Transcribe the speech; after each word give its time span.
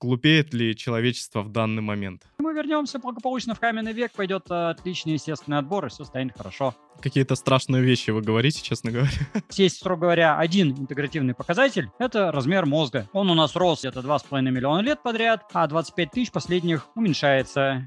глупеет 0.00 0.54
ли 0.54 0.76
человечество 0.76 1.42
в 1.42 1.50
данный 1.50 1.82
момент? 1.82 2.22
Мы 2.38 2.54
вернемся 2.54 2.98
благополучно 2.98 3.54
в 3.54 3.60
каменный 3.60 3.92
век, 3.92 4.12
пойдет 4.12 4.44
э, 4.50 4.70
отличный 4.70 5.14
естественный 5.14 5.58
отбор, 5.58 5.86
и 5.86 5.88
все 5.88 6.04
станет 6.04 6.36
хорошо. 6.36 6.74
Какие-то 7.00 7.34
страшные 7.34 7.82
вещи 7.82 8.10
вы 8.10 8.22
говорите, 8.22 8.62
честно 8.62 8.90
говоря. 8.90 9.10
Есть, 9.50 9.76
строго 9.76 10.02
говоря, 10.02 10.38
один 10.38 10.70
интегративный 10.70 11.34
показатель— 11.34 11.90
это 11.98 12.32
размер 12.32 12.66
мозга. 12.66 13.08
Он 13.12 13.30
у 13.30 13.34
нас 13.34 13.56
рос 13.56 13.80
где-то 13.80 14.00
2,5 14.00 14.42
миллиона 14.42 14.80
лет 14.80 15.02
подряд, 15.02 15.44
а 15.52 15.66
25 15.66 16.10
тысяч 16.10 16.30
последних 16.30 16.88
уменьшается. 16.94 17.86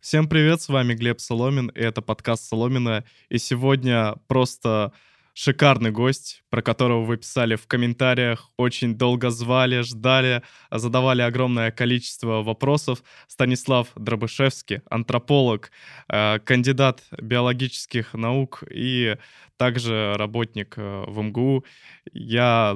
Всем 0.00 0.26
привет, 0.26 0.62
с 0.62 0.68
вами 0.68 0.94
Глеб 0.94 1.20
Соломин, 1.20 1.68
и 1.68 1.80
это 1.80 2.00
подкаст 2.00 2.44
Соломина. 2.44 3.04
И 3.28 3.36
сегодня 3.36 4.14
просто 4.26 4.92
шикарный 5.38 5.92
гость, 5.92 6.42
про 6.50 6.62
которого 6.62 7.04
вы 7.04 7.16
писали 7.16 7.54
в 7.54 7.68
комментариях, 7.68 8.50
очень 8.56 8.96
долго 8.96 9.30
звали, 9.30 9.82
ждали, 9.82 10.42
задавали 10.68 11.22
огромное 11.22 11.70
количество 11.70 12.42
вопросов. 12.42 13.04
Станислав 13.28 13.86
Дробышевский, 13.94 14.80
антрополог, 14.90 15.70
э, 16.08 16.40
кандидат 16.40 17.04
биологических 17.22 18.14
наук 18.14 18.64
и 18.68 19.16
также 19.56 20.14
работник 20.16 20.74
э, 20.76 21.04
в 21.06 21.22
МГУ. 21.22 21.64
Я 22.12 22.74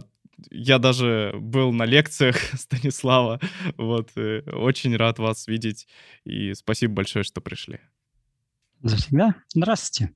я 0.51 0.79
даже 0.79 1.35
был 1.41 1.73
на 1.73 1.85
лекциях 1.85 2.37
Станислава. 2.55 3.41
Вот, 3.77 4.11
э, 4.15 4.43
очень 4.53 4.97
рад 4.97 5.19
вас 5.19 5.49
видеть. 5.49 5.89
И 6.25 6.55
спасибо 6.55 6.95
большое, 6.95 7.25
что 7.25 7.41
пришли. 7.41 7.81
Завсегда. 8.83 9.35
Здравствуйте. 9.53 10.15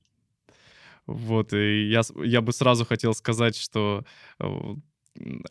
Вот, 1.07 1.53
и 1.53 1.87
я, 1.89 2.01
я 2.23 2.41
бы 2.41 2.51
сразу 2.51 2.85
хотел 2.85 3.13
сказать, 3.13 3.55
что 3.55 4.03
э, 4.39 4.75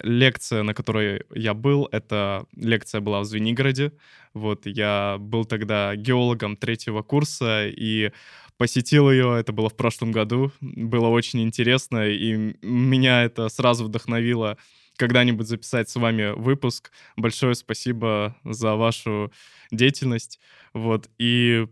лекция, 0.02 0.62
на 0.62 0.74
которой 0.74 1.23
я 1.34 1.55
был, 1.55 1.88
эта 1.91 2.47
лекция 2.55 3.01
была 3.01 3.20
в 3.20 3.24
Звенигороде. 3.24 3.92
Вот, 4.34 4.66
я 4.66 5.16
был 5.19 5.44
тогда 5.44 5.97
геологом 5.97 6.56
третьего 6.56 7.03
курса 7.03 7.66
и 7.66 8.12
посетил 8.58 9.11
ее, 9.11 9.36
это 9.39 9.53
было 9.53 9.69
в 9.69 9.77
прошлом 9.77 10.12
году. 10.12 10.53
Было 10.61 11.08
очень 11.08 11.42
интересно, 11.42 12.06
и 12.06 12.55
меня 12.62 13.25
это 13.25 13.48
сразу 13.48 13.84
вдохновило 13.84 14.56
когда-нибудь 14.97 15.47
записать 15.47 15.91
с 15.91 15.97
вами 15.97 16.33
выпуск. 16.34 16.91
Большое 17.16 17.55
спасибо 17.55 18.36
за 18.44 18.77
вашу 18.77 19.33
деятельность. 19.70 20.41
Вот, 20.72 21.09
и 21.19 21.66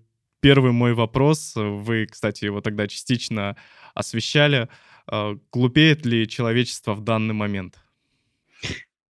первый 0.44 0.72
мой 0.72 0.92
вопрос, 0.92 1.54
вы, 1.56 2.04
кстати, 2.04 2.44
его 2.44 2.60
тогда 2.60 2.86
частично 2.86 3.56
освещали, 3.94 4.68
а, 5.06 5.38
глупеет 5.50 6.04
ли 6.04 6.28
человечество 6.28 6.92
в 6.92 7.00
данный 7.00 7.32
момент? 7.32 7.78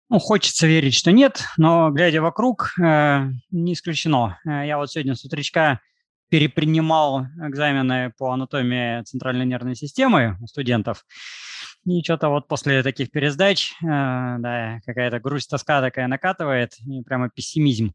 Ну, 0.09 0.21
хочется 0.21 0.69
верить, 0.69 0.95
что 0.95 1.11
нет, 1.11 1.43
но 1.57 1.91
глядя 1.91 2.23
вокруг, 2.23 2.75
э, 2.79 3.31
не 3.51 3.73
исключено. 3.73 4.39
Э, 4.47 4.65
я 4.65 4.79
вот 4.79 4.93
сегодня 4.93 5.17
с 5.17 5.25
утречка 5.25 5.81
перепринимал 6.29 7.27
экзамены 7.43 8.13
по 8.17 8.31
анатомии 8.31 9.03
центральной 9.03 9.45
нервной 9.45 9.75
системы 9.75 10.37
у 10.41 10.47
студентов. 10.47 11.05
И 11.85 12.01
что-то 12.05 12.29
вот 12.29 12.47
после 12.47 12.85
таких 12.85 13.11
пересдач, 13.11 13.73
э, 13.83 13.87
да, 13.87 14.79
какая-то 14.87 15.19
грусть, 15.19 15.51
тоска 15.51 15.81
такая 15.81 16.07
накатывает, 16.07 16.75
и 16.87 17.03
прямо 17.03 17.29
пессимизм. 17.29 17.93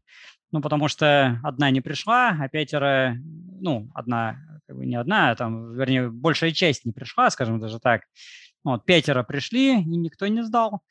Ну, 0.52 0.60
потому 0.60 0.88
что 0.88 1.40
одна 1.42 1.70
не 1.70 1.80
пришла, 1.80 2.36
а 2.40 2.48
пятеро, 2.48 3.16
ну, 3.60 3.90
одна, 3.94 4.36
как 4.66 4.76
бы 4.76 4.86
не 4.86 4.96
одна, 4.96 5.30
а 5.30 5.36
там, 5.36 5.74
вернее, 5.74 6.10
большая 6.10 6.52
часть 6.52 6.84
не 6.84 6.92
пришла, 6.92 7.30
скажем 7.30 7.60
даже 7.60 7.78
так. 7.78 8.02
Вот, 8.64 8.84
пятеро 8.84 9.22
пришли, 9.22 9.80
и 9.80 9.96
никто 9.96 10.26
не 10.26 10.42
сдал. 10.42 10.82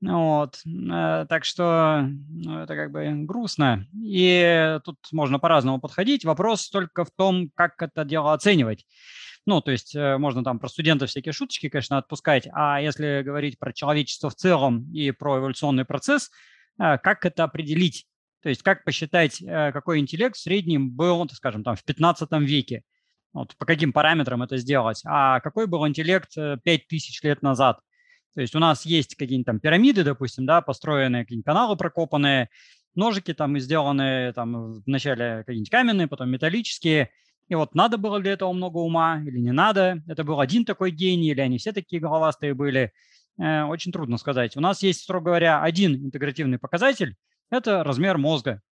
Вот, 0.00 0.60
э, 0.66 1.26
так 1.28 1.44
что 1.44 2.06
ну, 2.28 2.58
это 2.58 2.74
как 2.74 2.90
бы 2.90 3.10
грустно. 3.24 3.86
И 3.94 4.78
тут 4.84 4.98
можно 5.12 5.38
по-разному 5.38 5.80
подходить. 5.80 6.24
Вопрос 6.24 6.68
только 6.68 7.04
в 7.04 7.10
том, 7.16 7.50
как 7.54 7.80
это 7.80 8.04
дело 8.04 8.34
оценивать. 8.34 8.84
Ну, 9.46 9.60
то 9.60 9.70
есть 9.70 9.94
э, 9.94 10.18
можно 10.18 10.42
там 10.42 10.58
про 10.58 10.68
студентов 10.68 11.10
всякие 11.10 11.32
шуточки, 11.32 11.68
конечно, 11.68 11.98
отпускать, 11.98 12.48
а 12.52 12.80
если 12.80 13.22
говорить 13.22 13.58
про 13.58 13.72
человечество 13.72 14.30
в 14.30 14.34
целом 14.34 14.90
и 14.92 15.10
про 15.10 15.38
эволюционный 15.38 15.84
процесс, 15.84 16.30
э, 16.78 16.98
как 16.98 17.24
это 17.26 17.44
определить? 17.44 18.06
То 18.44 18.50
есть 18.50 18.62
как 18.62 18.84
посчитать, 18.84 19.40
э, 19.40 19.72
какой 19.72 20.00
интеллект 20.00 20.36
в 20.36 20.38
среднем 20.38 20.90
был, 20.90 21.26
скажем, 21.32 21.64
там 21.64 21.76
в 21.76 21.82
15 21.82 22.30
веке? 22.42 22.82
Вот, 23.32 23.56
по 23.56 23.64
каким 23.64 23.90
параметрам 23.90 24.42
это 24.42 24.58
сделать? 24.58 25.00
А 25.06 25.40
какой 25.40 25.66
был 25.66 25.88
интеллект 25.88 26.34
5000 26.34 27.24
э, 27.24 27.28
лет 27.28 27.40
назад? 27.40 27.80
То 28.34 28.42
есть 28.42 28.54
у 28.54 28.58
нас 28.58 28.84
есть 28.84 29.14
какие-нибудь 29.14 29.46
там 29.46 29.60
пирамиды, 29.60 30.04
допустим, 30.04 30.44
да, 30.44 30.60
построенные, 30.60 31.24
какие-нибудь 31.24 31.46
каналы 31.46 31.74
прокопанные, 31.78 32.50
ножики 32.94 33.32
там 33.32 33.58
сделанные 33.58 34.34
там 34.34 34.82
вначале 34.82 35.38
какие-нибудь 35.46 35.70
каменные, 35.70 36.06
потом 36.06 36.28
металлические. 36.28 37.12
И 37.48 37.54
вот 37.54 37.74
надо 37.74 37.96
было 37.96 38.20
для 38.20 38.32
этого 38.32 38.52
много 38.52 38.76
ума 38.76 39.22
или 39.24 39.38
не 39.38 39.52
надо? 39.52 40.02
Это 40.06 40.22
был 40.22 40.38
один 40.38 40.66
такой 40.66 40.90
гений 40.90 41.30
или 41.30 41.40
они 41.40 41.56
все 41.56 41.72
такие 41.72 42.02
головастые 42.02 42.52
были? 42.52 42.92
Э, 43.40 43.62
очень 43.62 43.90
трудно 43.90 44.18
сказать. 44.18 44.54
У 44.54 44.60
нас 44.60 44.82
есть, 44.82 45.00
строго 45.00 45.24
говоря, 45.30 45.62
один 45.62 45.94
интегративный 45.94 46.58
показатель– 46.58 47.16
это 47.50 47.84
размер 47.84 48.18
мозга. 48.18 48.62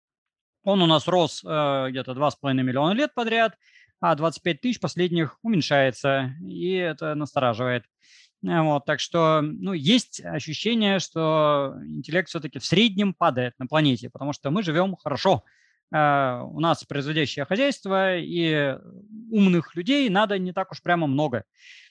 Он 0.65 0.81
у 0.81 0.87
нас 0.87 1.09
рос 1.09 1.43
э, 1.45 1.87
где-то 1.91 2.13
2,5 2.13 2.55
миллиона 2.55 2.93
лет 2.93 3.15
подряд, 3.15 3.59
а 4.01 4.15
25 4.15 4.61
тысяч 4.61 4.81
последних 4.81 5.39
уменьшается, 5.43 6.35
и 6.41 6.73
это 6.75 7.15
настораживает. 7.15 7.85
Э, 8.47 8.63
вот, 8.63 8.85
так 8.85 9.01
что 9.01 9.41
ну, 9.43 9.73
есть 9.73 10.21
ощущение, 10.25 11.01
что 11.01 11.75
интеллект 11.85 12.29
все-таки 12.29 12.61
в 12.61 12.65
среднем 12.65 13.13
падает 13.13 13.55
на 13.59 13.67
планете, 13.67 14.09
потому 14.09 14.33
что 14.33 14.51
мы 14.51 14.63
живем 14.63 14.95
хорошо. 14.97 15.43
Э, 15.93 16.41
у 16.45 16.61
нас 16.61 16.85
производящее 16.85 17.45
хозяйство, 17.45 18.17
и 18.17 18.79
умных 19.31 19.75
людей 19.75 20.09
надо 20.11 20.39
не 20.39 20.53
так 20.53 20.71
уж 20.71 20.81
прямо 20.81 21.09
много. 21.09 21.45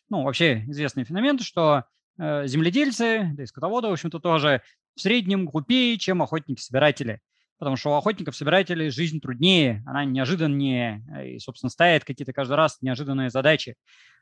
Ну, 0.10 0.24
вообще 0.24 0.64
известный 0.68 1.04
феномен, 1.04 1.40
что 1.40 1.86
земледельцы, 2.18 3.32
да 3.34 3.44
и 3.44 3.46
скотоводы, 3.46 3.88
в 3.88 3.94
общем-то, 3.94 4.20
тоже 4.20 4.62
в 4.96 5.02
среднем 5.02 5.46
глупее, 5.46 5.98
чем 5.98 6.22
охотники-собиратели. 6.22 7.22
Потому 7.58 7.76
что 7.76 7.92
у 7.92 7.94
охотников-собирателей 7.94 8.90
жизнь 8.90 9.20
труднее, 9.20 9.84
она 9.86 10.04
неожиданнее, 10.04 11.04
и, 11.26 11.40
собственно, 11.40 11.70
ставит 11.70 12.04
какие-то 12.04 12.34
каждый 12.34 12.56
раз 12.56 12.80
неожиданные 12.82 13.30
задачи. 13.30 13.76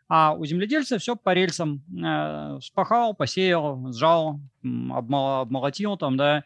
А 0.10 0.34
у 0.34 0.44
земледельца 0.46 0.98
все 0.98 1.16
по 1.16 1.34
рельсам. 1.34 1.84
Э, 2.04 2.60
спахал, 2.62 3.14
посеял, 3.14 3.94
сжал, 3.94 4.40
обмолотил 4.64 5.98
там, 5.98 6.18
да, 6.18 6.44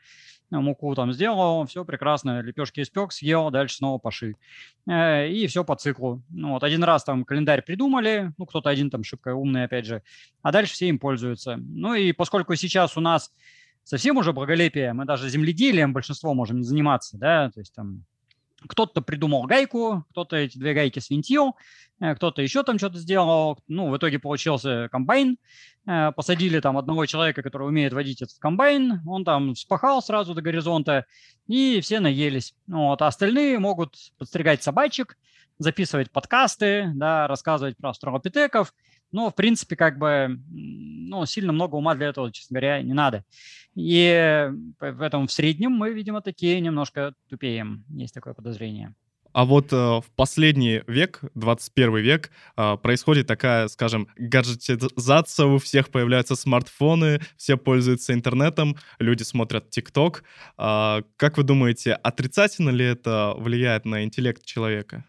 муку 0.51 0.93
там 0.95 1.13
сделал, 1.13 1.65
все 1.65 1.85
прекрасно, 1.85 2.41
лепешки 2.41 2.81
испек, 2.81 3.11
съел, 3.11 3.49
дальше 3.51 3.77
снова 3.77 3.97
поши. 3.97 4.35
Э, 4.87 5.27
и 5.29 5.47
все 5.47 5.63
по 5.63 5.75
циклу. 5.75 6.21
Ну, 6.29 6.51
вот 6.51 6.63
один 6.63 6.83
раз 6.83 7.03
там 7.03 7.25
календарь 7.25 7.61
придумали, 7.63 8.33
ну, 8.37 8.45
кто-то 8.45 8.69
один 8.69 8.89
там 8.89 9.03
шибко 9.03 9.33
умный, 9.33 9.63
опять 9.63 9.85
же, 9.85 10.03
а 10.41 10.51
дальше 10.51 10.73
все 10.73 10.89
им 10.89 10.99
пользуются. 10.99 11.55
Ну, 11.57 11.93
и 11.93 12.11
поскольку 12.11 12.55
сейчас 12.55 12.97
у 12.97 13.01
нас 13.01 13.31
совсем 13.83 14.17
уже 14.17 14.33
благолепие, 14.33 14.93
мы 14.93 15.05
даже 15.05 15.29
земледелием 15.29 15.93
большинство 15.93 16.33
можем 16.33 16.57
не 16.57 16.63
заниматься, 16.63 17.17
да, 17.17 17.51
то 17.51 17.59
есть 17.59 17.73
там 17.73 18.05
кто-то 18.67 19.01
придумал 19.01 19.43
гайку, 19.43 20.05
кто-то 20.11 20.35
эти 20.35 20.57
две 20.57 20.73
гайки 20.73 20.99
свинтил, 20.99 21.55
э, 21.99 22.15
кто-то 22.15 22.41
еще 22.41 22.63
там 22.63 22.77
что-то 22.77 22.97
сделал. 22.97 23.59
Ну, 23.67 23.89
в 23.89 23.97
итоге 23.97 24.19
получился 24.19 24.89
комбайн. 24.91 25.37
Э, 25.85 26.11
посадили 26.15 26.59
там 26.59 26.77
одного 26.77 27.05
человека, 27.05 27.41
который 27.41 27.67
умеет 27.67 27.93
водить 27.93 28.21
этот 28.21 28.37
комбайн. 28.39 29.01
Он 29.05 29.25
там 29.25 29.55
спахал 29.55 30.01
сразу 30.01 30.33
до 30.33 30.41
горизонта, 30.41 31.05
и 31.47 31.81
все 31.81 31.99
наелись. 31.99 32.55
Вот. 32.67 33.01
А 33.01 33.07
остальные 33.07 33.59
могут 33.59 33.95
подстригать 34.17 34.63
собачек, 34.63 35.17
записывать 35.59 36.11
подкасты, 36.11 36.91
да, 36.95 37.27
рассказывать 37.27 37.77
про 37.77 37.89
австралопитеков– 37.89 38.73
но, 39.13 39.29
в 39.29 39.35
принципе, 39.35 39.75
как 39.75 39.97
бы, 39.97 40.39
ну, 40.49 41.25
сильно 41.25 41.53
много 41.53 41.75
ума 41.75 41.95
для 41.95 42.07
этого, 42.07 42.31
честно 42.31 42.55
говоря, 42.55 42.81
не 42.81 42.93
надо. 42.93 43.23
И 43.75 44.51
в 44.79 45.01
этом 45.01 45.27
в 45.27 45.31
среднем 45.31 45.71
мы, 45.71 45.93
видимо, 45.93 46.21
такие 46.21 46.59
немножко 46.59 47.13
тупеем. 47.29 47.85
Есть 47.89 48.13
такое 48.13 48.33
подозрение. 48.33 48.93
А 49.33 49.45
вот 49.45 49.73
э, 49.73 49.75
в 49.75 50.05
последний 50.15 50.83
век, 50.87 51.21
21 51.33 51.97
век, 51.97 52.31
э, 52.55 52.77
происходит 52.77 53.25
такая, 53.25 53.67
скажем, 53.67 54.07
гаджетизация, 54.15 55.47
у 55.47 55.57
всех 55.57 55.89
появляются 55.89 56.35
смартфоны, 56.35 57.19
все 57.35 57.57
пользуются 57.57 58.13
интернетом, 58.13 58.77
люди 58.99 59.23
смотрят 59.23 59.71
ТикТок. 59.71 60.23
Э, 60.57 61.01
как 61.17 61.37
вы 61.37 61.43
думаете, 61.43 61.93
отрицательно 61.93 62.69
ли 62.69 62.85
это 62.85 63.33
влияет 63.35 63.85
на 63.85 64.03
интеллект 64.03 64.45
человека? 64.45 65.03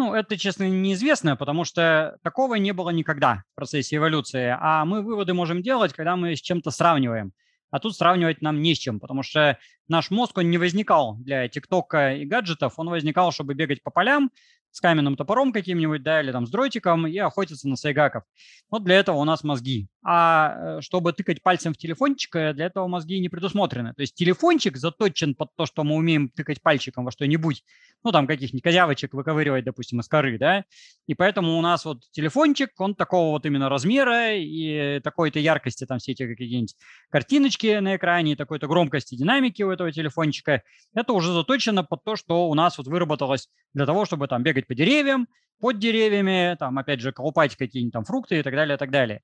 Ну, 0.00 0.14
это, 0.14 0.38
честно, 0.38 0.66
неизвестно, 0.66 1.36
потому 1.36 1.64
что 1.64 2.16
такого 2.22 2.54
не 2.54 2.72
было 2.72 2.88
никогда 2.88 3.44
в 3.52 3.54
процессе 3.54 3.96
эволюции. 3.96 4.56
А 4.58 4.86
мы 4.86 5.02
выводы 5.02 5.34
можем 5.34 5.60
делать, 5.60 5.92
когда 5.92 6.16
мы 6.16 6.34
с 6.34 6.40
чем-то 6.40 6.70
сравниваем. 6.70 7.32
А 7.70 7.80
тут 7.80 7.94
сравнивать 7.94 8.40
нам 8.40 8.62
не 8.62 8.74
с 8.74 8.78
чем, 8.78 8.98
потому 8.98 9.22
что 9.22 9.58
наш 9.88 10.10
мозг, 10.10 10.38
он 10.38 10.48
не 10.48 10.56
возникал 10.56 11.18
для 11.18 11.46
ТикТока 11.48 12.14
и 12.14 12.24
гаджетов, 12.24 12.78
он 12.78 12.88
возникал, 12.88 13.30
чтобы 13.30 13.52
бегать 13.52 13.82
по 13.82 13.90
полям, 13.90 14.30
с 14.70 14.80
каменным 14.80 15.16
топором 15.16 15.52
каким-нибудь, 15.52 16.02
да, 16.02 16.22
или 16.22 16.32
там 16.32 16.46
с 16.46 16.50
дротиком 16.50 17.06
и 17.06 17.18
охотиться 17.18 17.68
на 17.68 17.76
сайгаков. 17.76 18.22
Вот 18.70 18.84
для 18.84 18.94
этого 18.94 19.18
у 19.18 19.24
нас 19.24 19.44
мозги. 19.44 19.88
А 20.02 20.78
э, 20.78 20.80
чтобы 20.80 21.12
тыкать 21.12 21.42
пальцем 21.42 21.74
в 21.74 21.76
телефончик, 21.76 22.32
для 22.32 22.66
этого 22.66 22.86
мозги 22.86 23.20
не 23.20 23.28
предусмотрены. 23.28 23.92
То 23.92 24.00
есть 24.00 24.14
телефончик 24.14 24.78
заточен 24.78 25.34
под 25.34 25.54
то, 25.56 25.66
что 25.66 25.84
мы 25.84 25.96
умеем 25.96 26.30
тыкать 26.30 26.62
пальчиком 26.62 27.04
во 27.04 27.10
что-нибудь, 27.10 27.62
ну, 28.02 28.10
там 28.10 28.26
каких-нибудь 28.26 28.62
козявочек 28.62 29.12
выковыривать, 29.12 29.64
допустим, 29.64 30.00
из 30.00 30.08
коры, 30.08 30.38
да, 30.38 30.64
и 31.06 31.14
поэтому 31.14 31.58
у 31.58 31.60
нас 31.60 31.84
вот 31.84 32.02
телефончик, 32.12 32.70
он 32.78 32.94
такого 32.94 33.32
вот 33.32 33.44
именно 33.44 33.68
размера 33.68 34.34
и 34.36 35.00
такой-то 35.00 35.38
яркости, 35.38 35.84
там 35.84 35.98
все 35.98 36.12
эти 36.12 36.26
какие-нибудь 36.26 36.76
картиночки 37.10 37.78
на 37.80 37.96
экране, 37.96 38.36
такой-то 38.36 38.68
громкости 38.68 39.16
динамики 39.16 39.62
у 39.62 39.70
этого 39.70 39.92
телефончика, 39.92 40.62
это 40.94 41.12
уже 41.12 41.32
заточено 41.34 41.84
под 41.84 42.04
то, 42.04 42.16
что 42.16 42.48
у 42.48 42.54
нас 42.54 42.78
вот 42.78 42.86
выработалось 42.86 43.50
для 43.74 43.84
того, 43.84 44.06
чтобы 44.06 44.28
там 44.28 44.42
бегать 44.42 44.66
по 44.66 44.74
деревьям, 44.74 45.28
под 45.60 45.78
деревьями, 45.78 46.56
там, 46.58 46.78
опять 46.78 47.00
же, 47.00 47.12
колупать 47.12 47.54
какие-нибудь 47.54 47.92
там 47.92 48.04
фрукты 48.04 48.38
и 48.38 48.42
так 48.42 48.54
далее, 48.54 48.76
и 48.76 48.78
так 48.78 48.90
далее. 48.90 49.20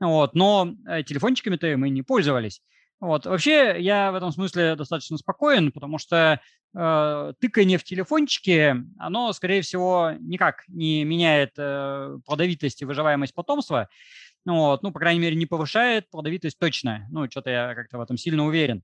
Вот, 0.00 0.34
но 0.34 0.74
э, 0.86 1.02
телефончиками-то 1.02 1.76
мы 1.76 1.90
не 1.90 2.02
пользовались. 2.02 2.60
Вот. 3.00 3.26
Вообще 3.26 3.76
я 3.80 4.12
в 4.12 4.14
этом 4.14 4.32
смысле 4.32 4.76
достаточно 4.76 5.18
спокоен, 5.18 5.72
потому 5.72 5.98
что 5.98 6.40
э, 6.74 7.32
тыкание 7.40 7.78
в 7.78 7.84
телефончике, 7.84 8.76
оно, 8.98 9.32
скорее 9.32 9.62
всего, 9.62 10.12
никак 10.20 10.64
не 10.68 11.04
меняет 11.04 11.50
э, 11.58 12.18
плодовитость 12.24 12.82
и 12.82 12.84
выживаемость 12.84 13.34
потомства. 13.34 13.88
Вот. 14.46 14.82
Ну, 14.82 14.92
по 14.92 14.98
крайней 14.98 15.20
мере, 15.20 15.36
не 15.36 15.46
повышает 15.46 16.08
плодовитость 16.10 16.58
точно. 16.58 17.06
Ну, 17.10 17.30
что-то 17.30 17.50
я 17.50 17.74
как-то 17.74 17.98
в 17.98 18.00
этом 18.00 18.16
сильно 18.16 18.46
уверен. 18.46 18.82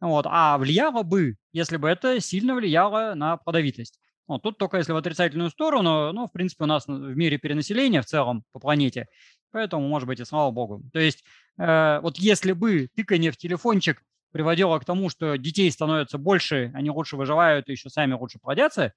Вот. 0.00 0.26
А 0.28 0.58
влияло 0.58 1.02
бы, 1.02 1.36
если 1.52 1.76
бы 1.76 1.88
это 1.88 2.20
сильно 2.20 2.54
влияло 2.54 3.14
на 3.14 3.36
плодовитость. 3.36 3.98
Вот, 4.28 4.42
тут 4.42 4.56
только 4.56 4.78
если 4.78 4.92
в 4.92 4.96
отрицательную 4.96 5.50
сторону, 5.50 6.12
ну, 6.12 6.26
в 6.26 6.32
принципе, 6.32 6.64
у 6.64 6.66
нас 6.66 6.86
в 6.86 7.16
мире 7.16 7.38
перенаселения 7.38 8.02
в 8.02 8.06
целом 8.06 8.44
по 8.52 8.60
планете, 8.60 9.08
поэтому, 9.52 9.86
может 9.88 10.06
быть, 10.08 10.20
и 10.20 10.24
слава 10.24 10.50
богу. 10.50 10.82
То 10.92 10.98
есть 10.98 11.24
э, 11.58 12.00
вот 12.00 12.18
если 12.18 12.52
бы 12.52 12.88
тыкание 12.94 13.30
в 13.30 13.36
телефончик 13.36 14.02
приводило 14.32 14.78
к 14.78 14.84
тому, 14.84 15.10
что 15.10 15.36
детей 15.36 15.70
становится 15.70 16.18
больше, 16.18 16.70
они 16.74 16.90
лучше 16.90 17.16
выживают 17.16 17.68
и 17.68 17.72
еще 17.72 17.90
сами 17.90 18.14
лучше 18.14 18.38
плодятся, 18.38 18.92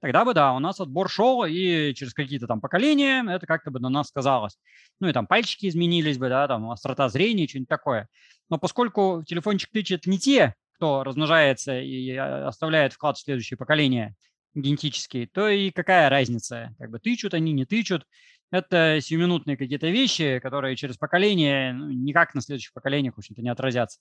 тогда 0.00 0.24
бы, 0.24 0.34
да, 0.34 0.52
у 0.52 0.58
нас 0.58 0.80
отбор 0.80 1.08
шел, 1.08 1.44
и 1.44 1.94
через 1.94 2.12
какие-то 2.12 2.46
там 2.46 2.60
поколения 2.60 3.24
это 3.28 3.46
как-то 3.46 3.70
бы 3.70 3.80
на 3.80 3.88
нас 3.88 4.08
сказалось. 4.08 4.58
Ну 5.00 5.08
и 5.08 5.12
там 5.12 5.26
пальчики 5.26 5.68
изменились 5.68 6.18
бы, 6.18 6.28
да, 6.28 6.48
там 6.48 6.70
острота 6.70 7.08
зрения, 7.08 7.46
что-нибудь 7.46 7.68
такое. 7.68 8.08
Но 8.48 8.58
поскольку 8.58 9.22
телефончик 9.26 9.70
тычет 9.70 10.06
не 10.06 10.18
те, 10.18 10.54
кто 10.74 11.04
размножается 11.04 11.78
и 11.78 12.10
а, 12.16 12.48
оставляет 12.48 12.92
вклад 12.92 13.16
в 13.16 13.22
следующее 13.22 13.56
поколение– 13.56 14.14
генетический, 14.54 15.26
то 15.26 15.48
и 15.48 15.70
какая 15.70 16.08
разница? 16.08 16.74
Как 16.78 16.90
бы 16.90 16.98
тычут 16.98 17.34
они, 17.34 17.52
не 17.52 17.64
тычут. 17.64 18.06
Это 18.50 18.98
сиюминутные 19.00 19.56
какие-то 19.56 19.88
вещи, 19.88 20.40
которые 20.40 20.76
через 20.76 20.96
поколение 20.96 21.72
ну, 21.72 21.90
никак 21.90 22.34
на 22.34 22.40
следующих 22.40 22.72
поколениях, 22.72 23.14
в 23.14 23.18
общем-то, 23.18 23.42
не 23.42 23.48
отразятся. 23.48 24.00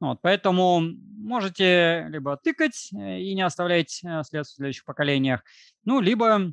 Вот, 0.00 0.20
поэтому 0.22 0.80
можете 0.80 2.06
либо 2.08 2.36
тыкать 2.36 2.90
э, 2.92 3.20
и 3.20 3.34
не 3.34 3.42
оставлять 3.42 4.00
э, 4.04 4.22
след 4.24 4.46
в 4.46 4.54
следующих 4.54 4.84
поколениях, 4.84 5.44
ну, 5.84 6.00
либо 6.00 6.52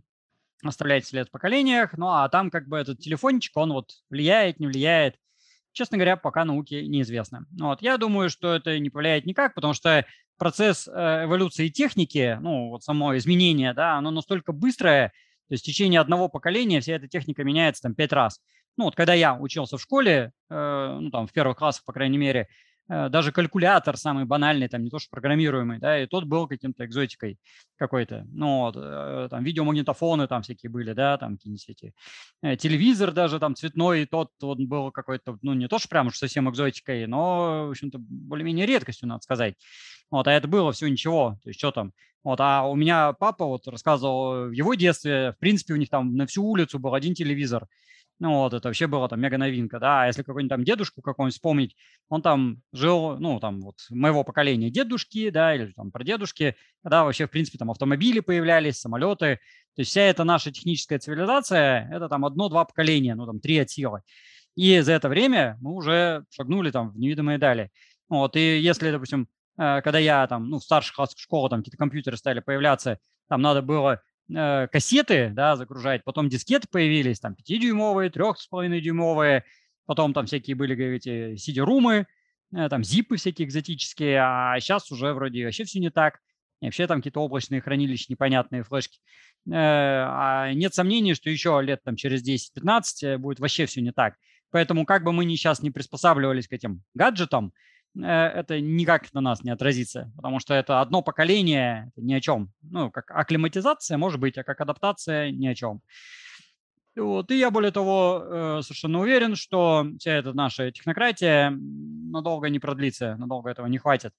оставлять 0.64 1.08
след 1.08 1.28
в 1.28 1.32
поколениях, 1.32 1.98
ну, 1.98 2.10
а 2.10 2.30
там 2.30 2.52
как 2.52 2.68
бы 2.68 2.78
этот 2.78 3.00
телефончик, 3.00 3.58
он 3.58 3.74
вот 3.74 3.92
влияет, 4.10 4.60
не 4.60 4.68
влияет. 4.68 5.16
Честно 5.72 5.98
говоря, 5.98 6.18
пока 6.18 6.46
науке 6.46 6.86
неизвестно. 6.86 7.46
Вот, 7.60 7.82
я 7.82 7.98
думаю, 7.98 8.30
что 8.30 8.54
это 8.54 8.78
не 8.78 8.90
повлияет 8.90 9.26
никак, 9.26 9.56
потому 9.56 9.74
что 9.74 10.06
процесс 10.38 10.88
э, 10.88 11.26
эволюции 11.26 11.70
техники, 11.70 12.38
ну, 12.42 12.70
вот 12.70 12.84
само 12.84 13.18
изменение, 13.18 13.74
да, 13.74 13.96
оно 13.96 14.12
настолько 14.12 14.52
быстрое, 14.52 15.14
то 15.52 15.56
есть 15.56 15.66
в 15.66 15.68
течение 15.68 16.00
одного 16.00 16.30
поколения 16.30 16.80
вся 16.80 16.94
эта 16.94 17.10
техника 17.10 17.44
меняется 17.44 17.84
там 17.84 17.94
пять 17.94 18.14
раз. 18.14 18.40
Ну, 18.78 18.86
вот 18.86 18.96
когда 18.96 19.14
я 19.14 19.36
учился 19.36 19.76
в 19.76 19.82
школе, 19.82 20.32
э, 20.50 20.98
ну, 21.02 21.12
там, 21.12 21.28
в 21.28 21.34
первых 21.34 21.58
классах, 21.58 21.84
по 21.84 21.92
крайней 21.92 22.18
мере, 22.18 22.48
Э, 22.92 23.08
даже 23.10 23.32
калькулятор 23.32 23.96
самый 23.96 24.26
банальный, 24.26 24.68
там 24.68 24.84
не 24.84 24.90
то 24.90 25.00
что 25.00 25.10
программируемый, 25.10 25.80
да, 25.80 26.02
и 26.02 26.08
тот 26.08 26.26
был 26.26 26.48
каким-то 26.48 26.86
экзотикой 26.86 27.40
какой-то. 27.78 28.26
Ну, 28.34 28.60
вот, 28.60 28.76
э, 28.78 29.28
там 29.30 29.44
видеомагнитофоны 29.46 30.28
там 30.28 30.42
всякие 30.42 30.70
были, 30.70 30.92
да, 30.92 31.18
там 31.18 31.38
какие-нибудь 31.38 31.70
эти. 31.70 31.94
Э, 32.42 32.58
телевизор 32.58 33.14
даже 33.14 33.40
там 33.40 33.56
цветной, 33.56 34.06
тот 34.06 34.32
он 34.42 34.68
был 34.68 34.92
какой-то, 34.92 35.38
ну, 35.42 35.54
не 35.54 35.70
то 35.70 35.80
что 35.80 35.88
прям 35.88 36.08
уж 36.08 36.18
совсем 36.18 36.50
экзотикой, 36.50 37.08
но, 37.08 37.68
в 37.68 37.72
общем-то, 37.72 37.98
более-менее 38.00 38.66
редкостью, 38.66 39.08
надо 39.08 39.22
сказать. 39.22 39.56
Вот, 40.10 40.28
а 40.28 40.34
это 40.34 40.50
было 40.50 40.74
все 40.74 40.90
ничего, 40.90 41.40
то 41.44 41.50
есть 41.50 41.60
что 41.60 41.72
там. 41.72 41.94
Вот, 42.24 42.40
а 42.40 42.64
у 42.68 42.76
меня 42.76 43.14
папа 43.14 43.46
вот 43.46 43.68
рассказывал 43.68 44.50
в 44.50 44.52
его 44.52 44.76
детстве, 44.76 45.32
в 45.32 45.40
принципе, 45.40 45.74
у 45.74 45.78
них 45.78 45.90
там 45.90 46.16
на 46.16 46.28
всю 46.28 46.44
улицу 46.44 46.78
был 46.80 46.94
один 46.94 47.16
телевизор. 47.16 47.68
Ну 48.22 48.36
вот, 48.36 48.54
это 48.54 48.68
вообще 48.68 48.86
была 48.86 49.08
там 49.08 49.20
мега 49.20 49.40
новинка, 49.40 49.80
да. 49.80 50.04
А 50.04 50.06
если 50.06 50.22
какой-нибудь 50.22 50.52
там 50.56 50.64
дедушку 50.64 51.02
какого-нибудь 51.02 51.34
вспомнить, 51.34 51.76
он 52.08 52.22
там 52.22 52.62
жил, 52.72 53.18
ну, 53.18 53.40
там 53.40 53.62
вот 53.62 53.78
моего 53.90 54.24
поколения 54.24 54.70
дедушки, 54.70 55.32
да, 55.32 55.56
или 55.56 55.72
там 55.72 55.90
про 55.90 56.04
дедушки, 56.04 56.56
когда 56.84 57.04
вообще, 57.04 57.26
в 57.26 57.32
принципе, 57.32 57.58
там 57.58 57.72
автомобили 57.72 58.20
появлялись, 58.20 58.80
самолеты. 58.80 59.40
То 59.76 59.80
есть 59.80 59.90
вся 59.90 60.02
эта 60.02 60.24
наша 60.24 60.52
техническая 60.52 61.00
цивилизация, 61.00 61.90
это 61.92 62.10
там 62.10 62.24
одно-два 62.24 62.66
поколения, 62.66 63.16
ну, 63.16 63.26
там 63.26 63.40
три 63.40 63.58
от 63.58 63.72
силы. 63.72 64.04
И 64.56 64.82
за 64.82 64.94
это 64.94 65.10
время 65.10 65.58
мы 65.60 65.74
уже 65.74 66.26
шагнули 66.30 66.70
там 66.70 66.92
в 66.92 67.00
невидимые 67.00 67.40
дали. 67.40 67.72
Вот, 68.08 68.36
и 68.36 68.60
если, 68.60 68.92
допустим, 68.92 69.22
э, 69.22 69.26
когда 69.58 70.00
я 70.00 70.26
там, 70.28 70.50
ну, 70.50 70.60
в 70.60 70.64
старших 70.64 70.96
классах 70.96 71.20
школы 71.20 71.50
там 71.50 71.60
какие-то 71.60 71.78
компьютеры 71.78 72.18
стали 72.18 72.40
появляться, 72.40 73.00
там 73.32 73.42
надо 73.42 73.62
было 73.62 74.02
э, 74.30 74.68
кассеты, 74.68 75.30
да, 75.30 75.56
загружать, 75.56 76.04
потом 76.04 76.28
дискеты 76.28 76.68
появились, 76.70 77.20
там 77.20 77.34
5-дюймовые, 77.34 78.12
3,5-дюймовые, 78.12 79.44
потом 79.86 80.14
там 80.14 80.26
всякие 80.26 80.56
были, 80.56 80.76
эти 80.96 81.36
CD-румы, 81.36 82.08
э, 82.54 82.70
там 82.70 82.84
зипы 82.84 83.16
всякие 83.16 83.48
экзотические, 83.48 84.20
а 84.22 84.60
сейчас 84.60 84.92
уже 84.92 85.14
вроде 85.14 85.46
вообще 85.46 85.64
все 85.64 85.80
не 85.80 85.90
так. 85.90 86.20
И 86.62 86.66
вообще 86.66 86.86
там 86.88 87.00
какие-то 87.00 87.22
облачные 87.22 87.62
хранилища, 87.62 88.08
непонятные 88.10 88.64
флешки. 88.64 89.00
Э, 89.48 89.52
а 89.54 90.52
нет 90.54 90.74
сомнений, 90.74 91.14
что 91.14 91.30
еще 91.30 91.60
лет 91.64 91.82
там 91.84 91.96
через 91.96 92.22
10-15 92.22 92.84
э, 93.04 93.18
будет 93.18 93.40
вообще 93.40 93.66
все 93.66 93.82
не 93.82 93.92
так. 93.92 94.16
Поэтому 94.52 94.86
как 94.86 95.06
бы 95.06 95.14
мы 95.14 95.24
ни 95.24 95.36
сейчас 95.36 95.62
не 95.62 95.72
приспосабливались 95.72 96.50
к 96.50 96.52
этим 96.52 96.84
гаджетам, 96.94 97.54
Э, 97.54 97.56
это 98.00 98.62
никак 98.62 99.14
на 99.14 99.22
нас 99.22 99.44
не 99.44 99.52
отразится, 99.52 100.12
потому 100.16 100.40
что 100.40 100.54
это 100.54 100.82
одно 100.82 101.02
поколение, 101.02 101.92
ни 101.96 102.14
о 102.14 102.22
чем. 102.22 102.52
Ну, 102.62 102.90
как 102.92 103.12
акклиматизация 103.12 103.98
может 103.98 104.20
быть, 104.20 104.38
а 104.38 104.44
как 104.44 104.62
адаптация 104.62 105.32
ни 105.32 105.48
о 105.48 105.56
чем. 105.56 105.82
Вот. 106.96 107.32
И 107.32 107.38
я, 107.38 107.52
более 107.52 107.72
того, 107.72 108.22
э, 108.22 108.62
совершенно 108.64 109.00
уверен, 109.00 109.36
что 109.36 109.88
вся 109.98 110.12
эта 110.12 110.34
наша 110.34 110.72
технократия 110.72 111.50
надолго 111.50 112.50
не 112.50 112.60
продлится, 112.60 113.16
надолго 113.16 113.50
этого 113.50 113.68
не 113.68 113.78
хватит. 113.78 114.14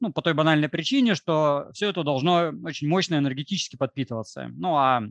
Ну, 0.00 0.12
по 0.12 0.22
той 0.22 0.34
банальной 0.34 0.68
причине, 0.68 1.14
что 1.14 1.68
все 1.72 1.90
это 1.90 2.02
должно 2.02 2.52
очень 2.64 2.88
мощно 2.88 3.14
энергетически 3.14 3.76
подпитываться. 3.76 4.48
Ну, 4.56 4.76
а 4.76 5.04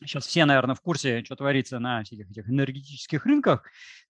сейчас 0.00 0.26
все, 0.26 0.46
наверное, 0.46 0.74
в 0.74 0.80
курсе, 0.80 1.22
что 1.22 1.36
творится 1.36 1.80
на 1.80 2.02
всяких 2.02 2.30
этих 2.30 2.48
энергетических 2.48 3.26
рынках. 3.26 3.64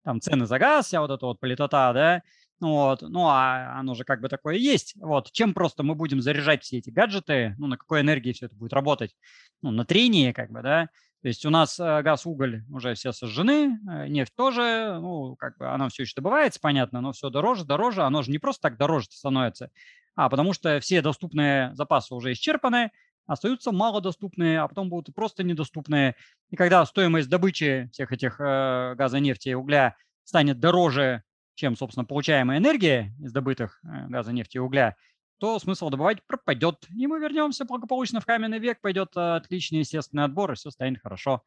Там 0.05 0.21
цены 0.21 0.47
за 0.47 0.61
газ, 0.61 0.87
вся 0.87 1.01
вот 1.01 1.11
эта 1.11 1.27
вот 1.27 1.41
политота, 1.41 1.93
да, 1.93 2.23
вот. 2.61 3.03
Ну, 3.03 3.27
а 3.27 3.79
оно 3.79 3.95
же 3.95 4.05
как 4.05 4.21
бы 4.21 4.29
такое 4.29 4.57
есть. 4.57 4.95
Вот. 4.97 5.31
Чем 5.33 5.55
просто 5.55 5.83
мы 5.83 5.95
будем 5.95 6.21
заряжать 6.21 6.65
все 6.65 6.79
эти 6.79 6.91
гаджеты, 6.91 7.55
ну, 7.59 7.67
на 7.67 7.77
какой 7.77 8.01
энергии 8.01 8.33
все 8.33 8.47
это 8.47 8.57
будет 8.57 8.73
работать? 8.73 9.15
Ну, 9.63 9.71
на 9.71 9.85
трении, 9.85 10.33
как 10.33 10.51
бы, 10.51 10.63
да. 10.63 10.89
То 11.23 11.29
есть 11.29 11.45
у 11.45 11.51
нас 11.51 11.79
э, 11.81 12.03
газ, 12.03 12.27
уголь 12.27 12.65
уже 12.71 12.95
все 12.95 13.13
сожжены, 13.13 13.79
э, 13.91 14.09
нефть 14.09 14.33
тоже, 14.37 14.99
ну, 15.01 15.35
как 15.37 15.59
бы 15.59 15.69
она 15.69 15.89
все 15.89 16.05
еще 16.05 16.15
добывается, 16.15 16.61
понятно, 16.61 17.01
но 17.01 17.13
все 17.13 17.29
дороже, 17.29 17.65
дороже. 17.65 18.03
Оно 18.03 18.23
же 18.23 18.31
не 18.31 18.39
просто 18.39 18.63
так 18.63 18.79
дороже 18.79 19.09
становится, 19.11 19.71
а 20.15 20.29
потому 20.29 20.53
что 20.53 20.79
все 20.79 21.03
доступные 21.03 21.75
запасы 21.75 22.15
уже 22.15 22.33
исчерпаны, 22.33 22.93
остаются 23.27 23.73
малодоступные, 23.73 24.61
а 24.61 24.69
потом 24.69 24.89
будут 24.89 25.15
просто 25.15 25.43
недоступные. 25.43 26.15
И 26.51 26.57
когда 26.57 26.87
стоимость 26.87 27.29
добычи 27.29 27.89
всех 27.93 28.13
этих 28.13 28.41
э, 28.41 28.95
газа, 28.97 29.19
нефти 29.19 29.51
и 29.51 29.55
угля 29.55 29.97
станет 30.23 30.61
дороже 30.61 31.25
чем, 31.59 31.77
собственно, 31.77 32.05
получаемая 32.05 32.59
энергия 32.59 33.13
из 33.19 33.33
добытых 33.33 33.81
э, 33.83 34.07
газа, 34.09 34.33
нефти 34.33 34.59
и 34.59 34.61
угля, 34.61 34.97
то 35.39 35.59
смысл 35.59 35.91
добывать 35.91 36.23
пропадет. 36.25 36.87
И 36.97 37.07
мы 37.09 37.19
вернемся 37.19 37.65
благополучно 37.65 38.21
в 38.21 38.27
каменный 38.27 38.61
век, 38.61 38.81
пойдет 38.81 39.17
э, 39.17 39.37
отличный 39.37 39.81
естественный 39.81 40.23
отбор, 40.25 40.53
и 40.53 40.55
все 40.55 40.71
станет 40.71 41.03
хорошо. 41.03 41.43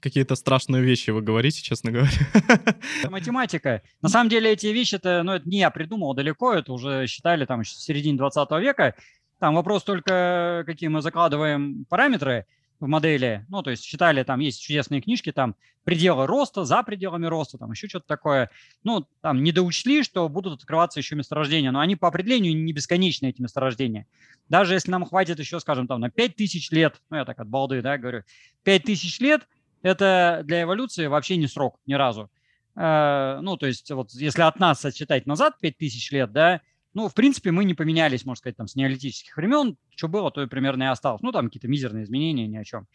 Какие-то 0.00 0.36
страшные 0.36 0.82
вещи 0.82 1.10
вы 1.10 1.20
говорите, 1.20 1.60
честно 1.60 1.92
говоря. 1.92 2.10
Математика. 3.10 3.82
На 4.00 4.08
самом 4.08 4.30
деле 4.30 4.50
эти 4.50 4.68
вещи-то, 4.68 5.22
ну, 5.22 5.32
это 5.32 5.46
не 5.46 5.58
я 5.58 5.70
придумал 5.70 6.14
далеко, 6.14 6.54
это 6.54 6.72
уже 6.72 7.06
считали 7.06 7.44
там 7.44 7.62
в 7.62 7.68
середине 7.68 8.16
20 8.16 8.50
века. 8.52 8.94
Там 9.38 9.54
вопрос 9.54 9.84
только, 9.84 10.64
какие 10.64 10.88
мы 10.88 11.02
закладываем 11.02 11.84
параметры. 11.90 12.46
В 12.82 12.88
модели, 12.88 13.46
ну, 13.48 13.62
то 13.62 13.70
есть 13.70 13.84
считали, 13.84 14.24
там 14.24 14.40
есть 14.40 14.60
чудесные 14.60 15.00
книжки, 15.00 15.30
там 15.30 15.54
пределы 15.84 16.26
роста, 16.26 16.64
за 16.64 16.82
пределами 16.82 17.26
роста, 17.26 17.56
там 17.56 17.70
еще 17.70 17.88
что-то 17.88 18.06
такое. 18.08 18.50
Ну, 18.82 19.06
там 19.20 19.42
не 19.44 19.52
доучли, 19.52 20.02
что 20.02 20.28
будут 20.28 20.54
открываться 20.54 20.98
еще 20.98 21.14
месторождения, 21.14 21.70
но 21.70 21.78
они 21.78 21.94
по 21.94 22.08
определению 22.08 22.60
не 22.60 22.72
бесконечные, 22.72 23.30
эти 23.30 23.40
месторождения. 23.40 24.06
Даже 24.48 24.74
если 24.74 24.90
нам 24.90 25.04
хватит 25.04 25.38
еще, 25.38 25.60
скажем, 25.60 25.86
там 25.86 26.00
на 26.00 26.10
5000 26.10 26.72
лет, 26.72 27.00
ну, 27.08 27.18
я 27.18 27.24
так 27.24 27.38
от 27.38 27.48
балды, 27.48 27.82
да, 27.82 27.98
говорю, 27.98 28.24
5000 28.64 29.20
лет– 29.20 29.46
это 29.82 30.42
для 30.44 30.62
эволюции 30.62 31.06
вообще 31.06 31.36
не 31.36 31.46
срок 31.46 31.78
ни 31.86 31.94
разу. 31.94 32.30
Э, 32.74 33.38
ну, 33.42 33.56
то 33.56 33.66
есть 33.66 33.90
вот 33.92 34.10
если 34.10 34.42
от 34.42 34.58
нас 34.58 34.84
отсчитать 34.84 35.26
назад 35.26 35.54
5000 35.60 36.10
лет, 36.10 36.32
да, 36.32 36.60
ну, 36.94 37.08
в 37.08 37.14
принципе, 37.14 37.50
мы 37.50 37.64
не 37.64 37.74
поменялись, 37.74 38.24
можно 38.24 38.38
сказать, 38.38 38.56
там, 38.56 38.68
с 38.68 38.76
неолитических 38.76 39.36
времен. 39.36 39.76
Что 39.96 40.08
было, 40.08 40.30
то 40.30 40.42
и 40.42 40.46
примерно 40.46 40.84
и 40.84 40.86
осталось. 40.86 41.22
Ну, 41.22 41.32
там 41.32 41.46
какие-то 41.46 41.68
мизерные 41.68 42.04
изменения, 42.04 42.46
ни 42.46 42.56
о 42.56 42.64
чем. 42.64 42.86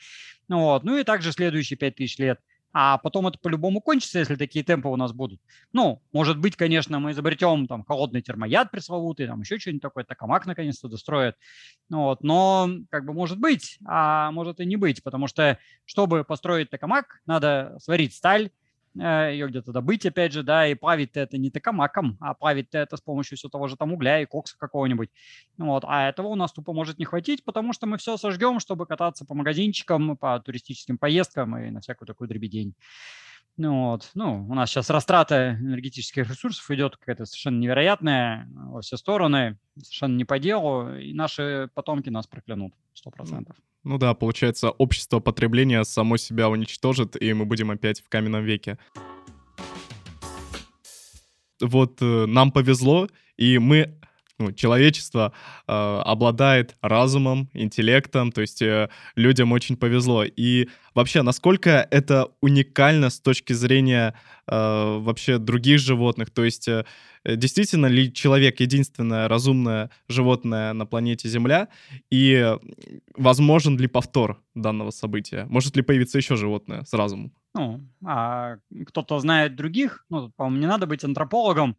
Ну, 0.47 0.59
вот. 0.61 0.83
ну 0.83 0.97
и 0.97 1.03
также 1.03 1.31
следующие 1.31 1.77
5000 1.77 2.19
лет. 2.19 2.39
А 2.73 2.99
потом 2.99 3.25
это 3.27 3.39
по-любому 3.39 3.81
кончится, 3.81 4.19
если 4.19 4.35
такие 4.35 4.63
темпы 4.63 4.87
у 4.87 4.95
нас 4.97 5.11
будут. 5.11 5.41
Ну, 5.73 6.03
может 6.11 6.37
быть, 6.37 6.55
конечно, 6.55 6.99
мы 6.99 7.11
изобретем 7.11 7.65
там 7.65 7.83
холодный 7.83 8.21
термояд 8.21 8.69
пресловутый, 8.69 9.25
там 9.25 9.41
еще 9.41 9.57
что-нибудь 9.57 9.81
такое, 9.81 10.03
токамак 10.03 10.45
наконец-то 10.45 10.87
достроят. 10.87 11.37
Ну, 11.89 12.03
вот. 12.03 12.21
Но, 12.23 12.69
как 12.91 13.05
бы, 13.05 13.13
может 13.13 13.39
быть, 13.39 13.79
а 13.85 14.31
может 14.31 14.59
и 14.59 14.65
не 14.65 14.75
быть, 14.75 15.01
потому 15.01 15.27
что, 15.27 15.57
чтобы 15.85 16.23
построить 16.23 16.69
токамак, 16.69 17.21
надо 17.25 17.77
сварить 17.79 18.13
сталь, 18.13 18.51
ее 18.99 19.47
где-то 19.47 19.71
добыть, 19.71 20.05
опять 20.05 20.33
же, 20.33 20.43
да, 20.43 20.67
и 20.67 20.75
плавить 20.75 21.15
это 21.15 21.37
не 21.37 21.49
токамаком, 21.51 22.17
а 22.19 22.33
плавить 22.33 22.69
это 22.73 22.97
с 22.97 23.01
помощью 23.01 23.37
все 23.37 23.49
того 23.49 23.67
же 23.67 23.75
там 23.77 23.93
угля 23.93 24.21
и 24.21 24.25
кокса 24.25 24.57
какого-нибудь. 24.57 25.09
Вот. 25.57 25.83
А 25.87 26.09
этого 26.09 26.27
у 26.27 26.35
нас 26.35 26.51
тупо 26.53 26.73
может 26.73 26.97
не 26.99 27.05
хватить, 27.05 27.43
потому 27.45 27.73
что 27.73 27.87
мы 27.87 27.97
все 27.97 28.17
сожгем, 28.17 28.59
чтобы 28.59 28.85
кататься 28.85 29.25
по 29.25 29.33
магазинчикам, 29.33 30.17
по 30.17 30.39
туристическим 30.39 30.97
поездкам 30.97 31.57
и 31.57 31.69
на 31.71 31.81
всякую 31.81 32.07
такую 32.07 32.27
дребедень. 32.27 32.75
Ну, 33.57 33.89
вот. 33.89 34.11
ну, 34.13 34.45
у 34.47 34.53
нас 34.53 34.69
сейчас 34.69 34.91
растрата 34.91 35.57
энергетических 35.59 36.29
ресурсов 36.29 36.69
идет 36.69 36.95
какая-то 36.95 37.25
совершенно 37.25 37.59
невероятная 37.59 38.47
во 38.53 38.81
все 38.81 38.97
стороны, 38.97 39.57
совершенно 39.81 40.15
не 40.15 40.25
по 40.25 40.37
делу, 40.37 40.93
и 40.95 41.11
наши 41.13 41.69
потомки 41.73 42.09
нас 42.09 42.27
проклянут, 42.27 42.73
сто 42.93 43.09
процентов. 43.09 43.55
Ну 43.83 43.97
да, 43.97 44.13
получается, 44.13 44.69
общество 44.69 45.19
потребления 45.19 45.83
само 45.85 46.17
себя 46.17 46.49
уничтожит, 46.49 47.19
и 47.19 47.33
мы 47.33 47.45
будем 47.45 47.71
опять 47.71 48.01
в 48.01 48.09
каменном 48.09 48.43
веке. 48.43 48.77
Вот 51.59 51.99
э, 52.01 52.25
нам 52.27 52.51
повезло, 52.51 53.07
и 53.37 53.57
мы 53.57 53.99
ну, 54.39 54.51
человечество 54.51 55.33
э, 55.67 55.71
обладает 55.71 56.75
разумом, 56.81 57.49
интеллектом, 57.53 58.31
то 58.31 58.41
есть 58.41 58.61
э, 58.61 58.89
людям 59.15 59.51
очень 59.51 59.75
повезло. 59.77 60.23
И 60.23 60.69
вообще, 60.93 61.23
насколько 61.23 61.87
это 61.89 62.29
уникально 62.41 63.09
с 63.09 63.19
точки 63.19 63.53
зрения 63.53 64.13
э, 64.47 64.97
вообще 64.99 65.39
других 65.39 65.79
животных? 65.79 66.29
То 66.29 66.43
есть 66.43 66.67
э, 66.67 66.85
действительно 67.25 67.87
ли 67.87 68.13
человек 68.13 68.59
единственное 68.59 69.27
разумное 69.27 69.89
животное 70.07 70.73
на 70.73 70.85
планете 70.85 71.29
Земля? 71.29 71.69
И 72.11 72.55
возможен 73.15 73.77
ли 73.77 73.87
повтор 73.87 74.39
данного 74.53 74.91
события? 74.91 75.45
Может 75.49 75.75
ли 75.75 75.81
появиться 75.81 76.19
еще 76.19 76.35
животное 76.35 76.83
с 76.83 76.93
разумом? 76.93 77.31
Ну, 77.55 77.81
а 78.05 78.57
кто-то 78.85 79.19
знает 79.19 79.55
других, 79.55 80.05
ну, 80.09 80.31
по-моему, 80.35 80.59
не 80.59 80.67
надо 80.67 80.85
быть 80.85 81.03
антропологом, 81.03 81.75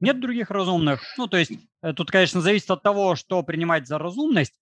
нет 0.00 0.20
других 0.20 0.50
разумных. 0.50 1.02
Ну, 1.16 1.26
то 1.26 1.36
есть 1.36 1.52
э, 1.82 1.92
тут, 1.92 2.10
конечно, 2.10 2.40
зависит 2.40 2.70
от 2.70 2.82
того, 2.82 3.14
что 3.16 3.42
принимать 3.42 3.86
за 3.86 3.98
разумность. 3.98 4.54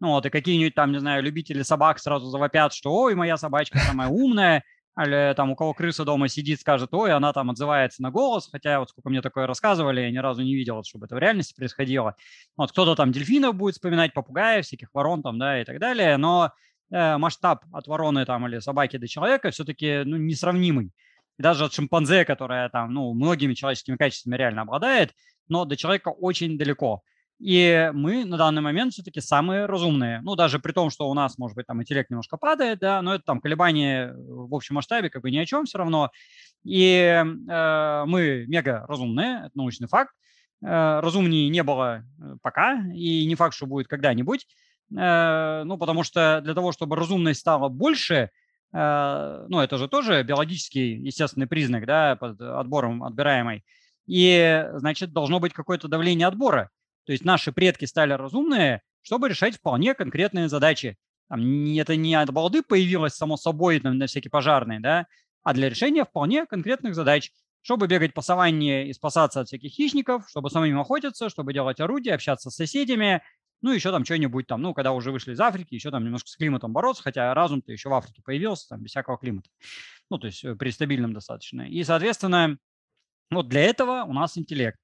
Ну, 0.00 0.08
вот, 0.08 0.26
и 0.26 0.30
какие-нибудь 0.30 0.74
там, 0.74 0.92
не 0.92 0.98
знаю, 0.98 1.22
любители 1.22 1.62
собак 1.62 1.98
сразу 1.98 2.26
завопят, 2.26 2.72
что 2.72 2.92
ой, 2.92 3.14
моя 3.14 3.36
собачка 3.36 3.78
самая 3.78 4.08
умная, 4.08 4.64
или 5.00 5.34
там 5.34 5.50
у 5.50 5.56
кого 5.56 5.74
крыса 5.74 6.04
дома 6.04 6.28
сидит, 6.28 6.60
скажет, 6.60 6.92
ой, 6.92 7.12
она 7.12 7.32
там 7.32 7.50
отзывается 7.50 8.02
на 8.02 8.10
голос, 8.10 8.48
хотя 8.50 8.78
вот 8.78 8.90
сколько 8.90 9.08
мне 9.08 9.22
такое 9.22 9.46
рассказывали, 9.46 10.02
я 10.02 10.10
ни 10.10 10.18
разу 10.18 10.42
не 10.42 10.54
видел, 10.54 10.82
чтобы 10.84 11.06
это 11.06 11.16
в 11.16 11.18
реальности 11.18 11.54
происходило. 11.54 12.16
Вот 12.56 12.70
кто-то 12.70 12.94
там 12.94 13.10
дельфинов 13.10 13.56
будет 13.56 13.74
вспоминать, 13.74 14.14
попугаев, 14.14 14.64
всяких 14.64 14.88
ворон 14.92 15.22
там, 15.22 15.38
да, 15.38 15.60
и 15.60 15.64
так 15.64 15.80
далее, 15.80 16.16
но 16.16 16.52
э, 16.92 17.16
масштаб 17.16 17.64
от 17.72 17.86
вороны 17.86 18.24
там 18.24 18.46
или 18.46 18.60
собаки 18.60 18.96
до 18.96 19.08
человека 19.08 19.50
все-таки 19.50 20.02
ну, 20.04 20.16
несравнимый 20.16 20.92
даже 21.38 21.64
от 21.64 21.72
шимпанзе, 21.72 22.24
которая 22.24 22.68
там, 22.68 22.92
ну, 22.92 23.12
многими 23.14 23.54
человеческими 23.54 23.96
качествами 23.96 24.36
реально 24.36 24.62
обладает, 24.62 25.12
но 25.48 25.64
до 25.64 25.76
человека 25.76 26.08
очень 26.08 26.58
далеко. 26.58 27.02
И 27.40 27.90
мы 27.92 28.24
на 28.24 28.36
данный 28.36 28.62
момент 28.62 28.92
все-таки 28.92 29.20
самые 29.20 29.66
разумные. 29.66 30.20
Ну, 30.22 30.36
даже 30.36 30.60
при 30.60 30.72
том, 30.72 30.90
что 30.90 31.10
у 31.10 31.14
нас, 31.14 31.36
может 31.36 31.56
быть, 31.56 31.66
там 31.66 31.82
интеллект 31.82 32.08
немножко 32.08 32.36
падает, 32.36 32.78
да, 32.78 33.02
но 33.02 33.14
это 33.14 33.24
там 33.24 33.40
колебания 33.40 34.14
в 34.16 34.54
общем 34.54 34.76
масштабе 34.76 35.10
как 35.10 35.22
бы 35.22 35.30
ни 35.30 35.36
о 35.36 35.44
чем 35.44 35.64
все 35.64 35.78
равно. 35.78 36.10
И 36.64 36.88
э, 36.90 38.04
мы 38.06 38.44
мега 38.46 38.86
разумные, 38.88 39.46
это 39.46 39.50
научный 39.54 39.88
факт. 39.88 40.14
Э, 40.62 41.00
разумнее 41.00 41.48
не 41.48 41.62
было 41.64 42.04
э, 42.18 42.36
пока, 42.40 42.80
и 42.94 43.26
не 43.26 43.34
факт, 43.34 43.54
что 43.54 43.66
будет 43.66 43.88
когда-нибудь. 43.88 44.46
Э, 44.96 45.64
ну, 45.64 45.76
потому 45.76 46.04
что 46.04 46.40
для 46.40 46.54
того, 46.54 46.70
чтобы 46.70 46.94
разумность 46.94 47.40
стала 47.40 47.68
больше– 47.68 48.30
ну, 48.74 49.60
это 49.60 49.78
же 49.78 49.86
тоже 49.86 50.22
биологический 50.24 50.94
естественный 50.96 51.46
признак, 51.46 51.86
да, 51.86 52.16
под 52.16 52.40
отбором 52.40 53.04
отбираемый. 53.04 53.64
И, 54.06 54.66
значит, 54.74 55.12
должно 55.12 55.38
быть 55.38 55.52
какое-то 55.52 55.86
давление 55.86 56.26
отбора. 56.26 56.70
То 57.06 57.12
есть 57.12 57.24
наши 57.24 57.52
предки 57.52 57.84
стали 57.84 58.12
разумные, 58.14 58.82
чтобы 59.02 59.28
решать 59.28 59.56
вполне 59.56 59.94
конкретные 59.94 60.48
задачи. 60.48 60.96
Там, 61.28 61.40
это 61.76 61.94
не 61.94 62.14
от 62.16 62.32
балды 62.32 62.62
появилось 62.62 63.14
само 63.14 63.36
собой 63.36 63.78
там, 63.78 63.96
на 63.96 64.06
всякие 64.06 64.30
пожарные, 64.30 64.80
да, 64.80 65.06
а 65.44 65.54
для 65.54 65.68
решения 65.68 66.04
вполне 66.04 66.44
конкретных 66.44 66.94
задач. 66.94 67.30
Чтобы 67.62 67.86
бегать 67.86 68.12
по 68.12 68.20
саванне 68.20 68.88
и 68.88 68.92
спасаться 68.92 69.40
от 69.40 69.48
всяких 69.48 69.70
хищников, 69.70 70.28
чтобы 70.28 70.50
самим 70.50 70.80
охотиться, 70.80 71.30
чтобы 71.30 71.54
делать 71.54 71.80
орудия, 71.80 72.12
общаться 72.12 72.50
с 72.50 72.56
соседями, 72.56 73.22
ну, 73.64 73.72
еще 73.72 73.90
там 73.90 74.04
что-нибудь 74.04 74.46
там, 74.46 74.60
ну, 74.60 74.74
когда 74.74 74.92
уже 74.92 75.10
вышли 75.10 75.32
из 75.32 75.40
Африки, 75.40 75.74
еще 75.74 75.90
там 75.90 76.04
немножко 76.04 76.28
с 76.28 76.36
климатом 76.36 76.74
бороться, 76.74 77.02
хотя 77.02 77.32
разум-то 77.32 77.72
еще 77.72 77.88
в 77.88 77.94
Африке 77.94 78.20
появился, 78.22 78.68
там, 78.68 78.82
без 78.82 78.90
всякого 78.90 79.16
климата. 79.16 79.48
Ну, 80.10 80.18
то 80.18 80.26
есть 80.26 80.44
э, 80.44 80.54
при 80.54 80.68
стабильном 80.68 81.14
достаточно. 81.14 81.62
И, 81.62 81.82
соответственно, 81.82 82.58
вот 83.30 83.48
для 83.48 83.62
этого 83.62 84.04
у 84.04 84.12
нас 84.12 84.36
интеллект. 84.36 84.78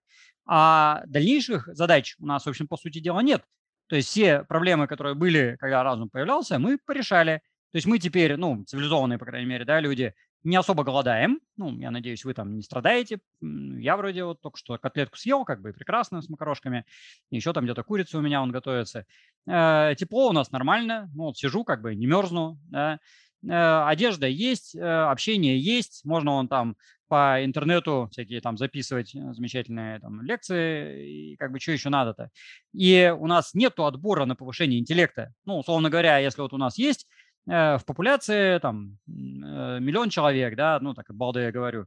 А 0.46 1.02
дальнейших 1.06 1.68
задач 1.75 2.16
у 2.20 2.25
нас, 2.25 2.46
в 2.46 2.49
общем, 2.49 2.68
по 2.68 2.78
сути 2.78 3.00
дела, 3.00 3.20
нет. 3.20 3.44
То 3.88 3.96
есть 3.96 4.08
все 4.08 4.44
проблемы, 4.44 4.87
которые 4.87 5.14
были, 5.14 5.58
когда 5.60 5.82
разум 5.82 6.08
появлялся, 6.08 6.58
мы 6.58 6.78
порешали. 6.78 7.42
То 7.72 7.76
есть 7.76 7.87
мы 7.87 7.99
теперь, 7.99 8.38
ну, 8.38 8.64
цивилизованные, 8.64 9.18
по 9.18 9.26
крайней 9.26 9.46
мере, 9.46 9.66
да, 9.66 9.78
люди, 9.78 10.14
не 10.42 10.56
особо 10.56 10.85
голодаем. 10.85 11.40
Ну, 11.56 11.76
я 11.78 11.90
надеюсь, 11.90 12.25
вы 12.25 12.35
там 12.35 12.56
не 12.56 12.62
страдаете. 12.62 13.20
Я 13.40 13.97
вроде 13.97 14.25
вот 14.25 14.40
только 14.40 14.59
что 14.59 14.78
котлетку 14.78 15.16
съел, 15.16 15.44
как 15.44 15.61
бы 15.61 15.73
прекрасно, 15.73 16.23
с 16.23 16.28
макарошками. 16.28 16.85
Еще 17.30 17.52
там 17.52 17.64
где-то 17.64 17.82
курица 17.82 18.18
у 18.18 18.23
меня, 18.23 18.42
он 18.42 18.50
готовится. 18.50 19.04
Э, 19.47 19.94
тепло 19.97 20.28
у 20.28 20.32
нас 20.32 20.50
нормально. 20.50 21.11
Ну, 21.14 21.25
вот 21.25 21.37
сижу, 21.37 21.64
как 21.64 21.82
бы 21.82 21.94
не 21.94 22.06
мерзну, 22.06 22.59
да. 22.70 23.00
Э, 23.47 23.85
одежда 23.87 24.26
есть, 24.26 24.75
э, 24.75 24.80
общение 24.80 25.61
есть. 25.61 26.04
Можно 26.04 26.32
он 26.32 26.49
там 26.49 26.76
по 27.09 27.44
интернету 27.44 28.09
всякие 28.12 28.40
там 28.40 28.56
записывать 28.56 29.12
замечательные 29.12 29.99
там 29.99 30.23
лекции, 30.23 31.32
и 31.32 31.37
как 31.37 31.50
бы 31.50 31.59
что 31.59 31.73
еще 31.73 31.90
надо-то. 31.90 32.30
И 32.73 33.12
у 33.18 33.26
нас 33.26 33.52
нету 33.52 33.85
отбора 33.85 34.26
на 34.26 34.37
повышение 34.37 34.78
интеллекта. 34.78 35.35
Ну, 35.44 35.59
условно 35.59 35.90
говоря, 35.90 36.18
если 36.18 36.40
вот 36.40 36.52
у 36.52 36.56
нас 36.56 36.78
есть 36.78 37.09
Э, 37.09 37.19
в 37.47 37.82
популяции 37.87 38.59
там 38.59 38.99
э, 39.09 39.78
миллион 39.80 40.11
человек, 40.11 40.56
да, 40.56 40.78
ну 40.80 40.94
так 40.94 41.11
от 41.11 41.16
балды 41.16 41.40
я 41.40 41.52
говорю, 41.52 41.87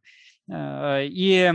э, 0.52 1.06
и 1.06 1.52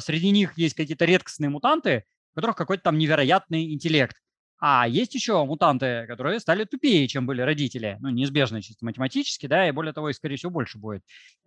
среди 0.00 0.30
них 0.30 0.56
есть 0.56 0.74
какие-то 0.74 1.04
редкостные 1.04 1.50
мутанты, 1.50 2.04
у 2.32 2.36
которых 2.36 2.56
какой-то 2.56 2.84
там 2.84 2.98
невероятный 2.98 3.72
интеллект. 3.72 4.16
А 4.64 4.86
есть 4.86 5.12
еще 5.16 5.44
мутанты, 5.44 6.06
которые 6.06 6.38
стали 6.38 6.62
тупее, 6.62 7.08
чем 7.08 7.26
были 7.26 7.42
родители. 7.42 7.96
Ну, 8.00 8.10
неизбежно 8.10 8.62
чисто 8.62 8.84
математически, 8.84 9.48
да, 9.48 9.66
и 9.68 9.72
более 9.72 9.92
того, 9.92 10.08
их, 10.08 10.14
скорее 10.14 10.36
всего, 10.36 10.52
больше 10.52 10.78
будет, 10.78 11.02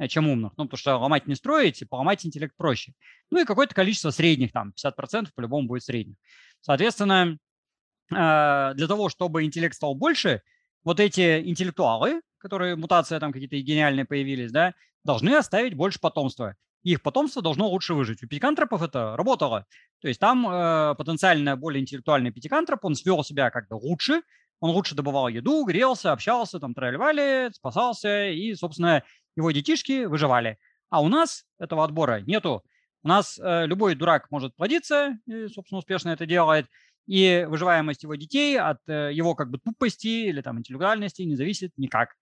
чем 0.09 0.27
умных. 0.27 0.51
Ну, 0.57 0.65
потому 0.65 0.77
что 0.77 0.97
ломать 0.97 1.25
не 1.25 1.35
строить, 1.35 1.81
поломать 1.89 2.25
интеллект 2.25 2.53
проще. 2.57 2.91
Ну, 3.31 3.41
и 3.41 3.45
какое-то 3.45 3.73
количество 3.73 4.09
средних, 4.09 4.51
там, 4.51 4.73
50% 4.75 5.29
по-любому 5.33 5.65
будет 5.65 5.83
средних. 5.83 6.17
Соответственно, 6.59 7.37
для 8.09 8.85
того, 8.85 9.07
чтобы 9.07 9.45
интеллект 9.45 9.75
стал 9.75 9.95
больше, 9.95 10.41
вот 10.85 10.99
эти 10.99 11.41
интеллектуалы, 11.41 12.21
которые 12.37 12.75
мутация 12.77 13.19
там 13.19 13.33
какие-то 13.33 13.57
гениальные 13.57 14.05
появились, 14.05 14.51
да, 14.51 14.73
должны 15.03 15.35
оставить 15.35 15.73
больше 15.73 15.99
потомства. 15.99 16.55
Их 16.83 17.01
потомство 17.01 17.41
должно 17.41 17.67
лучше 17.67 17.95
выжить. 17.95 18.23
У 18.23 18.27
пятикантропов 18.27 18.83
это 18.83 19.17
работало. 19.17 19.65
То 20.01 20.07
есть 20.07 20.19
там 20.19 20.47
э, 20.47 20.95
потенциально 20.95 21.57
более 21.57 21.81
интеллектуальный 21.81 22.31
пятикантроп, 22.31 22.85
он 22.85 22.95
свел 22.95 23.23
себя 23.23 23.49
как-то 23.49 23.75
лучше, 23.75 24.21
он 24.59 24.69
лучше 24.69 24.93
добывал 24.93 25.27
еду, 25.27 25.65
грелся, 25.65 26.11
общался, 26.11 26.59
там 26.59 26.75
тролливали, 26.75 27.49
спасался, 27.51 28.29
и, 28.29 28.53
собственно, 28.53 29.03
его 29.35 29.51
детишки 29.51 30.05
выживали. 30.05 30.59
А 30.89 31.01
у 31.01 31.07
нас 31.07 31.45
этого 31.57 31.83
отбора 31.83 32.21
нету. 32.21 32.63
У 33.03 33.07
нас 33.07 33.39
э, 33.39 33.65
любой 33.65 33.95
дурак 33.95 34.29
может 34.29 34.55
плодиться, 34.55 35.17
и, 35.25 35.47
собственно, 35.47 35.79
успешно 35.79 36.09
это 36.09 36.27
делает, 36.27 36.67
и 37.07 37.45
выживаемость 37.47 38.03
его 38.03 38.15
детей 38.15 38.59
от 38.59 38.79
э, 38.87 39.11
его 39.13 39.35
как 39.35 39.49
бы 39.49 39.59
тупости 39.59 40.27
или 40.27 40.41
там 40.41 40.59
интеллектуальности 40.59 41.21
не 41.21 41.35
зависит 41.35 41.71
никак. 41.77 42.15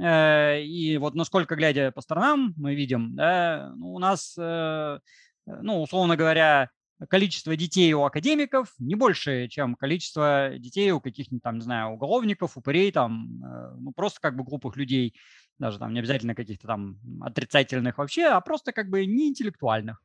Э, 0.00 0.60
и 0.60 0.96
вот 0.98 1.14
насколько, 1.14 1.54
глядя 1.54 1.92
по 1.92 2.00
сторонам, 2.00 2.52
мы 2.56 2.74
видим, 2.74 3.14
да, 3.14 3.72
ну, 3.76 3.94
у 3.94 3.98
нас, 3.98 4.34
э, 4.36 4.98
ну, 5.46 5.82
условно 5.82 6.16
говоря, 6.16 6.70
количество 7.08 7.56
детей 7.56 7.92
у 7.92 8.04
академиков 8.04 8.72
не 8.78 8.94
больше, 8.94 9.48
чем 9.48 9.74
количество 9.74 10.52
детей 10.58 10.90
у 10.90 11.00
каких-нибудь 11.00 11.42
там, 11.42 11.56
не 11.56 11.62
знаю, 11.62 11.92
уголовников, 11.92 12.56
упырей, 12.56 12.92
там, 12.92 13.40
ну, 13.78 13.92
просто 13.92 14.20
как 14.20 14.36
бы 14.36 14.44
глупых 14.44 14.76
людей, 14.76 15.14
даже 15.58 15.78
там 15.78 15.92
не 15.92 15.98
обязательно 15.98 16.34
каких-то 16.34 16.68
там 16.68 16.98
отрицательных 17.20 17.98
вообще, 17.98 18.26
а 18.26 18.40
просто 18.40 18.72
как 18.72 18.88
бы 18.90 19.04
не 19.06 19.28
интеллектуальных. 19.28 20.00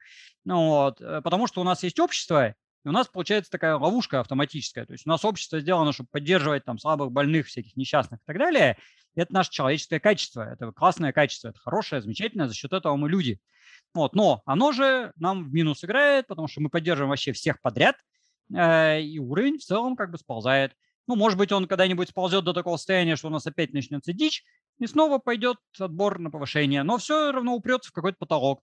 Ну, 0.46 0.68
вот, 0.68 0.98
потому 0.98 1.48
что 1.48 1.62
у 1.62 1.64
нас 1.64 1.84
есть 1.84 2.00
общество, 2.00 2.56
и 2.86 2.88
у 2.88 2.92
нас 2.92 3.08
получается 3.08 3.52
такая 3.52 3.76
ловушка 3.76 4.22
автоматическая. 4.22 4.86
То 4.86 4.94
есть 4.94 5.06
у 5.06 5.10
нас 5.10 5.26
общество 5.26 5.60
сделано, 5.60 5.92
чтобы 5.92 6.10
поддерживать 6.12 6.64
там 6.64 6.78
слабых, 6.78 7.12
больных, 7.12 7.48
всяких 7.48 7.76
несчастных 7.76 8.22
и 8.22 8.24
так 8.26 8.38
далее. 8.38 8.78
И 9.16 9.22
это 9.22 9.34
наше 9.34 9.52
человеческое 9.52 10.00
качество. 10.00 10.42
Это 10.42 10.72
классное 10.72 11.12
качество, 11.12 11.50
это 11.50 11.60
хорошее, 11.60 12.02
замечательное. 12.02 12.48
За 12.48 12.54
счет 12.54 12.72
этого 12.72 12.96
мы 12.96 13.10
люди. 13.10 13.40
Вот. 13.94 14.16
Но 14.16 14.42
оно 14.46 14.72
же 14.72 15.12
нам 15.18 15.44
в 15.44 15.54
минус 15.54 15.84
играет, 15.84 16.28
потому 16.28 16.48
что 16.48 16.62
мы 16.62 16.70
поддерживаем 16.70 17.10
вообще 17.10 17.34
всех 17.34 17.62
подряд. 17.62 17.98
Э, 18.56 19.02
и 19.02 19.20
уровень 19.20 19.58
в 19.58 19.64
целом 19.64 19.96
как 19.96 20.12
бы 20.12 20.18
сползает. 20.18 20.74
Ну, 21.08 21.16
может 21.16 21.38
быть, 21.38 21.52
он 21.52 21.68
когда-нибудь 21.68 22.10
сползет 22.10 22.46
до 22.46 22.54
такого 22.54 22.78
состояния, 22.78 23.16
что 23.16 23.28
у 23.28 23.32
нас 23.32 23.46
опять 23.46 23.74
начнется 23.74 24.14
дичь, 24.14 24.44
и 24.80 24.86
снова 24.88 25.18
пойдет 25.18 25.58
отбор 25.80 26.20
на 26.20 26.30
повышение. 26.30 26.84
Но 26.84 26.98
все 26.98 27.32
равно 27.32 27.56
упрется 27.56 27.90
в 27.90 27.94
какой-то 27.94 28.18
потолок. 28.20 28.62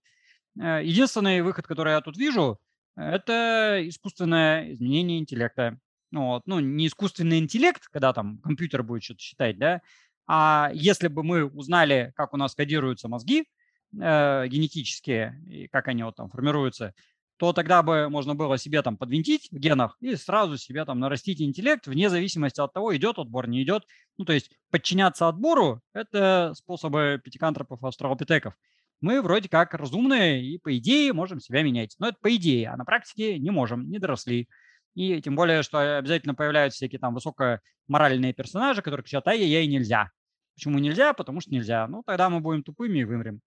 Э, 0.59 0.81
единственный 0.83 1.43
выход, 1.43 1.67
который 1.67 1.93
я 1.93 2.01
тут 2.01 2.17
вижу, 2.17 2.59
это 2.97 3.81
искусственное 3.85 4.73
изменение 4.73 5.19
интеллекта. 5.19 5.79
Вот. 6.13 6.43
Ну, 6.47 6.61
не 6.61 6.87
искусственный 6.87 7.39
интеллект, 7.39 7.87
когда 7.89 8.13
там 8.13 8.39
компьютер 8.39 8.83
будет 8.83 9.05
что-то 9.05 9.21
считать, 9.21 9.59
да, 9.59 9.83
а 10.27 10.71
если 10.75 11.09
бы 11.09 11.23
мы 11.23 11.45
узнали, 11.45 12.13
как 12.17 12.35
у 12.35 12.37
нас 12.37 12.55
кодируются 12.55 13.09
мозги 13.09 13.45
э, 13.93 14.49
генетические, 14.49 15.41
и 15.47 15.69
как 15.69 15.89
они 15.89 16.03
вот 16.03 16.17
там 16.17 16.31
формируются, 16.31 16.95
то 17.37 17.53
тогда 17.53 17.83
бы 17.83 18.09
можно 18.09 18.35
было 18.35 18.57
себе 18.57 18.83
там 18.83 18.97
подвинтить 18.97 19.49
в 19.51 19.59
генах 19.59 19.97
и 20.01 20.17
сразу 20.17 20.57
себе 20.57 20.85
там 20.85 20.99
нарастить 20.99 21.41
интеллект 21.41 21.87
вне 21.87 22.09
зависимости 22.09 22.61
от 22.61 22.73
того, 22.73 22.97
идет 22.97 23.19
отбор, 23.19 23.47
не 23.47 23.63
идет. 23.63 23.87
Ну, 24.17 24.25
то 24.25 24.33
есть 24.33 24.51
подчиняться 24.71 25.29
отбору– 25.29 25.83
это 25.93 26.53
способы 26.57 27.21
пятикантропов, 27.23 27.85
австралопитеков 27.85 28.55
мы 29.01 29.23
вроде 29.23 29.49
как 29.49 29.75
разумные 29.75 30.45
и, 30.45 30.59
по 30.59 30.77
идее, 30.77 31.13
можем 31.13 31.41
себя 31.41 31.63
менять. 31.63 31.95
Но 31.99 32.09
это 32.09 32.17
по 32.21 32.35
идее, 32.35 32.71
а 32.71 32.77
на 32.77 32.85
практике 32.85 33.39
не 33.39 33.51
можем, 33.51 33.91
не 33.91 33.99
доросли. 33.99 34.49
И 34.95 35.21
тем 35.21 35.37
более, 35.37 35.63
что 35.63 35.99
обязательно 35.99 36.35
появляются 36.35 36.79
всякие 36.79 36.99
там 36.99 37.15
высокоморальные 37.15 38.33
персонажи, 38.33 38.83
которые 38.83 39.05
кричат, 39.05 39.29
ай-яй-яй, 39.29 39.67
нельзя. 39.67 40.11
Почему 40.55 40.79
нельзя? 40.79 41.13
Потому 41.13 41.41
что 41.41 41.53
нельзя. 41.53 41.87
Ну, 41.87 42.03
тогда 42.05 42.31
мы 42.31 42.41
будем 42.41 42.63
тупыми 42.63 43.01
и 43.01 43.05
вымрем. 43.05 43.41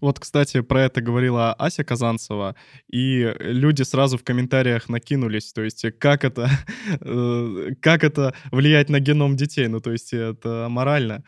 Вот, 0.00 0.18
кстати, 0.18 0.60
про 0.62 0.82
это 0.82 1.02
говорила 1.02 1.52
Ася 1.52 1.84
Казанцева, 1.84 2.56
и 2.90 3.34
люди 3.38 3.82
сразу 3.82 4.16
в 4.16 4.24
комментариях 4.24 4.88
накинулись, 4.88 5.52
то 5.52 5.62
есть 5.62 5.84
как 5.98 6.24
это, 6.24 6.48
э, 7.00 7.74
как 7.82 8.02
это 8.02 8.34
влиять 8.50 8.88
на 8.88 9.00
геном 9.00 9.36
детей, 9.36 9.68
ну, 9.68 9.80
то 9.80 9.92
есть 9.92 10.14
это 10.14 10.68
морально. 10.70 11.22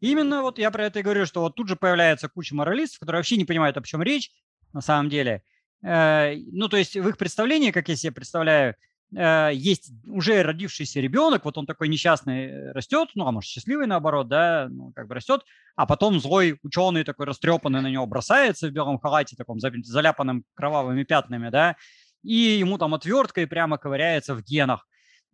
Именно 0.00 0.42
вот 0.42 0.58
я 0.58 0.70
про 0.70 0.86
это 0.86 1.00
и 1.00 1.02
говорю, 1.02 1.26
что 1.26 1.40
вот 1.40 1.54
тут 1.54 1.68
же 1.68 1.76
появляется 1.76 2.28
куча 2.28 2.54
моралистов, 2.54 3.00
которые 3.00 3.20
вообще 3.20 3.36
не 3.36 3.44
понимают, 3.44 3.76
о 3.76 3.82
чем 3.82 4.02
речь 4.02 4.30
на 4.72 4.80
самом 4.80 5.08
деле. 5.08 5.42
Э, 5.82 6.34
ну, 6.52 6.68
то 6.68 6.76
есть 6.76 6.96
в 6.96 7.08
их 7.08 7.16
представлении, 7.16 7.70
как 7.70 7.88
я 7.88 7.96
себе 7.96 8.12
представляю, 8.12 8.74
э, 9.16 9.50
есть 9.54 9.92
уже 10.06 10.42
родившийся 10.42 11.00
ребенок, 11.00 11.44
вот 11.44 11.56
он 11.58 11.66
такой 11.66 11.88
несчастный 11.88 12.46
э, 12.46 12.72
растет, 12.72 13.10
ну, 13.14 13.26
а 13.26 13.32
может, 13.32 13.48
счастливый 13.48 13.86
наоборот, 13.86 14.28
да, 14.28 14.68
ну, 14.70 14.92
как 14.94 15.08
бы 15.08 15.14
растет, 15.14 15.42
а 15.76 15.86
потом 15.86 16.20
злой 16.20 16.58
ученый 16.62 17.04
такой 17.04 17.26
растрепанный 17.26 17.80
на 17.80 17.88
него 17.88 18.06
бросается 18.06 18.68
в 18.68 18.72
белом 18.72 18.98
халате, 18.98 19.36
таком 19.36 19.60
заляпанным 19.60 20.44
кровавыми 20.54 21.04
пятнами, 21.04 21.50
да, 21.50 21.76
и 22.22 22.34
ему 22.34 22.76
там 22.78 22.94
отверткой 22.94 23.46
прямо 23.46 23.78
ковыряется 23.78 24.34
в 24.34 24.42
генах. 24.42 24.86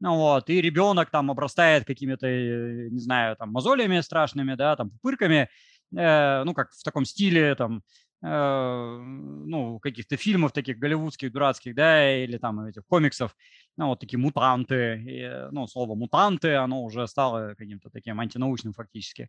Ну 0.03 0.17
вот, 0.17 0.51
и 0.51 0.61
ребенок 0.61 1.11
там 1.11 1.31
обрастает 1.31 1.85
какими-то, 1.85 2.27
э, 2.27 2.89
не 2.91 2.99
знаю, 2.99 3.37
там, 3.37 3.53
мозолями 3.53 4.01
страшными, 4.01 4.57
да, 4.57 4.75
там, 4.75 4.91
пупырками, 4.91 5.49
э, 5.97 6.43
ну, 6.45 6.55
как 6.55 6.73
в 6.73 6.83
таком 6.83 7.05
стиле, 7.05 7.55
там, 7.55 7.83
э, 8.21 8.97
ну, 9.47 9.79
каких-то 9.79 10.17
фильмов 10.17 10.51
таких 10.51 10.81
голливудских, 10.81 11.31
дурацких, 11.31 11.77
да, 11.77 12.17
или 12.25 12.37
там 12.37 12.63
этих 12.67 12.85
комиксов, 12.89 13.37
ну, 13.77 13.87
вот 13.87 14.01
такие 14.01 14.19
мутанты, 14.19 15.05
и, 15.07 15.49
ну, 15.53 15.69
слово 15.69 15.95
мутанты, 15.95 16.57
оно 16.57 16.83
уже 16.83 17.07
стало 17.07 17.55
каким-то 17.57 17.89
таким 17.89 18.19
антинаучным 18.19 18.73
фактически, 18.73 19.29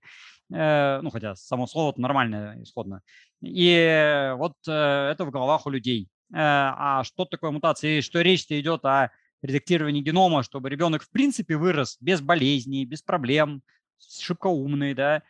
э, 0.52 1.02
ну, 1.04 1.12
хотя 1.12 1.36
само 1.36 1.68
слово 1.68 1.94
нормальное 1.98 2.64
исходно. 2.64 3.04
И 3.44 4.34
вот 4.38 4.54
э, 4.68 4.72
это 4.72 5.24
в 5.24 5.30
головах 5.30 5.68
у 5.68 5.70
людей. 5.70 6.10
Э, 6.34 6.38
а 6.40 7.04
что 7.04 7.26
такое 7.26 7.52
мутация? 7.52 8.00
И 8.00 8.02
что 8.02 8.22
речь-то 8.22 8.60
идет 8.60 8.84
о 8.86 9.12
редактирование 9.44 10.02
генома, 10.02 10.42
чтобы 10.42 10.70
ребенок 10.70 11.04
в 11.04 11.10
принципе 11.10 11.58
вырос 11.58 11.98
без 12.00 12.22
болезней, 12.22 12.86
без 12.86 13.02
проблем, 13.02 13.62
шибко 14.00 14.48
умный, 14.48 14.94
да, 14.94 15.22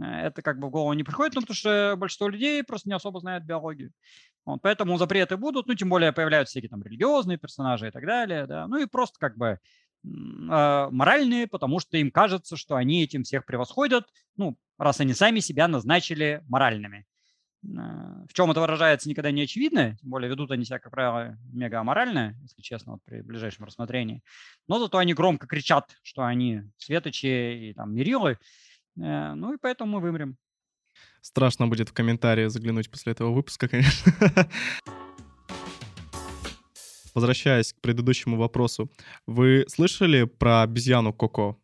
э, 0.00 0.04
это 0.04 0.42
как 0.42 0.58
бы 0.58 0.68
в 0.68 0.70
голову 0.70 0.92
не 0.92 1.04
приходит, 1.04 1.34
ну, 1.34 1.40
потому 1.40 1.54
что 1.54 1.94
большинство 1.96 2.28
людей 2.28 2.62
просто 2.64 2.88
не 2.88 2.94
особо 2.94 3.20
знают 3.20 3.44
биологию. 3.44 3.92
Вот, 4.44 4.60
поэтому 4.62 4.98
запреты 4.98 5.36
будут, 5.36 5.66
ну, 5.66 5.74
тем 5.74 5.88
более 5.88 6.12
появляются 6.12 6.52
всякие 6.52 6.70
там 6.70 6.82
религиозные 6.82 7.38
персонажи 7.38 7.88
и 7.88 7.90
так 7.90 8.04
далее, 8.04 8.46
да, 8.46 8.66
ну 8.66 8.78
и 8.78 8.86
просто 8.86 9.18
как 9.18 9.36
бы 9.38 9.46
э, 9.46 9.58
моральные, 10.02 11.46
потому 11.46 11.78
что 11.78 11.96
им 11.96 12.10
кажется, 12.10 12.56
что 12.56 12.76
они 12.76 13.04
этим 13.04 13.22
всех 13.22 13.46
превосходят, 13.46 14.08
ну, 14.36 14.58
раз 14.78 15.00
они 15.00 15.14
сами 15.14 15.40
себя 15.40 15.68
назначили 15.68 16.42
моральными. 16.48 17.06
В 17.62 18.32
чем 18.32 18.50
это 18.50 18.60
выражается, 18.60 19.08
никогда 19.08 19.30
не 19.30 19.42
очевидно, 19.42 19.96
тем 19.96 20.10
более 20.10 20.30
ведут 20.30 20.50
они 20.50 20.64
себя, 20.64 20.78
как 20.78 20.90
правило, 20.90 21.36
мега 21.52 21.80
аморально, 21.80 22.34
если 22.40 22.62
честно, 22.62 22.92
вот 22.92 23.02
при 23.04 23.20
ближайшем 23.20 23.66
рассмотрении. 23.66 24.22
Но 24.66 24.78
зато 24.78 24.96
они 24.96 25.12
громко 25.12 25.46
кричат, 25.46 25.98
что 26.02 26.22
они 26.24 26.62
светочи 26.78 27.68
и 27.68 27.74
там 27.74 27.94
мерилы, 27.94 28.38
э, 28.96 29.34
ну 29.34 29.52
и 29.52 29.58
поэтому 29.60 29.92
мы 29.92 30.00
вымрем. 30.00 30.38
Страшно 31.20 31.68
будет 31.68 31.90
в 31.90 31.92
комментарии 31.92 32.46
заглянуть 32.46 32.90
после 32.90 33.12
этого 33.12 33.30
выпуска, 33.30 33.68
конечно. 33.68 34.12
Возвращаясь 37.14 37.74
к 37.74 37.80
предыдущему 37.80 38.38
вопросу, 38.38 38.90
вы 39.26 39.66
слышали 39.68 40.24
про 40.24 40.62
обезьяну 40.62 41.12
Коко? 41.12 41.60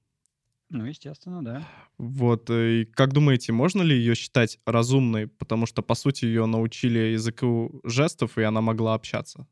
Ну, 0.69 0.85
естественно, 0.85 1.45
да. 1.45 1.63
Вот, 1.97 2.51
э, 2.51 2.81
и 2.81 2.85
как 2.85 3.13
думаете, 3.13 3.53
можно 3.53 3.83
ли 3.83 3.97
ее 3.97 4.15
считать 4.17 4.59
разумной? 4.67 5.29
Потому 5.29 5.67
что, 5.67 5.83
по 5.83 5.95
сути, 5.95 6.25
ее 6.25 6.47
научили 6.47 6.99
языку 6.99 7.81
жестов, 7.85 8.37
и 8.37 8.43
она 8.43 8.61
могла 8.61 8.95
общаться. 8.95 9.47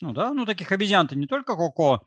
Ну 0.00 0.12
да, 0.12 0.32
ну 0.32 0.46
таких 0.46 0.72
обезьян-то 0.72 1.16
не 1.16 1.26
только 1.26 1.54
Коко. 1.54 2.02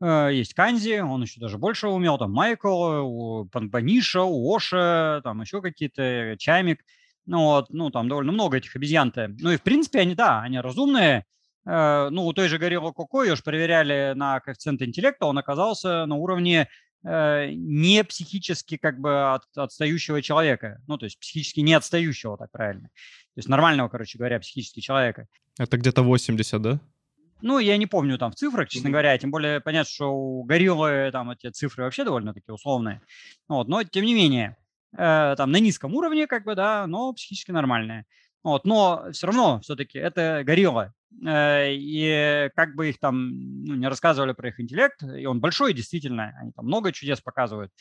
Э, 0.00 0.30
есть 0.32 0.54
Канзи, 0.54 1.00
он 1.00 1.22
еще 1.22 1.40
даже 1.40 1.58
больше 1.58 1.88
умел, 1.88 2.18
там 2.18 2.32
Майкл, 2.32 3.02
у 3.04 3.44
Панбаниша, 3.46 4.22
у 4.22 4.54
Оша, 4.54 5.20
там 5.24 5.42
еще 5.42 5.62
какие-то, 5.62 6.36
Чамик. 6.38 6.84
Ну 7.26 7.40
вот, 7.42 7.66
ну 7.70 7.90
там 7.90 8.08
довольно 8.08 8.32
много 8.32 8.58
этих 8.58 8.76
обезьян-то. 8.76 9.34
Ну 9.40 9.50
и 9.50 9.56
в 9.56 9.62
принципе 9.62 10.00
они, 10.00 10.14
да, 10.14 10.40
они 10.40 10.60
разумные. 10.60 11.26
Э, 11.66 12.08
ну 12.10 12.26
у 12.26 12.32
той 12.32 12.48
же 12.48 12.58
Горилла 12.58 12.92
Коко 12.92 13.24
ее 13.24 13.36
же 13.36 13.42
проверяли 13.42 14.12
на 14.16 14.40
коэффициент 14.40 14.82
интеллекта, 14.82 15.26
он 15.26 15.38
оказался 15.38 16.06
на 16.06 16.14
уровне 16.16 16.68
не 17.02 18.02
психически 18.04 18.76
как 18.76 19.00
бы 19.00 19.34
от, 19.34 19.42
отстающего 19.56 20.22
человека. 20.22 20.82
Ну, 20.86 20.98
то 20.98 21.04
есть 21.06 21.18
психически 21.18 21.60
не 21.60 21.74
отстающего, 21.74 22.36
так 22.36 22.50
правильно. 22.50 22.88
То 22.88 23.38
есть 23.38 23.48
нормального, 23.48 23.88
короче 23.88 24.18
говоря, 24.18 24.40
психически 24.40 24.80
человека. 24.80 25.28
Это 25.58 25.76
где-то 25.76 26.02
80, 26.02 26.62
да? 26.62 26.80
Ну, 27.42 27.58
я 27.58 27.76
не 27.76 27.86
помню 27.86 28.16
там 28.18 28.32
в 28.32 28.34
цифрах, 28.34 28.68
честно 28.68 28.90
говоря, 28.90 29.16
тем 29.18 29.30
более 29.30 29.60
понятно, 29.60 29.92
что 29.92 30.14
у 30.14 30.42
гориллы 30.44 31.10
там 31.12 31.30
эти 31.30 31.50
цифры 31.50 31.84
вообще 31.84 32.04
довольно-таки 32.04 32.50
условные. 32.50 33.02
Вот, 33.46 33.68
но 33.68 33.84
тем 33.84 34.04
не 34.04 34.14
менее, 34.14 34.56
э, 34.96 35.34
там 35.36 35.50
на 35.50 35.60
низком 35.60 35.94
уровне, 35.94 36.26
как 36.26 36.44
бы, 36.44 36.54
да, 36.54 36.86
но 36.86 37.12
психически 37.12 37.50
нормальные. 37.50 38.06
Вот, 38.42 38.64
но 38.64 39.06
все 39.12 39.26
равно 39.26 39.60
все-таки 39.60 39.98
это 39.98 40.42
горилла. 40.44 40.94
Э, 41.24 41.72
и 41.72 42.50
как 42.54 42.74
бы 42.74 42.90
их 42.90 42.98
там 42.98 43.64
ну, 43.64 43.74
не 43.74 43.88
рассказывали 43.88 44.32
про 44.32 44.48
их 44.48 44.60
интеллект, 44.60 45.02
и 45.02 45.26
он 45.26 45.40
большой 45.40 45.72
действительно, 45.72 46.34
они 46.40 46.52
там 46.52 46.66
много 46.66 46.92
чудес 46.92 47.20
показывают, 47.20 47.72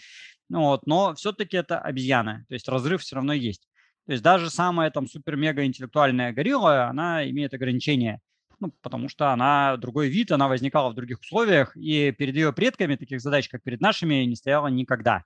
ну 0.50 0.62
вот, 0.62 0.86
но 0.86 1.14
все-таки 1.16 1.58
это 1.58 1.80
обезьяна, 1.80 2.46
то 2.48 2.54
есть 2.54 2.68
разрыв 2.70 3.02
все 3.02 3.16
равно 3.16 3.34
есть. 3.34 3.68
То 4.06 4.12
есть 4.12 4.24
даже 4.24 4.50
самая 4.50 4.92
там 4.92 5.08
супер-мега 5.08 5.66
интеллектуальная 5.66 6.32
горилла, 6.32 6.88
она 6.88 7.28
имеет 7.30 7.54
ограничения, 7.54 8.22
ну, 8.60 8.72
потому 8.82 9.10
что 9.10 9.32
она 9.32 9.76
другой 9.78 10.10
вид, 10.10 10.32
она 10.32 10.48
возникала 10.48 10.92
в 10.92 10.96
других 10.96 11.20
условиях, 11.20 11.76
и 11.76 12.12
перед 12.12 12.36
ее 12.36 12.54
предками 12.54 12.96
таких 12.96 13.20
задач, 13.20 13.50
как 13.50 13.64
перед 13.64 13.82
нашими, 13.82 14.24
не 14.26 14.36
стояла 14.36 14.68
никогда. 14.68 15.24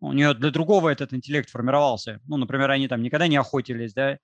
У 0.00 0.12
нее 0.12 0.34
для 0.34 0.50
другого 0.50 0.88
этот 0.88 1.12
интеллект 1.12 1.50
формировался. 1.50 2.20
Ну, 2.26 2.36
например, 2.36 2.70
они 2.70 2.88
там 2.88 3.02
никогда 3.02 3.28
не 3.28 3.36
охотились, 3.36 3.92
да, 3.92 4.18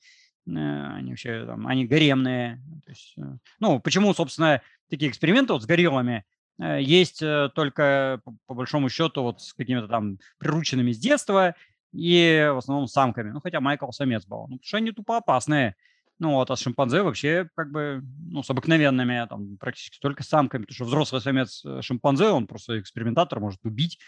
они 0.46 1.10
вообще 1.10 1.44
там, 1.44 1.66
они 1.66 1.86
гаремные. 1.86 2.62
То 2.84 2.90
есть, 2.90 3.14
э, 3.18 3.22
ну, 3.60 3.80
почему, 3.80 4.14
собственно, 4.14 4.62
такие 4.88 5.10
эксперименты 5.10 5.52
вот 5.52 5.62
с 5.62 5.66
гориллами 5.66 6.24
Э, 6.58 6.80
есть 6.80 7.22
э, 7.22 7.50
только, 7.54 8.20
по 8.46 8.54
большому 8.54 8.88
счету, 8.88 9.22
вот 9.22 9.40
с 9.40 9.52
какими-то 9.54 9.88
там 9.88 10.18
прирученными 10.38 10.92
с 10.92 10.98
детства 10.98 11.54
и 11.92 12.50
в 12.52 12.58
основном 12.58 12.86
самками. 12.86 13.30
Ну, 13.30 13.40
хотя 13.40 13.60
Майкл 13.60 13.90
самец 13.90 14.26
был. 14.26 14.42
Ну, 14.48 14.56
потому 14.56 14.64
что 14.64 14.76
они 14.78 14.92
тупо 14.92 15.18
опасные. 15.18 15.76
Ну, 16.18 16.32
вот, 16.32 16.50
а 16.50 16.56
шимпанзе 16.56 17.02
вообще 17.02 17.50
как 17.54 17.70
бы, 17.70 18.02
ну, 18.30 18.42
с 18.42 18.48
обыкновенными, 18.48 19.26
там, 19.28 19.58
практически 19.58 19.98
только 20.00 20.22
с 20.22 20.28
самками, 20.28 20.62
потому 20.62 20.74
что 20.74 20.84
взрослый 20.86 21.20
самец 21.20 21.62
э, 21.64 21.82
шимпанзе, 21.82 22.28
он 22.28 22.46
просто 22.46 22.80
экспериментатор, 22.80 23.38
может 23.38 23.60
убить. 23.64 23.98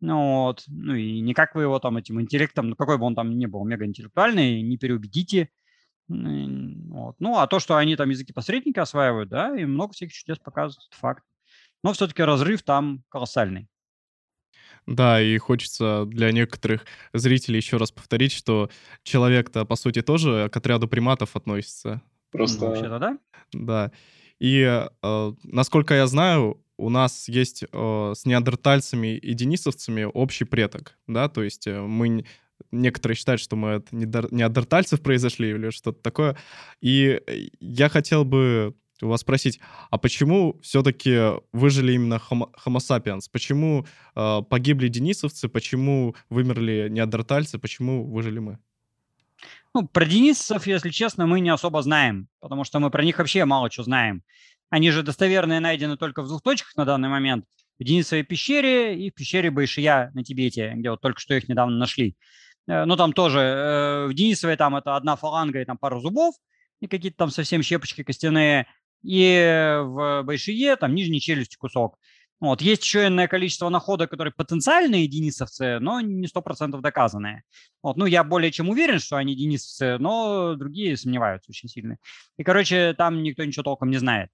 Ну, 0.00 0.46
вот, 0.46 0.64
ну, 0.66 0.94
и 0.94 1.20
никак 1.20 1.54
вы 1.54 1.62
его 1.62 1.78
там 1.78 1.96
этим 1.96 2.20
интеллектом, 2.20 2.70
ну, 2.70 2.76
какой 2.76 2.98
бы 2.98 3.04
он 3.04 3.14
там 3.14 3.38
ни 3.38 3.46
был 3.46 3.64
мега 3.64 3.86
интеллектуальный, 3.86 4.62
не 4.62 4.76
переубедите. 4.76 5.50
Вот. 6.08 7.16
Ну, 7.18 7.38
а 7.38 7.46
то, 7.46 7.60
что 7.60 7.76
они 7.76 7.96
там 7.96 8.10
языки 8.10 8.32
посредника 8.32 8.82
осваивают, 8.82 9.28
да, 9.30 9.58
и 9.58 9.64
много 9.64 9.92
всяких 9.92 10.14
чудес 10.14 10.38
показывают, 10.38 10.86
это 10.90 10.98
факт. 10.98 11.24
Но 11.82 11.92
все-таки 11.92 12.22
разрыв 12.22 12.62
там 12.62 13.04
колоссальный. 13.08 13.68
Да, 14.86 15.20
и 15.20 15.38
хочется 15.38 16.04
для 16.06 16.30
некоторых 16.30 16.84
зрителей 17.14 17.56
еще 17.56 17.78
раз 17.78 17.90
повторить, 17.90 18.32
что 18.32 18.70
человек-то, 19.02 19.64
по 19.64 19.76
сути, 19.76 20.02
тоже 20.02 20.50
к 20.52 20.56
отряду 20.56 20.88
приматов 20.88 21.36
относится. 21.36 22.02
Просто... 22.30 22.60
Ну, 22.60 22.66
вообще-то, 22.68 22.98
да? 22.98 23.18
Да. 23.52 23.92
И, 24.40 24.60
э, 24.60 25.32
насколько 25.42 25.94
я 25.94 26.06
знаю, 26.06 26.60
у 26.76 26.90
нас 26.90 27.28
есть 27.28 27.64
э, 27.70 28.12
с 28.14 28.26
неандертальцами 28.26 29.16
и 29.16 29.32
денисовцами 29.32 30.04
общий 30.04 30.44
предок, 30.44 30.98
да, 31.06 31.28
то 31.28 31.42
есть 31.42 31.66
э, 31.66 31.80
мы 31.80 32.24
некоторые 32.70 33.16
считают, 33.16 33.40
что 33.40 33.56
мы 33.56 33.74
от 33.76 33.92
неандертальцев 33.92 35.00
произошли 35.00 35.50
или 35.50 35.70
что-то 35.70 36.00
такое. 36.00 36.36
И 36.80 37.20
э, 37.26 37.48
я 37.60 37.88
хотел 37.88 38.24
бы 38.24 38.74
у 39.02 39.08
вас 39.08 39.20
спросить, 39.20 39.60
а 39.90 39.98
почему 39.98 40.58
все-таки 40.62 41.40
выжили 41.52 41.92
именно 41.92 42.20
homo, 42.30 42.50
homo 42.64 42.78
sapiens? 42.78 43.22
Почему 43.30 43.86
э, 44.14 44.42
погибли 44.48 44.88
денисовцы? 44.88 45.48
Почему 45.48 46.14
вымерли 46.30 46.88
неандертальцы? 46.90 47.58
Почему 47.58 48.04
выжили 48.04 48.38
мы? 48.38 48.58
Ну, 49.74 49.86
про 49.88 50.06
денисовцев, 50.06 50.66
если 50.66 50.90
честно, 50.90 51.26
мы 51.26 51.40
не 51.40 51.50
особо 51.50 51.82
знаем, 51.82 52.28
потому 52.40 52.64
что 52.64 52.78
мы 52.78 52.90
про 52.90 53.04
них 53.04 53.18
вообще 53.18 53.44
мало 53.44 53.70
что 53.70 53.82
знаем. 53.82 54.22
Они 54.70 54.90
же 54.90 55.02
достоверные 55.02 55.60
найдены 55.60 55.96
только 55.96 56.22
в 56.22 56.28
двух 56.28 56.42
точках 56.42 56.76
на 56.76 56.84
данный 56.84 57.08
момент. 57.08 57.44
В 57.78 57.84
Денисовой 57.84 58.22
пещере 58.22 58.96
и 58.98 59.10
в 59.10 59.14
пещере 59.14 59.50
Байшия 59.50 60.10
на 60.14 60.22
Тибете, 60.22 60.72
где 60.76 60.90
вот 60.90 61.00
только 61.00 61.20
что 61.20 61.34
их 61.34 61.48
недавно 61.48 61.76
нашли. 61.76 62.16
Э, 62.68 62.84
ну, 62.84 62.96
там 62.96 63.12
тоже, 63.12 63.40
э, 63.40 64.06
в 64.06 64.14
Денисовой 64.14 64.56
там 64.56 64.76
это 64.76 64.96
одна 64.96 65.16
фаланга 65.16 65.60
и 65.60 65.64
там 65.64 65.78
пару 65.78 66.00
зубов, 66.00 66.34
и 66.80 66.86
какие-то 66.86 67.16
там 67.18 67.30
совсем 67.30 67.62
щепочки 67.62 68.02
костяные 68.02 68.66
и 69.02 69.80
в 69.82 70.22
Байшие 70.22 70.76
там 70.76 70.94
нижней 70.94 71.20
челюсти 71.20 71.56
кусок. 71.56 71.98
Вот. 72.40 72.60
Есть 72.60 72.84
еще 72.84 73.06
иное 73.06 73.28
количество 73.28 73.68
находок, 73.68 74.10
которые 74.10 74.32
потенциальные 74.32 75.06
денисовцы, 75.08 75.78
но 75.78 76.00
не 76.00 76.26
сто 76.26 76.42
процентов 76.42 76.82
доказанные. 76.82 77.42
Вот. 77.82 77.96
Ну, 77.96 78.06
я 78.06 78.24
более 78.24 78.50
чем 78.50 78.68
уверен, 78.68 78.98
что 78.98 79.16
они 79.16 79.34
денисовцы, 79.34 79.98
но 79.98 80.54
другие 80.54 80.96
сомневаются 80.96 81.50
очень 81.50 81.68
сильно. 81.68 81.96
И, 82.36 82.44
короче, 82.44 82.94
там 82.94 83.22
никто 83.22 83.44
ничего 83.44 83.62
толком 83.62 83.90
не 83.90 83.96
знает. 83.96 84.30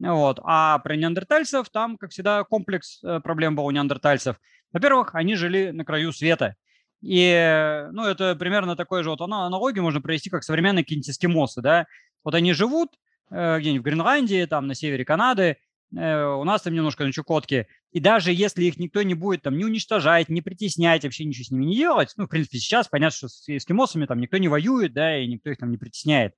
Вот. 0.00 0.40
А 0.42 0.78
про 0.80 0.96
неандертальцев 0.96 1.68
там, 1.70 1.96
как 1.96 2.10
всегда, 2.10 2.42
комплекс 2.44 3.00
э, 3.04 3.20
проблем 3.20 3.54
был 3.54 3.66
у 3.66 3.70
неандертальцев. 3.70 4.36
Во-первых, 4.72 5.14
они 5.14 5.36
жили 5.36 5.70
на 5.70 5.84
краю 5.84 6.12
света. 6.12 6.56
И, 7.02 7.86
ну, 7.92 8.04
это 8.04 8.34
примерно 8.34 8.76
такой 8.76 9.02
же 9.02 9.10
вот 9.10 9.20
аналогию 9.20 9.82
можно 9.82 10.00
провести, 10.00 10.30
как 10.30 10.42
современные 10.42 10.84
какие-нибудь 10.84 11.54
да. 11.62 11.86
Вот 12.24 12.34
они 12.34 12.52
живут, 12.52 12.90
Э, 13.30 13.58
где-нибудь 13.60 13.82
в 13.82 13.84
Гренландии, 13.84 14.44
там 14.46 14.66
на 14.66 14.74
севере 14.74 15.04
Канады, 15.04 15.56
э, 15.96 16.24
у 16.24 16.44
нас 16.44 16.62
там 16.62 16.74
немножко 16.74 17.04
на 17.04 17.12
Чукотке. 17.12 17.68
И 17.92 18.00
даже 18.00 18.32
если 18.32 18.64
их 18.64 18.76
никто 18.78 19.02
не 19.02 19.14
будет 19.14 19.42
там 19.42 19.56
не 19.56 19.64
уничтожать, 19.64 20.28
не 20.28 20.42
притеснять, 20.42 21.04
вообще 21.04 21.24
ничего 21.24 21.44
с 21.44 21.50
ними 21.50 21.66
не 21.66 21.76
делать, 21.76 22.12
ну, 22.16 22.26
в 22.26 22.28
принципе, 22.28 22.58
сейчас 22.58 22.88
понятно, 22.88 23.16
что 23.16 23.28
с 23.28 23.48
эскимосами 23.48 24.06
там 24.06 24.20
никто 24.20 24.36
не 24.38 24.48
воюет, 24.48 24.92
да, 24.92 25.16
и 25.16 25.26
никто 25.28 25.50
их 25.50 25.58
там 25.58 25.70
не 25.70 25.78
притесняет. 25.78 26.34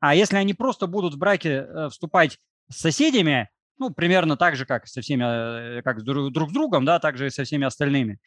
А 0.00 0.14
если 0.14 0.36
они 0.36 0.54
просто 0.54 0.86
будут 0.86 1.14
в 1.14 1.18
браке 1.18 1.66
э, 1.66 1.88
вступать 1.90 2.38
с 2.70 2.78
соседями, 2.80 3.48
ну, 3.78 3.90
примерно 3.90 4.36
так 4.36 4.56
же, 4.56 4.66
как 4.66 4.86
со 4.86 5.00
всеми, 5.00 5.82
как 5.82 6.02
друг, 6.02 6.32
друг 6.32 6.50
с 6.50 6.52
другом, 6.52 6.84
да, 6.84 6.98
так 6.98 7.16
же 7.16 7.26
и 7.26 7.30
со 7.30 7.44
всеми 7.44 7.66
остальными, 7.66 8.18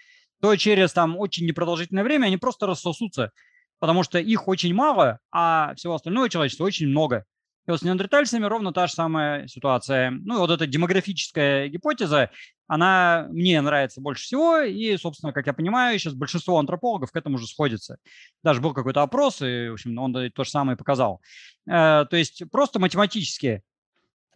то 0.41 0.55
через 0.55 0.93
там 0.93 1.17
очень 1.17 1.45
непродолжительное 1.45 2.03
время 2.03 2.27
они 2.27 2.37
просто 2.37 2.67
рассосутся, 2.67 3.31
потому 3.79 4.03
что 4.03 4.19
их 4.19 4.47
очень 4.47 4.73
мало, 4.73 5.19
а 5.31 5.73
всего 5.75 5.95
остального 5.95 6.29
человечества 6.29 6.65
очень 6.65 6.87
много. 6.87 7.25
И 7.67 7.71
вот 7.71 7.81
с 7.81 7.83
неандертальцами 7.83 8.45
ровно 8.45 8.71
та 8.71 8.87
же 8.87 8.93
самая 8.93 9.45
ситуация. 9.47 10.11
Ну, 10.11 10.39
вот 10.39 10.49
эта 10.51 10.65
демографическая 10.65 11.67
гипотеза, 11.67 12.31
она 12.65 13.27
мне 13.29 13.59
нравится 13.59 13.99
больше 13.99 14.23
всего, 14.23 14.59
и, 14.59 14.95
собственно, 14.95 15.33
как 15.33 15.47
я 15.47 15.53
понимаю, 15.53 15.99
сейчас 15.99 16.13
большинство 16.13 16.59
антропологов 16.59 17.11
к 17.11 17.15
этому 17.17 17.35
уже 17.35 17.45
сходится. 17.45 17.97
Даже 18.41 18.61
был 18.61 18.73
какой-то 18.73 19.01
опрос, 19.01 19.41
и, 19.41 19.67
в 19.67 19.73
общем, 19.73 19.97
он 19.97 20.13
то 20.13 20.43
же 20.45 20.49
самое 20.49 20.77
показал. 20.77 21.21
Э, 21.69 22.05
то 22.09 22.15
есть 22.15 22.43
просто 22.51 22.79
математически 22.79 23.63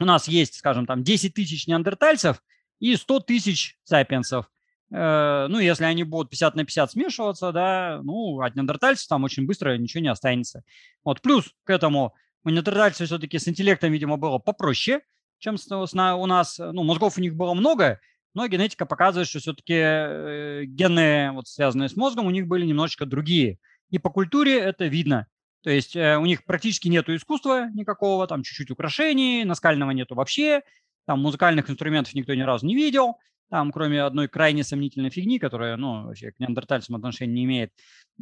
у 0.02 0.06
нас 0.06 0.28
есть, 0.28 0.56
скажем, 0.56 0.86
там 0.86 1.04
10 1.04 1.34
тысяч 1.34 1.68
неандертальцев 1.68 2.42
и 2.80 2.96
100 2.96 3.20
тысяч 3.22 3.78
сапиенсов. 3.84 4.50
Э, 4.92 5.48
ну, 5.48 5.60
если 5.60 5.86
они 5.86 6.04
будут 6.04 6.30
50 6.30 6.56
на 6.56 6.66
50 6.66 6.92
смешиваться, 6.92 7.52
да, 7.52 8.02
ну, 8.04 8.42
от 8.42 8.56
неандертальцев 8.56 9.08
там 9.08 9.24
очень 9.24 9.46
быстро 9.46 9.78
ничего 9.78 10.02
не 10.02 10.10
останется. 10.10 10.64
Вот, 11.04 11.22
плюс 11.22 11.54
к 11.64 11.70
этому 11.70 12.14
у 12.44 12.50
неандертальцев 12.50 13.08
все-таки 13.08 13.40
с 13.40 13.48
интеллектом, 13.48 13.92
видимо, 13.92 14.18
было 14.18 14.40
попроще, 14.40 15.02
чем 15.40 15.56
у 15.70 16.26
нас. 16.26 16.60
Ну, 16.60 16.84
мозгов 16.84 17.18
у 17.18 17.22
них 17.22 17.36
было 17.36 17.54
много, 17.54 18.00
но 18.34 18.48
генетика 18.48 18.86
показывает, 18.86 19.28
что 19.28 19.40
все-таки 19.40 19.74
э, 19.76 20.64
гены, 20.66 21.32
вот, 21.34 21.48
связанные 21.48 21.90
с 21.90 21.96
мозгом, 21.96 22.26
у 22.26 22.32
них 22.32 22.48
были 22.48 22.66
немножечко 22.66 23.06
другие. 23.06 23.60
И 23.90 24.00
по 24.00 24.10
культуре 24.10 24.60
это 24.60 24.86
видно. 24.86 25.28
То 25.63 25.69
есть 25.69 25.95
э, 25.95 26.17
у 26.17 26.26
них 26.26 26.43
практически 26.45 26.88
нету 26.88 27.15
искусства 27.15 27.69
никакого, 27.74 28.28
там 28.28 28.43
чуть-чуть 28.43 28.71
украшений, 28.71 29.43
наскального 29.43 29.91
нету 29.91 30.15
вообще, 30.15 30.62
там 31.06 31.21
музыкальных 31.21 31.69
инструментов 31.69 32.13
никто 32.13 32.34
ни 32.34 32.41
разу 32.41 32.65
не 32.65 32.76
видел 32.76 33.17
там, 33.52 33.74
кроме 33.74 34.02
одной 34.02 34.30
крайне 34.30 34.63
сомнительной 34.63 35.10
фигни, 35.10 35.38
которая, 35.38 35.76
ну, 35.76 36.06
вообще 36.06 36.32
к 36.32 36.39
неандертальцам 36.39 36.95
отношения 36.95 37.34
не 37.34 37.43
имеет. 37.43 37.71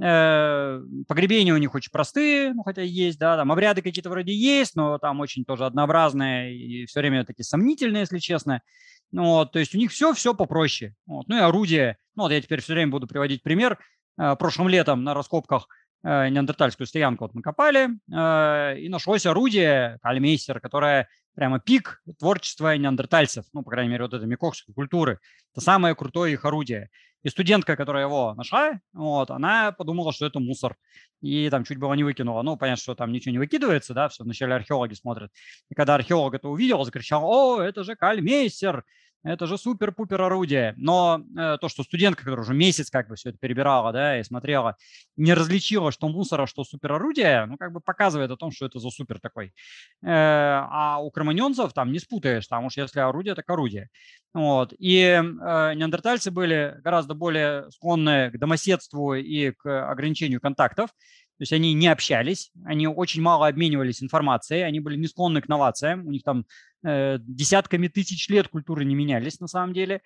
Э, 0.02 0.82
погребения 1.08 1.54
у 1.54 1.58
них 1.58 1.76
очень 1.76 1.92
простые, 1.92 2.52
ну, 2.54 2.64
хотя 2.64 2.82
есть, 2.82 3.20
да, 3.20 3.38
там 3.38 3.52
обряды 3.52 3.84
какие-то 3.84 4.10
вроде 4.10 4.34
есть, 4.34 4.76
но 4.76 4.98
там 4.98 5.20
очень 5.20 5.46
тоже 5.46 5.68
однообразные 5.68 6.58
и 6.58 6.86
все 6.88 7.02
время 7.02 7.26
такие 7.26 7.46
сомнительные, 7.46 8.02
если 8.02 8.18
честно. 8.18 8.64
Ну, 9.12 9.24
вот, 9.26 9.52
то 9.52 9.60
есть 9.60 9.76
у 9.76 9.78
них 9.78 9.92
все-все 9.92 10.34
попроще. 10.34 10.96
Вот. 11.06 11.28
Ну 11.28 11.38
и 11.38 11.42
орудие. 11.42 11.98
Ну, 12.16 12.24
вот 12.24 12.32
я 12.32 12.42
теперь 12.42 12.62
все 12.62 12.74
время 12.74 12.92
буду 12.92 13.06
приводить 13.06 13.44
пример. 13.44 13.78
Э, 14.20 14.36
прошлым 14.36 14.68
летом 14.68 15.04
на 15.04 15.14
раскопках 15.14 15.68
неандертальскую 16.04 16.88
стоянку 16.88 17.26
вот 17.26 17.34
мы 17.34 17.42
копали, 17.42 17.90
и 18.08 18.90
нашлось 18.90 19.26
орудие, 19.26 20.00
кальмейстер, 20.02 20.60
которое 20.60 21.10
прямо 21.36 21.60
пик 21.60 22.02
творчества 22.20 22.76
неандертальцев, 22.78 23.46
ну, 23.54 23.64
по 23.64 23.72
крайней 23.72 23.92
мере, 23.92 24.04
вот 24.04 24.14
этой 24.14 24.28
микохской 24.28 24.74
культуры. 24.74 25.20
Это 25.54 25.62
самое 25.62 25.96
крутое 25.96 26.34
их 26.34 26.46
орудие. 26.46 26.90
И 27.24 27.30
студентка, 27.30 27.76
которая 27.76 28.06
его 28.06 28.34
нашла, 28.34 28.80
вот, 28.94 29.30
она 29.30 29.74
подумала, 29.74 30.14
что 30.14 30.26
это 30.26 30.40
мусор. 30.40 30.78
И 31.22 31.50
там 31.50 31.66
чуть 31.66 31.78
было 31.78 31.94
не 31.94 32.06
выкинула. 32.06 32.42
Ну, 32.44 32.56
понятно, 32.56 32.82
что 32.82 32.96
там 32.96 33.12
ничего 33.12 33.34
не 33.34 33.40
выкидывается, 33.40 33.94
да, 33.94 34.08
все 34.08 34.24
вначале 34.24 34.54
археологи 34.56 34.94
смотрят. 34.94 35.32
И 35.70 35.76
когда 35.76 35.96
археолог 35.96 36.34
это 36.34 36.48
увидел, 36.48 36.84
закричал, 36.86 37.24
о, 37.26 37.62
это 37.62 37.84
же 37.84 37.96
кальмейстер, 37.98 38.86
это 39.24 39.48
же 39.48 39.58
супер-пупер 39.58 40.22
орудие. 40.22 40.74
Но 40.78 41.22
э, 41.38 41.58
то, 41.60 41.68
что 41.68 41.84
студентка, 41.84 42.24
которая 42.24 42.44
уже 42.44 42.54
месяц 42.54 42.90
как 42.90 43.10
бы 43.10 43.16
все 43.16 43.30
это 43.30 43.38
перебирала, 43.38 43.92
да, 43.92 44.20
и 44.20 44.24
смотрела, 44.24 44.78
не 45.18 45.34
различила, 45.34 45.92
что 45.92 46.08
мусора, 46.08 46.46
что 46.46 46.64
супер 46.64 46.94
орудие, 46.94 47.46
ну, 47.46 47.58
как 47.58 47.74
бы 47.74 47.82
показывает 47.82 48.32
о 48.32 48.38
том, 48.38 48.52
что 48.52 48.66
это 48.66 48.80
за 48.80 48.90
супер 48.90 49.20
такой. 49.20 49.54
Э, 50.02 50.08
а 50.10 51.00
у 51.02 51.12
кроманьонцев 51.12 51.74
там 51.74 51.92
не 51.92 52.00
спутаешь, 52.00 52.48
там 52.48 52.66
уж 52.66 52.78
если 52.78 53.00
орудие, 53.00 53.36
так 53.36 53.50
орудие. 53.50 53.90
Вот. 54.34 54.74
И 54.78 55.02
э, 55.02 55.22
неандертальцы 55.22 56.32
были 56.32 56.78
гораздо 56.84 57.14
более 57.14 57.70
склонны 57.72 58.32
к 58.32 58.38
домоседству 58.38 59.16
и 59.16 59.52
к 59.52 59.92
ограничению 59.92 60.40
контактов. 60.40 60.92
То 61.40 61.44
есть 61.44 61.54
они 61.54 61.74
не 61.74 61.88
общались, 61.88 62.52
они 62.66 62.86
очень 62.86 63.22
мало 63.22 63.48
обменивались 63.48 64.04
информацией, 64.04 64.64
они 64.64 64.82
были 64.82 64.98
не 64.98 65.08
склонны 65.08 65.40
к 65.42 65.48
новациям, 65.48 66.06
у 66.06 66.12
них 66.12 66.22
там 66.22 66.46
э, 66.84 67.18
десятками 67.22 67.88
тысяч 67.88 68.28
лет 68.28 68.50
культуры 68.50 68.84
не 68.84 68.94
менялись 68.94 69.40
на 69.40 69.48
самом 69.48 69.74
деле. 69.74 70.02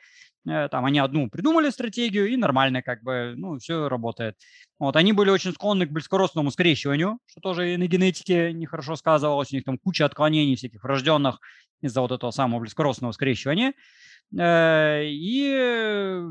Э, 0.47 0.69
там 0.69 0.85
они 0.85 0.99
одну 0.99 1.31
придумали 1.31 1.71
стратегию 1.71 2.27
и 2.27 2.37
нормально 2.37 2.83
как 2.83 3.01
бы, 3.01 3.33
ну, 3.35 3.57
все 3.57 3.89
работает. 3.89 4.35
Вот, 4.77 4.95
они 4.95 5.11
были 5.11 5.31
очень 5.31 5.53
склонны 5.53 5.87
к 5.87 5.91
близкородственному 5.91 6.51
скрещиванию, 6.51 7.17
что 7.25 7.41
тоже 7.41 7.73
и 7.73 7.77
на 7.77 7.87
генетике 7.87 8.53
нехорошо 8.53 8.95
сказывалось, 8.95 9.51
у 9.51 9.55
них 9.55 9.65
там 9.65 9.79
куча 9.79 10.05
отклонений 10.05 10.55
всяких 10.55 10.83
врожденных 10.83 11.39
из-за 11.81 12.01
вот 12.01 12.11
этого 12.11 12.29
самого 12.29 12.59
близкородственного 12.59 13.13
скрещивания. 13.13 13.73
Э, 14.37 15.03
и, 15.05 15.49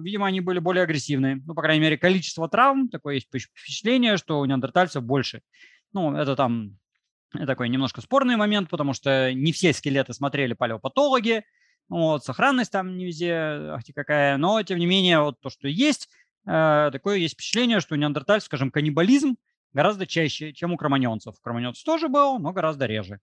видимо, 0.03 0.27
они 0.27 0.41
были 0.41 0.59
более 0.59 0.85
агрессивны. 0.85 1.43
Ну, 1.47 1.55
по 1.55 1.63
крайней 1.63 1.81
мере, 1.83 1.99
количество 1.99 2.49
травм, 2.49 2.89
такое 2.89 3.15
есть 3.15 3.29
впечатление, 3.29 4.17
что 4.17 4.41
у 4.41 4.45
неандертальцев 4.45 5.03
больше. 5.03 5.43
Ну, 5.93 6.17
это 6.17 6.37
там 6.37 6.79
такой 7.47 7.69
немножко 7.69 8.01
спорный 8.01 8.37
момент, 8.37 8.69
потому 8.69 8.93
что 8.93 9.33
не 9.33 9.53
все 9.53 9.73
скелеты 9.73 10.13
смотрели 10.13 10.53
палеопатологи, 10.53 11.45
вот, 11.89 12.25
сохранность 12.25 12.73
там 12.73 12.97
не 12.97 13.07
везде, 13.07 13.35
ахти 13.35 13.93
какая, 13.93 14.37
но 14.37 14.63
тем 14.63 14.79
не 14.79 14.87
менее 14.87 15.21
вот 15.21 15.41
то, 15.41 15.51
что 15.51 15.69
есть, 15.69 16.09
э, 16.47 16.91
такое 16.93 17.19
есть 17.19 17.35
впечатление, 17.35 17.81
что 17.81 17.95
у 17.95 17.99
неандертальцев, 17.99 18.47
скажем, 18.47 18.71
каннибализм 18.71 19.37
гораздо 19.73 20.07
чаще, 20.07 20.53
чем 20.53 20.73
у 20.73 20.77
кроманьонцев. 20.77 21.35
Кроманьонцев 21.43 21.85
тоже 21.85 22.09
был, 22.09 22.39
но 22.39 22.53
гораздо 22.53 22.87
реже. 22.87 23.21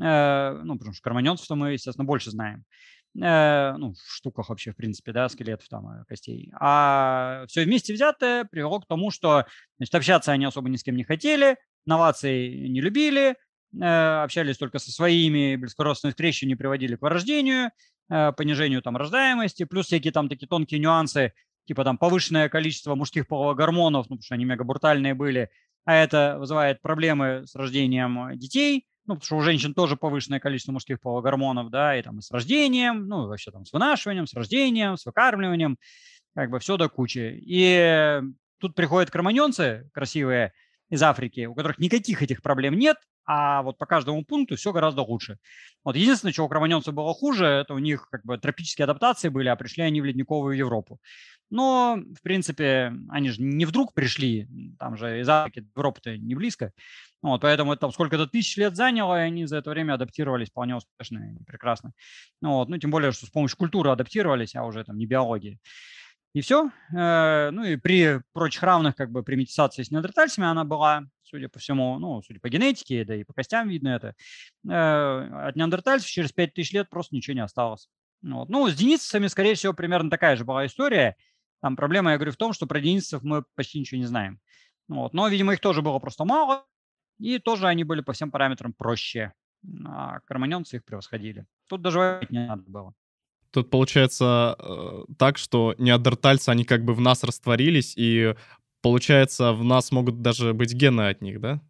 Э, 0.00 0.60
ну, 0.62 0.76
потому 0.76 0.92
что 0.92 1.02
кроманьонцев 1.02 1.48
мы, 1.50 1.72
естественно, 1.72 2.04
больше 2.04 2.30
знаем. 2.30 2.64
Э, 3.20 3.74
ну, 3.76 3.92
в 3.92 4.12
штуках 4.12 4.48
вообще, 4.48 4.72
в 4.72 4.76
принципе, 4.76 5.12
да, 5.12 5.28
скелетов 5.28 5.68
там, 5.68 5.88
э, 5.88 6.04
костей. 6.06 6.50
А 6.60 7.44
все 7.46 7.64
вместе 7.64 7.92
взятое 7.92 8.44
привело 8.44 8.80
к 8.80 8.86
тому, 8.86 9.10
что 9.10 9.44
значит, 9.78 9.94
общаться 9.94 10.32
они 10.32 10.44
особо 10.44 10.68
ни 10.68 10.76
с 10.76 10.82
кем 10.82 10.96
не 10.96 11.04
хотели, 11.04 11.56
новации 11.86 12.66
не 12.66 12.80
любили, 12.80 13.36
э, 13.80 14.22
общались 14.22 14.58
только 14.58 14.80
со 14.80 14.90
своими, 14.90 15.54
близкородственные 15.54 16.12
встречи 16.12 16.44
не 16.44 16.56
приводили 16.56 16.96
к 16.96 17.02
вырождению, 17.02 17.70
э, 18.10 18.32
понижению 18.32 18.82
там 18.82 18.96
рождаемости, 18.96 19.64
плюс 19.64 19.86
всякие 19.86 20.12
там 20.12 20.28
такие 20.28 20.48
тонкие 20.48 20.80
нюансы, 20.80 21.34
типа 21.66 21.84
там 21.84 21.98
повышенное 21.98 22.48
количество 22.48 22.96
мужских 22.96 23.28
половых 23.28 23.56
гормонов, 23.56 24.06
ну, 24.06 24.16
потому 24.16 24.22
что 24.24 24.34
они 24.34 24.44
мегабуртальные 24.44 25.14
были, 25.14 25.50
а 25.84 25.94
это 25.94 26.36
вызывает 26.40 26.82
проблемы 26.82 27.46
с 27.46 27.54
рождением 27.54 28.36
детей, 28.36 28.86
ну, 29.06 29.14
потому 29.14 29.24
что 29.24 29.36
у 29.36 29.40
женщин 29.40 29.74
тоже 29.74 29.96
повышенное 29.96 30.40
количество 30.40 30.72
мужских 30.72 30.98
гормонов, 31.02 31.70
да, 31.70 31.96
и 31.96 32.02
там 32.02 32.20
с 32.20 32.30
рождением, 32.30 33.06
ну, 33.06 33.26
вообще 33.26 33.50
там 33.50 33.64
с 33.64 33.72
вынашиванием, 33.72 34.26
с 34.26 34.34
рождением, 34.34 34.96
с 34.96 35.06
выкармливанием, 35.06 35.78
как 36.34 36.50
бы 36.50 36.58
все 36.58 36.76
до 36.76 36.88
кучи. 36.88 37.38
И 37.42 38.20
тут 38.58 38.74
приходят 38.74 39.10
кроманьонцы 39.10 39.88
красивые 39.92 40.52
из 40.90 41.02
Африки, 41.02 41.46
у 41.46 41.54
которых 41.54 41.78
никаких 41.78 42.22
этих 42.22 42.42
проблем 42.42 42.78
нет, 42.78 42.96
а 43.26 43.62
вот 43.62 43.78
по 43.78 43.86
каждому 43.86 44.24
пункту 44.24 44.56
все 44.56 44.72
гораздо 44.72 45.02
лучше. 45.02 45.38
Вот 45.82 45.96
единственное, 45.96 46.32
чего 46.32 46.46
у 46.46 46.48
кроманьонцев 46.48 46.94
было 46.94 47.14
хуже, 47.14 47.46
это 47.46 47.74
у 47.74 47.78
них 47.78 48.08
как 48.10 48.24
бы 48.24 48.36
тропические 48.38 48.84
адаптации 48.84 49.28
были, 49.28 49.48
а 49.48 49.56
пришли 49.56 49.82
они 49.82 50.00
в 50.00 50.04
ледниковую 50.04 50.56
Европу. 50.56 51.00
Но, 51.50 51.98
в 52.18 52.22
принципе, 52.22 52.92
они 53.08 53.30
же 53.30 53.42
не 53.42 53.64
вдруг 53.64 53.94
пришли, 53.94 54.48
там 54.78 54.96
же 54.96 55.20
из 55.20 55.28
Африки 55.28 55.66
Европа-то 55.76 56.16
не 56.16 56.34
близко. 56.34 56.72
Вот, 57.22 57.40
поэтому 57.40 57.72
это 57.72 57.80
там 57.80 57.92
сколько-то 57.92 58.26
тысяч 58.26 58.56
лет 58.58 58.76
заняло, 58.76 59.18
и 59.18 59.26
они 59.26 59.46
за 59.46 59.56
это 59.56 59.70
время 59.70 59.94
адаптировались 59.94 60.50
вполне 60.50 60.76
успешно 60.76 61.34
и 61.40 61.44
прекрасно. 61.44 61.92
Вот, 62.42 62.68
ну, 62.68 62.76
тем 62.76 62.90
более, 62.90 63.12
что 63.12 63.26
с 63.26 63.30
помощью 63.30 63.56
культуры 63.56 63.90
адаптировались, 63.90 64.54
а 64.54 64.64
уже 64.64 64.84
там 64.84 64.98
не 64.98 65.06
биологии. 65.06 65.58
И 66.34 66.40
все. 66.40 66.70
Э, 66.92 67.50
ну 67.52 67.62
и 67.64 67.76
при 67.76 68.20
прочих 68.32 68.62
равных 68.62 68.96
как 68.96 69.10
бы 69.10 69.22
примитизации 69.22 69.84
с 69.84 69.90
неандертальцами 69.92 70.46
она 70.46 70.64
была, 70.64 71.04
судя 71.22 71.48
по 71.48 71.60
всему, 71.60 71.98
ну, 72.00 72.20
судя 72.22 72.40
по 72.40 72.48
генетике, 72.48 73.04
да 73.04 73.14
и 73.14 73.22
по 73.22 73.32
костям 73.32 73.68
видно 73.68 73.88
это. 73.90 74.14
Э, 74.68 75.46
от 75.48 75.54
неандертальцев 75.54 76.10
через 76.10 76.32
5000 76.32 76.72
лет 76.72 76.90
просто 76.90 77.14
ничего 77.14 77.34
не 77.34 77.44
осталось. 77.44 77.88
Вот. 78.22 78.48
Ну, 78.48 78.68
с 78.68 78.74
денисцами, 78.74 79.28
скорее 79.28 79.54
всего, 79.54 79.72
примерно 79.74 80.10
такая 80.10 80.34
же 80.34 80.44
была 80.44 80.66
история. 80.66 81.16
Там 81.62 81.76
проблема, 81.76 82.10
я 82.10 82.16
говорю, 82.16 82.32
в 82.32 82.36
том, 82.36 82.52
что 82.52 82.66
про 82.66 82.80
денисцев 82.80 83.22
мы 83.22 83.44
почти 83.54 83.78
ничего 83.78 84.00
не 84.00 84.06
знаем. 84.06 84.40
Вот. 84.88 85.14
Но, 85.14 85.28
видимо, 85.28 85.52
их 85.52 85.60
тоже 85.60 85.82
было 85.82 86.00
просто 86.00 86.24
мало, 86.24 86.66
и 87.20 87.38
тоже 87.38 87.68
они 87.68 87.84
были 87.84 88.00
по 88.00 88.12
всем 88.12 88.32
параметрам 88.32 88.72
проще. 88.72 89.32
А 89.86 90.18
карманьонцы 90.26 90.76
их 90.76 90.84
превосходили. 90.84 91.46
Тут 91.68 91.80
даже 91.80 92.26
не 92.28 92.46
надо 92.46 92.64
было. 92.66 92.94
Тут 93.54 93.70
получается 93.70 94.56
э, 94.58 95.04
так, 95.16 95.38
что 95.38 95.76
неандертальцы, 95.78 96.48
они 96.48 96.64
как 96.64 96.84
бы 96.84 96.92
в 96.92 97.00
нас 97.00 97.22
растворились, 97.22 97.94
и 97.96 98.34
получается, 98.82 99.52
в 99.52 99.62
нас 99.62 99.92
могут 99.92 100.22
даже 100.22 100.54
быть 100.54 100.74
гены 100.74 101.08
от 101.08 101.22
них, 101.22 101.40
да? 101.40 101.60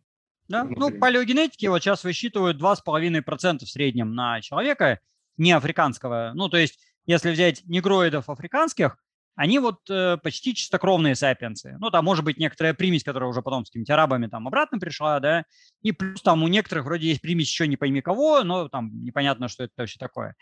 Да, 0.49 0.65
ну, 0.65 0.91
палеогенетики 0.99 1.67
вот 1.67 1.83
сейчас 1.83 2.03
высчитывают 2.03 2.59
2,5% 2.59 3.67
в 3.67 3.69
среднем 3.69 4.15
на 4.15 4.41
человека, 4.41 5.01
не 5.37 5.53
африканского. 5.53 6.33
Ну, 6.35 6.49
то 6.49 6.57
есть, 6.57 6.79
если 7.05 7.33
взять 7.33 7.63
негроидов 7.67 8.31
африканских, 8.31 8.97
они 9.37 9.59
вот 9.59 9.79
э, 9.91 10.17
почти 10.23 10.55
чистокровные 10.55 11.15
сапиенсы. 11.15 11.77
Ну, 11.81 11.91
там 11.91 12.05
может 12.05 12.25
быть 12.25 12.39
некоторая 12.39 12.73
примесь, 12.73 13.03
которая 13.03 13.29
уже 13.29 13.43
потом 13.43 13.65
с 13.65 13.71
какими-то 13.71 13.95
арабами 13.95 14.29
там 14.29 14.47
обратно 14.47 14.79
пришла, 14.79 15.19
да, 15.19 15.45
и 15.83 15.93
плюс 15.93 16.23
там 16.23 16.43
у 16.43 16.49
некоторых 16.49 16.85
вроде 16.85 17.09
есть 17.09 17.21
примесь 17.21 17.49
еще 17.49 17.67
не 17.67 17.77
пойми 17.77 18.01
кого, 18.01 18.45
но 18.45 18.69
там 18.69 19.03
непонятно, 19.03 19.49
что 19.49 19.65
это 19.65 19.73
вообще 19.77 19.99
такое. 19.99 20.37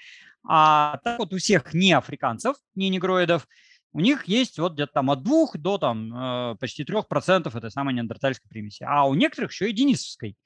А 0.47 0.99
так 1.05 1.19
вот 1.19 1.33
у 1.33 1.39
всех 1.39 1.73
не 1.73 1.93
африканцев, 1.93 2.57
не 2.75 2.91
негроидов, 2.91 3.47
у 3.95 4.01
них 4.01 4.25
есть 4.25 4.59
вот 4.59 4.75
где-то 4.75 4.93
там 4.93 5.11
от 5.11 5.23
двух 5.23 5.57
до 5.57 5.79
там 5.79 6.15
э, 6.15 6.57
почти 6.57 6.85
трех 6.85 7.09
процентов 7.09 7.57
этой 7.57 7.71
самой 7.71 7.95
неандертальской 7.95 8.49
примеси, 8.49 8.85
а 8.87 9.07
у 9.07 9.15
некоторых 9.15 9.53
еще 9.53 9.71
и 9.71 9.73
денисовской. 9.73 10.37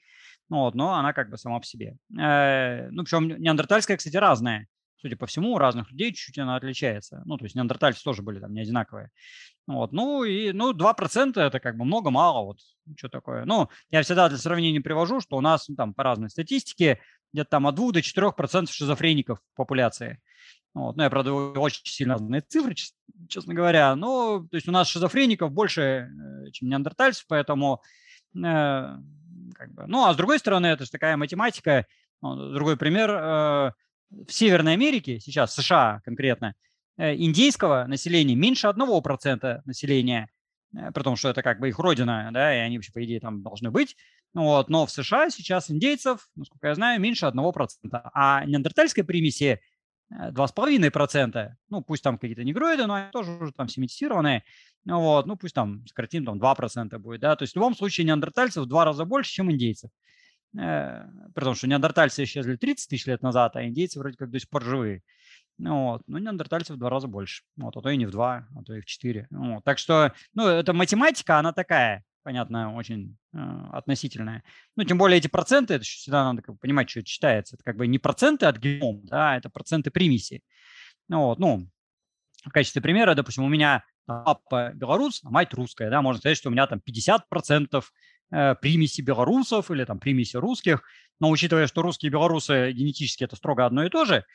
Ну, 0.49 0.59
вот, 0.59 0.75
но 0.75 0.93
она 0.93 1.11
как 1.11 1.29
бы 1.29 1.37
сама 1.37 1.59
по 1.59 1.65
себе. 1.65 1.97
Э, 2.17 2.89
ну, 2.91 3.03
причем 3.03 3.27
неандертальская, 3.27 3.97
кстати, 3.97 4.15
разная 4.15 4.67
судя 4.97 5.15
по 5.15 5.25
всему, 5.25 5.53
у 5.53 5.57
разных 5.57 5.91
людей 5.91 6.11
чуть-чуть 6.13 6.37
она 6.39 6.55
отличается. 6.55 7.21
Ну, 7.25 7.37
то 7.37 7.45
есть 7.45 7.55
неандертальцы 7.55 8.03
тоже 8.03 8.21
были 8.21 8.39
там 8.39 8.53
не 8.53 8.61
одинаковые. 8.61 9.09
Вот, 9.67 9.91
ну 9.91 10.23
и, 10.23 10.51
ну, 10.53 10.73
2% 10.73 11.39
это 11.39 11.59
как 11.59 11.77
бы 11.77 11.85
много-мало, 11.85 12.45
вот, 12.45 12.59
что 12.95 13.09
такое. 13.09 13.45
Ну, 13.45 13.69
я 13.89 14.01
всегда 14.01 14.29
для 14.29 14.37
сравнения 14.37 14.79
привожу, 14.81 15.19
что 15.19 15.37
у 15.37 15.41
нас, 15.41 15.67
ну, 15.67 15.75
там, 15.75 15.93
по 15.93 16.03
разной 16.03 16.29
статистике, 16.29 16.99
где-то 17.33 17.49
там 17.49 17.67
от 17.67 17.75
2 17.75 17.91
до 17.91 17.99
4% 17.99 18.71
шизофреников 18.71 19.39
в 19.39 19.57
популяции. 19.57 20.21
Вот. 20.73 20.95
Ну, 20.95 21.03
я, 21.03 21.09
правда, 21.09 21.33
очень 21.33 21.85
сильно 21.85 22.13
разные 22.13 22.41
цифры, 22.41 22.75
честно 23.27 23.53
говоря. 23.53 23.95
Но, 23.95 24.45
то 24.49 24.55
есть 24.55 24.67
у 24.67 24.71
нас 24.71 24.87
шизофреников 24.87 25.51
больше, 25.51 25.81
э, 25.81 26.51
чем 26.51 26.69
неандертальцев, 26.69 27.25
поэтому, 27.27 27.81
э, 28.35 28.39
как 28.39 29.73
бы, 29.73 29.87
ну, 29.87 30.05
а 30.05 30.13
с 30.13 30.17
другой 30.17 30.39
стороны, 30.39 30.67
это 30.67 30.85
же 30.85 30.91
такая 30.91 31.17
математика. 31.17 31.87
Ну, 32.21 32.53
другой 32.53 32.77
пример, 32.77 33.09
э, 33.11 33.71
в 34.09 34.31
Северной 34.31 34.73
Америке, 34.73 35.19
сейчас 35.19 35.53
США 35.53 36.01
конкретно, 36.05 36.55
э, 36.97 37.15
индейского 37.15 37.85
населения 37.87 38.35
меньше 38.35 38.67
1% 38.67 39.61
населения, 39.65 40.29
э, 40.75 40.91
при 40.91 41.03
том, 41.03 41.15
что 41.15 41.29
это 41.29 41.41
как 41.43 41.59
бы 41.59 41.69
их 41.69 41.79
родина, 41.79 42.29
да, 42.33 42.55
и 42.55 42.59
они 42.59 42.77
вообще, 42.77 42.91
по 42.91 43.03
идее, 43.03 43.19
там 43.19 43.41
должны 43.43 43.71
быть. 43.71 43.95
Вот, 44.33 44.69
но 44.69 44.85
в 44.85 44.91
США 44.91 45.29
сейчас 45.29 45.71
индейцев, 45.71 46.29
насколько 46.35 46.67
я 46.67 46.75
знаю, 46.75 47.01
меньше 47.01 47.25
1%. 47.25 48.01
А 48.13 48.45
неандертальской 48.45 49.03
примеси 49.03 49.61
2,5%. 50.11 51.35
Э, 51.37 51.55
ну, 51.69 51.81
пусть 51.81 52.03
там 52.03 52.17
какие-то 52.17 52.43
негроиды, 52.43 52.85
но 52.85 52.95
они 52.95 53.11
тоже 53.11 53.31
уже 53.31 53.51
там 53.51 53.67
семитизированные. 53.67 54.43
Вот, 54.85 55.25
ну, 55.25 55.35
пусть 55.35 55.53
там 55.55 55.85
сократим, 55.85 56.25
там 56.25 56.39
2% 56.39 56.97
будет, 56.99 57.21
да. 57.21 57.35
То 57.35 57.43
есть 57.43 57.53
в 57.53 57.55
любом 57.57 57.75
случае 57.75 58.05
неандертальцев 58.05 58.63
в 58.63 58.67
два 58.67 58.85
раза 58.85 59.05
больше, 59.05 59.31
чем 59.31 59.51
индейцев. 59.51 59.91
Э, 60.57 61.05
при 61.35 61.43
том, 61.43 61.55
что 61.55 61.67
неандертальцы 61.67 62.23
исчезли 62.23 62.55
30 62.55 62.89
тысяч 62.89 63.05
лет 63.05 63.21
назад, 63.21 63.55
а 63.55 63.65
индейцы 63.65 63.99
вроде 63.99 64.17
как 64.17 64.31
до 64.31 64.39
сих 64.39 64.49
пор 64.49 64.63
живые. 64.63 65.03
Ну 65.57 65.91
вот. 65.91 66.01
Но 66.07 66.19
неандертальцев 66.19 66.75
в 66.75 66.79
два 66.79 66.89
раза 66.89 67.07
больше. 67.07 67.43
Вот, 67.57 67.75
а 67.75 67.81
то 67.81 67.89
и 67.89 67.97
не 67.97 68.05
в 68.05 68.11
два, 68.11 68.47
а 68.55 68.63
то 68.63 68.73
и 68.73 68.81
в 68.81 68.85
четыре. 68.85 69.27
Вот. 69.29 69.63
Так 69.63 69.77
что, 69.77 70.13
ну, 70.33 70.47
эта 70.47 70.73
математика, 70.73 71.37
она 71.39 71.53
такая, 71.53 72.03
понятно, 72.23 72.75
очень 72.75 73.17
э, 73.33 73.37
относительная. 73.71 74.43
Ну, 74.75 74.83
тем 74.83 74.97
более 74.97 75.17
эти 75.17 75.27
проценты, 75.27 75.75
это 75.75 75.83
всегда 75.83 76.23
надо 76.25 76.41
как 76.41 76.55
бы, 76.55 76.59
понимать, 76.59 76.89
что 76.89 76.99
это 76.99 77.09
читается. 77.09 77.55
Это 77.55 77.63
как 77.63 77.77
бы 77.77 77.87
не 77.87 77.99
проценты 77.99 78.45
от 78.45 78.57
генома, 78.57 79.01
да, 79.03 79.37
это 79.37 79.49
проценты 79.49 79.91
примеси. 79.91 80.43
Ну, 81.07 81.25
вот, 81.25 81.39
ну, 81.39 81.67
в 82.45 82.49
качестве 82.51 82.81
примера, 82.81 83.15
допустим, 83.15 83.43
у 83.43 83.49
меня 83.49 83.83
папа 84.05 84.71
белорус, 84.73 85.21
а 85.23 85.29
мать 85.29 85.53
русская, 85.53 85.89
да, 85.89 86.01
можно 86.01 86.19
сказать, 86.19 86.37
что 86.37 86.49
у 86.49 86.51
меня 86.51 86.65
там 86.65 86.79
50% 86.79 87.81
Э, 87.81 87.81
примеси 88.29 89.01
белорусов 89.01 89.71
или 89.71 89.83
там 89.85 89.99
примеси 89.99 90.37
русских, 90.37 90.83
но 91.19 91.29
учитывая, 91.29 91.67
что 91.67 91.81
русские 91.81 92.09
и 92.09 92.11
белорусы 92.11 92.71
генетически 92.71 93.23
это 93.23 93.35
строго 93.35 93.65
одно 93.65 93.83
и 93.83 93.89
то 93.89 94.05
же, 94.05 94.25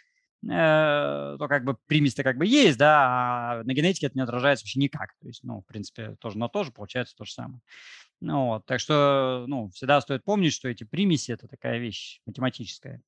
э, 0.44 1.36
то 1.38 1.46
как 1.48 1.64
бы 1.64 1.76
примесь-то 1.86 2.22
как 2.22 2.36
бы 2.36 2.46
есть, 2.46 2.78
да, 2.78 3.60
а 3.60 3.62
на 3.64 3.74
генетике 3.74 4.06
это 4.06 4.18
не 4.18 4.22
отражается 4.22 4.64
вообще 4.64 4.80
никак. 4.80 5.14
То 5.20 5.28
есть, 5.28 5.44
ну, 5.44 5.60
в 5.60 5.66
принципе, 5.66 6.16
тоже 6.20 6.38
на 6.38 6.48
то 6.48 6.64
же 6.64 6.72
получается 6.72 7.14
то 7.16 7.24
же 7.24 7.32
самое. 7.32 7.60
Ну, 8.20 8.46
вот, 8.46 8.66
так 8.66 8.80
что, 8.80 9.44
ну, 9.48 9.68
всегда 9.70 10.00
стоит 10.00 10.24
помнить, 10.24 10.52
что 10.52 10.68
эти 10.68 10.84
примеси– 10.84 11.30
это 11.32 11.48
такая 11.48 11.78
вещь 11.78 12.20
математическая. 12.26 13.02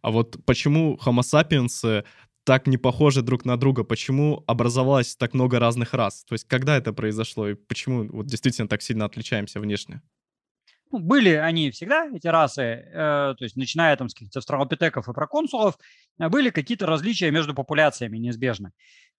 А 0.00 0.10
вот 0.10 0.36
почему 0.44 0.98
Homo 1.04 1.22
sapiens 1.22 2.04
так 2.44 2.66
не 2.66 2.76
похожи 2.76 3.22
друг 3.22 3.44
на 3.44 3.56
друга? 3.56 3.84
Почему 3.84 4.44
образовалось 4.46 5.16
так 5.16 5.34
много 5.34 5.58
разных 5.58 5.94
рас? 5.94 6.24
То 6.24 6.34
есть 6.34 6.46
когда 6.46 6.76
это 6.76 6.92
произошло 6.92 7.48
и 7.48 7.54
почему 7.54 8.08
вот 8.08 8.26
действительно 8.26 8.68
так 8.68 8.82
сильно 8.82 9.04
отличаемся 9.04 9.60
внешне? 9.60 10.02
Ну, 10.92 10.98
были 10.98 11.30
они 11.30 11.70
всегда, 11.70 12.06
эти 12.14 12.26
расы, 12.26 12.62
э, 12.62 13.34
то 13.38 13.44
есть 13.44 13.56
начиная 13.56 13.96
там 13.96 14.10
с 14.10 14.14
каких-то 14.14 14.40
австралопитеков 14.40 15.08
и 15.08 15.12
проконсулов, 15.14 15.78
э, 16.18 16.28
были 16.28 16.50
какие-то 16.50 16.84
различия 16.84 17.30
между 17.30 17.54
популяциями 17.54 18.18
неизбежно. 18.18 18.72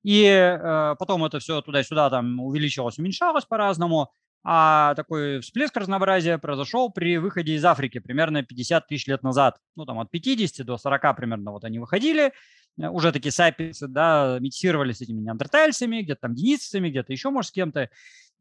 И 0.04 0.24
э, 0.24 0.96
потом 1.00 1.26
это 1.26 1.40
все 1.40 1.62
туда-сюда 1.62 2.12
там 2.12 2.40
увеличилось, 2.42 3.00
уменьшалось 3.00 3.46
по-разному, 3.46 4.12
а 4.44 4.94
такой 4.96 5.40
всплеск 5.40 5.76
разнообразия 5.76 6.38
произошел 6.38 6.92
при 6.92 7.18
выходе 7.18 7.54
из 7.54 7.66
Африки 7.66 8.00
примерно 8.00 8.44
50 8.44 8.88
тысяч 8.88 9.08
лет 9.08 9.24
назад. 9.24 9.58
Ну, 9.76 9.86
там 9.86 10.00
от 10.00 10.12
50 10.12 10.66
до 10.66 10.78
40 10.78 11.16
примерно 11.16 11.52
вот 11.52 11.64
они 11.64 11.80
выходили, 11.80 12.34
уже 12.78 13.12
такие 13.12 13.32
сапиенсы, 13.32 13.88
да, 13.88 14.38
митировали 14.40 14.92
с 14.94 15.02
этими 15.02 15.22
неандертальцами, 15.22 16.02
где-то 16.02 16.22
там 16.22 16.36
денисцами, 16.36 16.90
где-то 16.90 17.12
еще, 17.12 17.30
может, 17.30 17.50
с 17.50 17.54
кем-то. 17.54 17.90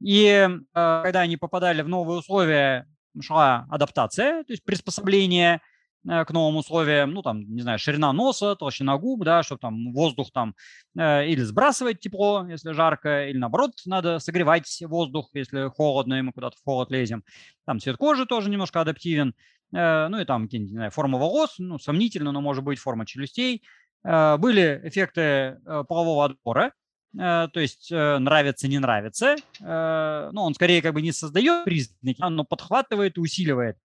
И 0.01 0.27
э, 0.27 0.57
когда 0.73 1.21
они 1.21 1.37
попадали 1.37 1.83
в 1.83 1.89
новые 1.89 2.19
условия, 2.19 2.87
шла 3.21 3.67
адаптация, 3.71 4.45
то 4.45 4.53
есть 4.53 4.65
приспособление, 4.65 5.61
к 6.05 6.27
новым 6.31 6.57
условиям, 6.57 7.13
ну, 7.13 7.23
там, 7.23 7.43
не 7.43 7.63
знаю, 7.63 7.79
ширина 7.79 8.13
носа, 8.13 8.57
толщина 8.57 8.99
губ, 8.99 9.23
да, 9.23 9.45
чтобы 9.45 9.61
там 9.61 9.93
воздух 9.93 10.33
там 10.33 10.57
или 10.97 11.41
сбрасывать 11.43 12.01
тепло, 12.01 12.45
если 12.49 12.73
жарко, 12.73 13.29
или 13.29 13.39
наоборот, 13.39 13.75
надо 13.87 14.19
согревать 14.19 14.83
воздух, 14.85 15.31
если 15.33 15.69
холодно, 15.69 16.15
и 16.19 16.23
мы 16.23 16.33
куда-то 16.33 16.57
в 16.57 16.65
холод 16.65 16.91
лезем. 16.91 17.23
Там 17.67 17.79
цвет 17.79 17.99
кожи 17.99 18.27
тоже 18.27 18.51
немножко 18.51 18.81
адаптивен, 18.81 19.33
ну, 19.71 20.19
и 20.19 20.25
там, 20.25 20.49
не 20.51 20.67
знаю, 20.67 20.91
форма 20.91 21.19
волос, 21.19 21.55
ну, 21.59 21.79
сомнительно, 21.79 22.33
но 22.33 22.41
может 22.41 22.65
быть 22.65 22.81
форма 22.81 23.07
челюстей. 23.07 23.63
Были 24.05 24.81
эффекты 24.85 25.61
полового 25.89 26.25
отбора, 26.25 26.73
Э, 27.19 27.49
то 27.53 27.61
есть 27.61 27.91
э, 27.93 28.19
нравится, 28.19 28.69
не 28.69 28.79
нравится. 28.79 29.37
Э, 29.61 30.31
ну, 30.33 30.43
он 30.43 30.55
скорее 30.55 30.83
как 30.83 30.95
бы 30.95 31.03
не 31.03 31.13
создает 31.13 31.65
признаки, 31.65 32.17
но 32.21 32.45
подхватывает 32.45 33.17
и 33.17 33.21
усиливает. 33.21 33.77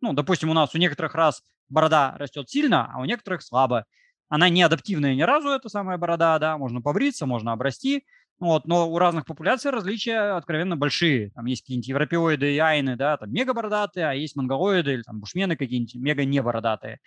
Ну, 0.00 0.12
допустим, 0.12 0.50
у 0.50 0.54
нас 0.54 0.74
у 0.74 0.78
некоторых 0.78 1.14
раз 1.14 1.42
борода 1.68 2.14
растет 2.18 2.48
сильно, 2.48 2.92
а 2.92 3.00
у 3.00 3.04
некоторых 3.04 3.42
слабо. 3.42 3.86
Она 4.28 4.48
не 4.48 4.62
адаптивная 4.62 5.14
ни 5.14 5.22
разу, 5.22 5.50
эта 5.50 5.68
самая 5.68 5.98
борода, 5.98 6.38
да, 6.38 6.58
можно 6.58 6.80
побриться, 6.80 7.26
можно 7.26 7.52
обрасти, 7.52 8.04
вот, 8.38 8.66
но 8.66 8.90
у 8.90 8.98
разных 8.98 9.24
популяций 9.24 9.70
различия 9.70 10.36
откровенно 10.36 10.76
большие. 10.76 11.30
Там 11.30 11.46
есть 11.46 11.62
какие-нибудь 11.62 11.88
европеоиды 11.88 12.54
и 12.54 12.58
айны, 12.58 12.96
да, 12.96 13.16
там 13.16 13.32
мега 13.32 13.54
бородатые, 13.54 14.08
а 14.08 14.12
есть 14.12 14.36
монголоиды 14.36 14.94
или 14.94 15.02
там 15.02 15.20
бушмены 15.20 15.56
какие-нибудь 15.56 15.94
мега 15.94 16.24
не 16.24 16.42
бородатые. 16.42 17.00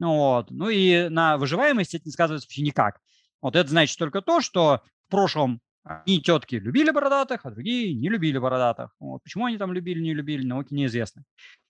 Вот. 0.00 0.50
Ну 0.50 0.68
и 0.68 1.08
на 1.08 1.38
выживаемости 1.38 1.96
это 1.96 2.06
не 2.06 2.12
сказывается 2.12 2.46
вообще 2.46 2.62
никак. 2.62 3.00
Вот 3.40 3.56
это 3.56 3.68
значит 3.68 3.98
только 3.98 4.22
то, 4.22 4.40
что 4.40 4.82
прошлом 5.12 5.60
одни 5.84 6.20
тетки 6.20 6.56
любили 6.56 6.90
бородатых, 6.90 7.44
а 7.44 7.50
другие 7.50 7.94
не 7.94 8.08
любили 8.08 8.38
бородатых. 8.38 8.90
Вот. 8.98 9.22
Почему 9.22 9.44
они 9.44 9.58
там 9.58 9.72
любили, 9.72 10.00
не 10.00 10.14
любили, 10.14 10.46
науке 10.46 10.74
неизвестно. 10.74 11.22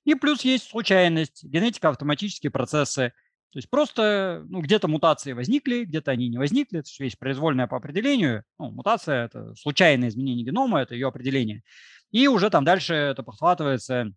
И 0.04 0.14
плюс 0.14 0.42
есть 0.42 0.68
случайность, 0.70 1.44
генетика, 1.44 1.88
автоматические 1.88 2.50
процессы. 2.50 3.12
То 3.52 3.58
есть 3.58 3.68
просто 3.68 4.44
ну, 4.48 4.62
где-то 4.62 4.88
мутации 4.88 5.32
возникли, 5.32 5.84
где-то 5.84 6.10
они 6.10 6.28
не 6.28 6.38
возникли. 6.38 6.80
Это 6.80 6.88
же 6.88 7.04
вещь 7.04 7.18
произвольная 7.18 7.66
по 7.66 7.76
определению. 7.76 8.44
Ну, 8.58 8.70
мутация– 8.70 9.24
это 9.26 9.54
случайное 9.54 10.08
изменение 10.08 10.46
генома, 10.46 10.80
это 10.80 10.94
ее 10.94 11.08
определение. 11.08 11.62
И 12.12 12.28
уже 12.28 12.48
там 12.48 12.64
дальше 12.64 12.94
это 12.94 13.22
подхватывается 13.22 14.10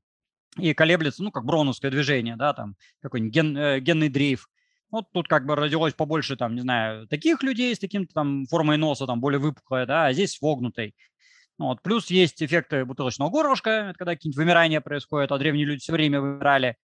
и 0.57 0.73
колеблется, 0.73 1.21
ну, 1.21 1.31
как 1.31 1.43
броновское 1.43 1.91
движение, 1.91 2.37
да, 2.37 2.53
там 2.53 2.75
какой-нибудь 3.01 3.33
ген, 3.33 3.57
э, 3.57 3.79
генный 3.81 4.07
дрейф. 4.07 4.47
Вот 4.89 5.11
тут 5.11 5.27
как 5.27 5.45
бы 5.45 5.55
родилось 5.57 5.93
побольше, 5.93 6.37
там, 6.37 6.55
не 6.55 6.61
знаю, 6.61 7.05
таких 7.09 7.43
людей 7.43 7.75
с 7.75 7.79
таким 7.79 8.07
там 8.07 8.45
формой 8.45 8.77
носа, 8.77 9.05
там, 9.05 9.19
более 9.19 9.39
выпуклая, 9.39 9.85
да, 9.85 10.05
а 10.05 10.13
здесь 10.13 10.39
вогнутой. 10.39 10.95
Ну 11.57 11.65
вот. 11.65 11.81
Плюс 11.81 12.09
есть 12.09 12.41
эффекты 12.41 12.85
бутылочного 12.85 13.29
горлышка, 13.29 13.69
это 13.69 13.97
когда 13.97 14.15
какие-нибудь 14.15 14.37
вымирания 14.37 14.81
происходят, 14.81 15.31
а 15.31 15.37
древние 15.37 15.65
люди 15.65 15.81
все 15.81 15.93
время 15.93 16.21
вымирали. 16.21 16.77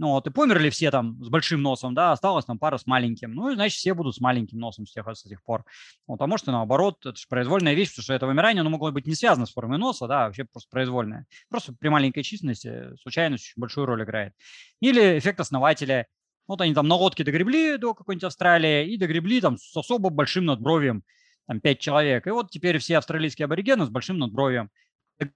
Ну 0.00 0.12
вот, 0.12 0.26
и 0.26 0.30
померли 0.30 0.70
все 0.70 0.90
там 0.90 1.22
с 1.22 1.28
большим 1.28 1.60
носом, 1.60 1.94
да, 1.94 2.12
осталось 2.12 2.46
там 2.46 2.58
пара 2.58 2.78
с 2.78 2.86
маленьким. 2.86 3.34
Ну, 3.34 3.50
и, 3.50 3.54
значит, 3.54 3.76
все 3.76 3.92
будут 3.92 4.16
с 4.16 4.20
маленьким 4.20 4.58
носом 4.58 4.86
с 4.86 4.92
тех, 4.92 5.06
с 5.06 5.24
тех 5.24 5.42
пор. 5.42 5.66
Вот, 6.06 6.18
а 6.22 6.26
может 6.26 6.48
и 6.48 6.50
наоборот, 6.50 7.04
это 7.04 7.18
же 7.18 7.26
произвольная 7.28 7.74
вещь, 7.74 7.90
потому 7.90 8.04
что 8.04 8.14
это 8.14 8.26
вымирание, 8.26 8.62
оно 8.62 8.70
могло 8.70 8.92
быть 8.92 9.06
не 9.06 9.14
связано 9.14 9.44
с 9.44 9.52
формой 9.52 9.76
носа, 9.76 10.06
да, 10.06 10.24
а 10.24 10.26
вообще 10.28 10.44
просто 10.44 10.70
произвольное. 10.70 11.26
Просто 11.50 11.74
при 11.78 11.88
маленькой 11.88 12.22
численности 12.22 12.96
случайность 13.02 13.44
очень 13.44 13.60
большую 13.60 13.84
роль 13.84 14.02
играет. 14.02 14.32
Или 14.80 15.18
эффект 15.18 15.38
основателя– 15.38 16.06
вот 16.48 16.62
они 16.62 16.72
там 16.72 16.88
на 16.88 16.94
лодке 16.94 17.22
догребли 17.22 17.76
до 17.76 17.92
какой-нибудь 17.92 18.24
Австралии 18.24 18.88
и 18.90 18.96
догребли 18.96 19.42
там 19.42 19.58
с 19.58 19.76
особо 19.76 20.08
большим 20.08 20.46
надбровием, 20.46 21.04
там 21.46 21.60
пять 21.60 21.78
человек. 21.78 22.26
И 22.26 22.30
вот 22.30 22.50
теперь 22.50 22.78
все 22.78 22.96
австралийские 22.96 23.44
аборигены 23.44 23.84
с 23.84 23.90
большим 23.90 24.16
надбровием. 24.18 24.70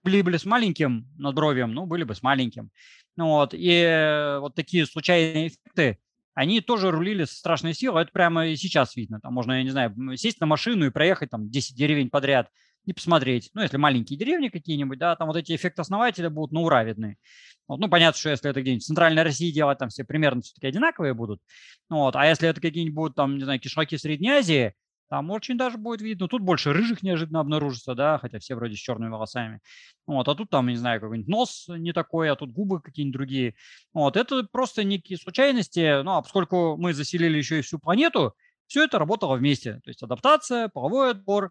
Были 0.02 0.22
были 0.22 0.36
с 0.36 0.44
маленьким 0.44 1.08
надбровием, 1.18 1.72
ну, 1.72 1.86
были 1.86 2.04
бы 2.04 2.14
с 2.14 2.22
маленьким. 2.22 2.70
Ну, 3.16 3.26
вот, 3.26 3.54
и 3.54 3.70
э, 3.70 4.38
вот 4.38 4.54
такие 4.54 4.86
случайные 4.86 5.48
эффекты, 5.48 5.98
они 6.34 6.60
тоже 6.60 6.90
рулили 6.90 7.24
со 7.24 7.34
страшной 7.34 7.74
силой. 7.74 8.02
Это 8.02 8.12
прямо 8.12 8.46
и 8.46 8.56
сейчас 8.56 8.96
видно. 8.96 9.20
Там 9.20 9.34
можно, 9.34 9.52
я 9.52 9.62
не 9.62 9.70
знаю, 9.70 9.94
сесть 10.16 10.40
на 10.40 10.46
машину 10.46 10.86
и 10.86 10.90
проехать 10.90 11.30
там 11.30 11.48
10 11.48 11.76
деревень 11.76 12.10
подряд 12.10 12.48
и 12.86 12.92
посмотреть. 12.92 13.50
Ну, 13.54 13.62
если 13.62 13.76
маленькие 13.76 14.18
деревни 14.18 14.48
какие-нибудь, 14.48 14.98
да, 14.98 15.16
там 15.16 15.28
вот 15.28 15.36
эти 15.36 15.54
эффекты 15.54 15.82
основателя 15.82 16.30
будут 16.30 16.52
на 16.52 16.60
ура 16.60 16.82
видны. 16.84 17.16
Вот, 17.66 17.78
ну, 17.80 17.88
понятно, 17.88 18.18
что 18.18 18.30
если 18.30 18.50
это 18.50 18.60
где-нибудь 18.60 18.82
в 18.82 18.86
Центральной 18.86 19.22
России 19.22 19.52
делать, 19.52 19.78
там 19.78 19.88
все 19.88 20.04
примерно 20.04 20.42
все-таки 20.42 20.66
одинаковые 20.66 21.14
будут. 21.14 21.40
Ну, 21.88 21.98
вот, 21.98 22.16
а 22.16 22.26
если 22.26 22.48
это 22.48 22.60
какие-нибудь 22.60 22.94
будут, 22.94 23.16
там, 23.16 23.38
не 23.38 23.44
знаю, 23.44 23.60
кишаки 23.60 23.96
Средней 23.96 24.30
Азии, 24.30 24.74
там 25.08 25.30
очень 25.30 25.56
даже 25.56 25.78
будет 25.78 26.00
видно. 26.00 26.28
Тут 26.28 26.42
больше 26.42 26.72
рыжих 26.72 27.02
неожиданно 27.02 27.40
обнаружится, 27.40 27.94
да, 27.94 28.18
хотя 28.18 28.38
все 28.38 28.54
вроде 28.54 28.76
с 28.76 28.80
черными 28.80 29.10
волосами. 29.10 29.60
Вот, 30.06 30.28
а 30.28 30.34
тут 30.34 30.50
там, 30.50 30.68
не 30.68 30.76
знаю, 30.76 31.00
какой-нибудь 31.00 31.28
нос 31.28 31.66
не 31.68 31.92
такой, 31.92 32.30
а 32.30 32.36
тут 32.36 32.52
губы 32.52 32.80
какие-нибудь 32.80 33.16
другие. 33.16 33.54
Вот, 33.92 34.16
это 34.16 34.44
просто 34.44 34.84
некие 34.84 35.18
случайности. 35.18 36.02
Ну, 36.02 36.12
а 36.12 36.22
поскольку 36.22 36.76
мы 36.76 36.94
заселили 36.94 37.38
еще 37.38 37.58
и 37.58 37.62
всю 37.62 37.78
планету, 37.78 38.34
все 38.66 38.84
это 38.84 38.98
работало 38.98 39.36
вместе. 39.36 39.74
То 39.84 39.90
есть 39.90 40.02
адаптация, 40.02 40.68
половой 40.68 41.10
отбор, 41.10 41.50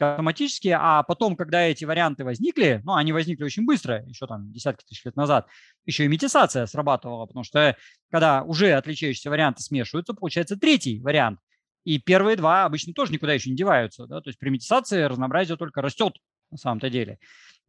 автоматически, 0.00 0.74
а 0.76 1.02
потом, 1.02 1.36
когда 1.36 1.62
эти 1.62 1.84
варианты 1.84 2.24
возникли, 2.24 2.80
ну, 2.84 2.94
они 2.94 3.12
возникли 3.12 3.44
очень 3.44 3.64
быстро, 3.64 4.04
еще 4.04 4.26
там 4.26 4.52
десятки 4.52 4.84
тысяч 4.84 5.04
лет 5.04 5.16
назад, 5.16 5.46
еще 5.84 6.04
и 6.04 6.08
метисация 6.08 6.66
срабатывала, 6.66 7.26
потому 7.26 7.44
что 7.44 7.76
когда 8.10 8.42
уже 8.42 8.72
отличающиеся 8.72 9.30
варианты 9.30 9.62
смешиваются, 9.62 10.14
получается 10.14 10.56
третий 10.56 11.00
вариант. 11.00 11.38
И 11.84 11.98
первые 11.98 12.36
два 12.36 12.64
обычно 12.64 12.92
тоже 12.92 13.12
никуда 13.12 13.32
еще 13.32 13.50
не 13.50 13.56
деваются. 13.56 14.06
Да? 14.06 14.20
То 14.20 14.28
есть 14.28 14.38
при 14.38 14.50
метисации 14.50 15.02
разнообразие 15.02 15.56
только 15.56 15.82
растет 15.82 16.14
на 16.50 16.58
самом-то 16.58 16.90
деле. 16.90 17.18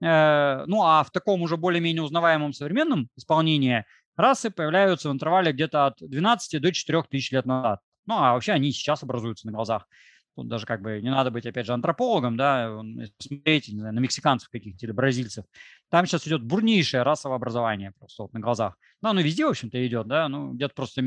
Э, 0.02 0.64
ну 0.68 0.84
а 0.84 1.04
в 1.04 1.12
таком 1.12 1.42
уже 1.42 1.58
более-менее 1.58 2.04
узнаваемом 2.04 2.54
современном 2.54 3.10
исполнении 3.16 3.86
расы 4.16 4.50
появляются 4.50 5.10
в 5.10 5.14
интервале 5.14 5.52
где-то 5.52 5.88
от 5.88 5.98
12 6.00 6.62
до 6.62 6.72
4 6.72 7.04
тысяч 7.10 7.32
лет 7.32 7.46
назад. 7.46 7.80
Ну 8.06 8.16
а 8.16 8.34
вообще 8.34 8.54
они 8.54 8.72
сейчас 8.72 9.04
образуются 9.04 9.48
на 9.48 9.54
глазах. 9.54 9.88
Даже 10.44 10.66
как 10.66 10.82
бы 10.82 11.02
не 11.02 11.10
надо 11.10 11.32
быть, 11.32 11.46
опять 11.46 11.66
же, 11.66 11.74
антропологом, 11.74 12.38
да, 12.38 12.82
смотреть 13.20 13.70
не 13.70 13.80
знаю, 13.80 13.94
на 13.94 14.00
мексиканцев 14.00 14.50
каких-то 14.50 14.86
или 14.86 14.92
бразильцев. 14.92 15.46
Там 15.90 16.06
сейчас 16.06 16.28
идет 16.28 16.44
бурнейшее 16.44 17.04
расовое 17.04 17.38
образование 17.38 17.94
просто 17.98 18.24
вот 18.24 18.34
на 18.34 18.40
глазах. 18.40 18.78
Ну, 19.02 19.10
оно 19.10 19.22
везде, 19.22 19.46
в 19.46 19.50
общем-то, 19.50 19.86
идет, 19.86 20.08
да, 20.08 20.28
ну, 20.30 20.54
где-то 20.54 20.74
просто 20.74 21.04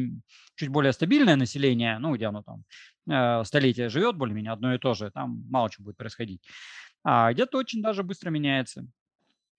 чуть 0.57 0.69
более 0.69 0.93
стабильное 0.93 1.37
население, 1.37 1.99
ну, 1.99 2.15
где 2.15 2.27
оно 2.27 2.43
там 2.43 2.65
э, 3.09 3.45
столетия 3.45 3.89
живет 3.89 4.17
более-менее 4.17 4.53
одно 4.53 4.75
и 4.75 4.79
то 4.79 4.95
же, 4.95 5.11
там 5.11 5.45
мало 5.51 5.71
чего 5.71 5.87
будет 5.87 5.97
происходить. 5.97 6.43
А 7.05 7.33
где-то 7.33 7.59
очень 7.59 7.83
даже 7.83 8.03
быстро 8.03 8.31
меняется. 8.31 8.87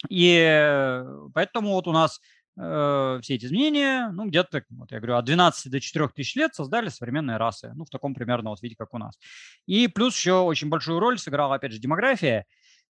И 0.09 0.38
э, 0.38 1.05
поэтому 1.33 1.71
вот 1.71 1.88
у 1.88 1.91
нас 1.91 2.19
э, 2.58 3.20
все 3.22 3.36
эти 3.36 3.46
изменения, 3.46 4.10
ну, 4.12 4.26
где-то, 4.28 4.63
вот 4.70 4.91
я 4.91 5.00
говорю, 5.00 5.15
от 5.18 5.26
12 5.26 5.72
до 5.72 5.80
4 5.80 6.10
тысяч 6.10 6.36
лет 6.36 6.56
создали 6.56 6.89
современные 6.89 7.38
расы, 7.38 7.72
ну, 7.76 7.86
в 7.86 7.89
таком 7.89 8.13
примерно 8.13 8.50
вот 8.50 8.62
виде, 8.62 8.76
как 8.76 8.94
у 8.94 8.98
нас. 8.98 9.18
И 9.65 9.88
плюс 9.88 10.15
еще 10.15 10.41
очень 10.41 10.70
большую 10.70 11.00
роль 11.00 11.18
сыграла, 11.18 11.56
опять 11.56 11.72
же, 11.72 11.80
демография, 11.80 12.46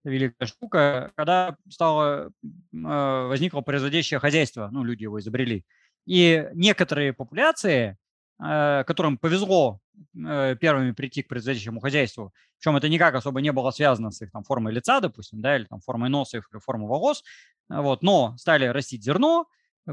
великая 0.03 0.45
штука, 0.45 1.11
когда 1.15 1.55
стало, 1.69 2.31
э, 2.43 3.27
возникло 3.27 3.61
производящее 3.61 4.19
хозяйство, 4.19 4.69
ну, 4.71 4.83
люди 4.83 5.03
его 5.03 5.19
изобрели. 5.19 5.65
И 6.05 6.47
некоторые 6.53 7.13
популяции, 7.13 7.97
э, 8.43 8.83
которым 8.85 9.17
повезло 9.17 9.79
первыми 10.13 10.91
прийти 10.91 11.23
к 11.23 11.27
производящему 11.27 11.79
хозяйству, 11.79 12.33
причем 12.59 12.75
это 12.77 12.89
никак 12.89 13.15
особо 13.15 13.41
не 13.41 13.51
было 13.51 13.71
связано 13.71 14.11
с 14.11 14.21
их 14.21 14.31
там 14.31 14.43
формой 14.43 14.73
лица, 14.73 14.99
допустим, 14.99 15.41
да, 15.41 15.55
или 15.57 15.65
там 15.65 15.79
формой 15.81 16.09
носа 16.09 16.37
или 16.37 16.59
формой 16.59 16.87
волос, 16.87 17.23
вот, 17.69 18.03
но 18.03 18.35
стали 18.37 18.65
растить 18.65 19.03
зерно, 19.03 19.47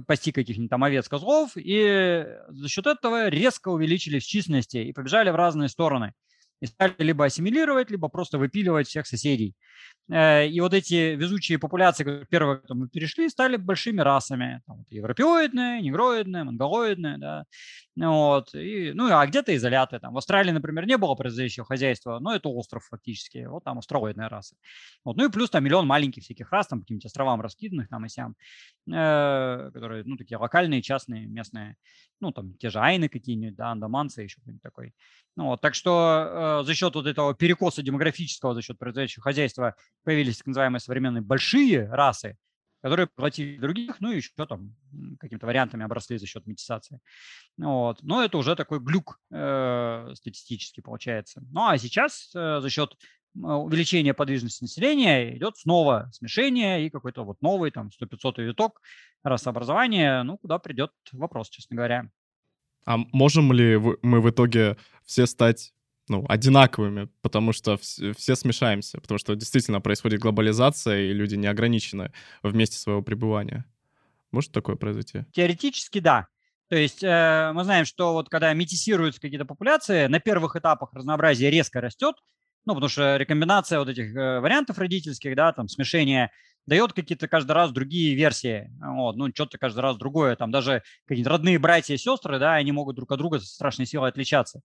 пасти 0.07 0.33
каких-нибудь 0.33 0.71
там 0.71 0.85
овец, 0.85 1.09
козлов, 1.09 1.53
и 1.57 2.27
за 2.49 2.69
счет 2.69 2.87
этого 2.87 3.29
резко 3.29 3.69
увеличились 3.71 4.25
в 4.25 4.29
численности 4.29 4.77
и 4.79 4.93
побежали 4.93 5.31
в 5.31 5.37
разные 5.37 5.69
стороны. 5.69 6.13
И 6.61 6.67
стали 6.67 6.95
либо 6.99 7.25
ассимилировать, 7.25 7.91
либо 7.91 8.09
просто 8.09 8.37
выпиливать 8.37 8.87
всех 8.87 9.07
соседей. 9.07 9.55
Э, 10.11 10.47
и 10.47 10.61
вот 10.61 10.75
эти 10.75 11.15
везучие 11.15 11.59
популяции, 11.59 12.05
которые 12.05 12.27
первые 12.27 12.61
мы 12.69 12.89
перешли, 12.89 13.29
стали 13.31 13.57
большими 13.57 14.01
расами. 14.03 14.63
Там, 14.67 14.79
вот, 14.79 14.87
европеоидные, 14.91 15.81
негроидные, 15.81 16.45
монголоидные. 16.45 17.17
Да. 17.19 17.45
Вот. 18.07 18.55
И, 18.55 18.93
ну, 18.95 19.15
а 19.15 19.27
где-то 19.27 19.55
изоляты. 19.55 19.99
Там. 19.99 20.15
В 20.15 20.19
Австралии, 20.19 20.53
например, 20.53 20.87
не 20.87 20.97
было 20.97 21.15
производящего 21.15 21.67
хозяйства, 21.67 22.19
но 22.19 22.35
это 22.35 22.49
остров 22.49 22.85
фактически. 22.87 23.45
Вот 23.47 23.65
там 23.65 23.79
астралоидные 23.79 24.29
расы. 24.29 24.57
Вот. 25.05 25.17
Ну 25.17 25.27
и 25.27 25.31
плюс 25.31 25.51
там 25.51 25.65
миллион 25.65 25.87
маленьких 25.87 26.23
всяких 26.23 26.51
рас, 26.51 26.69
там 26.69 26.81
каким-то 26.81 27.09
островам 27.09 27.43
раскиданных 27.43 27.89
там 27.89 28.07
и 28.07 28.09
сям, 28.09 28.37
э, 28.89 29.71
которые, 29.75 30.05
ну, 30.05 30.17
такие 30.17 30.39
локальные, 30.39 30.81
частные, 30.81 31.27
местные. 31.27 31.77
Ну, 32.21 32.33
там 32.33 32.55
те 32.55 32.71
же 32.71 32.81
айны 32.81 33.09
какие-нибудь, 33.09 33.57
да, 33.57 33.71
андаманцы, 33.71 34.23
еще 34.23 34.37
какой-нибудь 34.37 34.63
такой. 34.63 34.95
Ну, 35.37 35.47
вот. 35.47 35.61
Так 35.61 35.75
что 35.75 36.61
э, 36.63 36.65
за 36.65 36.75
счет 36.75 36.95
вот 36.95 37.07
этого 37.07 37.35
перекоса 37.35 37.83
демографического, 37.83 38.55
за 38.55 38.63
счет 38.63 38.79
производящего 38.79 39.23
хозяйства 39.25 39.75
появились 40.05 40.39
так 40.39 40.47
называемые 40.47 40.81
современные 40.81 41.23
большие 41.23 41.87
расы, 41.91 42.39
которые 42.83 43.07
поглотили 43.07 43.59
других, 43.59 44.01
ну 44.01 44.11
и 44.11 44.16
еще 44.16 44.31
там 44.47 44.74
какими-то 45.18 45.47
вариантами 45.47 45.85
обросли 45.85 46.18
за 46.18 46.26
счет 46.26 46.47
метисации. 46.47 47.01
Вот. 47.57 48.03
Но 48.03 48.22
это 48.22 48.39
уже 48.39 48.57
такой 48.57 48.81
глюк 48.81 49.18
э, 49.31 50.11
статистический 50.14 50.83
получается. 50.83 51.43
Ну 51.51 51.66
а 51.66 51.78
сейчас 51.78 52.31
э, 52.35 52.61
за 52.61 52.70
счет 52.70 52.97
увеличение 53.35 54.12
подвижности 54.12 54.62
населения, 54.62 55.37
идет 55.37 55.57
снова 55.57 56.11
смешение 56.12 56.85
и 56.85 56.91
какой-то 56.91 57.24
вот 57.24 57.41
новый 57.41 57.70
там 57.70 57.91
100-500 58.03 58.43
виток 58.43 58.81
расообразования, 59.22 60.22
ну, 60.22 60.39
куда 60.39 60.59
придет 60.59 60.91
вопрос, 61.12 61.49
честно 61.49 61.76
говоря. 61.76 62.11
А 62.87 62.97
можем 63.12 63.53
ли 63.53 63.78
мы 64.03 64.20
в 64.20 64.31
итоге 64.31 64.76
все 65.05 65.26
стать 65.26 65.72
ну, 66.11 66.27
одинаковыми, 66.29 67.09
потому 67.23 67.53
что 67.53 67.77
все, 67.79 68.13
все 68.15 68.35
смешаемся, 68.35 69.01
потому 69.01 69.19
что 69.19 69.37
действительно 69.37 69.81
происходит 69.81 70.19
глобализация, 70.19 71.03
и 71.03 71.13
люди 71.13 71.37
не 71.37 71.47
ограничены 71.47 72.13
в 72.43 72.53
месте 72.53 72.79
своего 72.79 73.01
пребывания. 73.01 73.65
Может 74.33 74.51
такое 74.51 74.75
произойти? 74.75 75.25
Теоретически, 75.33 76.01
да. 76.01 76.27
То 76.69 76.75
есть 76.75 77.05
э, 77.05 77.53
мы 77.55 77.63
знаем, 77.63 77.85
что 77.85 78.13
вот 78.13 78.29
когда 78.29 78.53
метисируются 78.55 79.21
какие-то 79.21 79.45
популяции, 79.45 80.09
на 80.09 80.19
первых 80.19 80.57
этапах 80.57 80.93
разнообразие 80.93 81.49
резко 81.49 81.81
растет, 81.81 82.17
ну, 82.67 82.75
потому 82.75 82.89
что 82.89 83.17
рекомбинация 83.17 83.79
вот 83.79 83.89
этих 83.89 84.13
э, 84.15 84.41
вариантов 84.41 84.79
родительских, 84.79 85.37
да, 85.37 85.53
там, 85.53 85.69
смешение 85.69 86.33
дает 86.67 86.93
какие-то 86.93 87.29
каждый 87.29 87.53
раз 87.53 87.73
другие 87.73 88.15
версии. 88.15 88.71
Вот, 88.81 89.17
ну, 89.17 89.29
что-то 89.35 89.59
каждый 89.59 89.81
раз 89.81 89.97
другое. 89.97 90.37
Там 90.37 90.51
даже 90.51 90.83
какие-то 91.07 91.31
родные 91.31 91.59
братья 91.59 91.95
и 91.95 91.99
сестры, 91.99 92.39
да, 92.39 92.55
они 92.55 92.73
могут 92.73 92.97
друг 92.97 93.11
от 93.11 93.19
друга 93.19 93.41
с 93.41 93.45
страшной 93.45 93.87
силой 93.87 94.11
отличаться. 94.11 94.61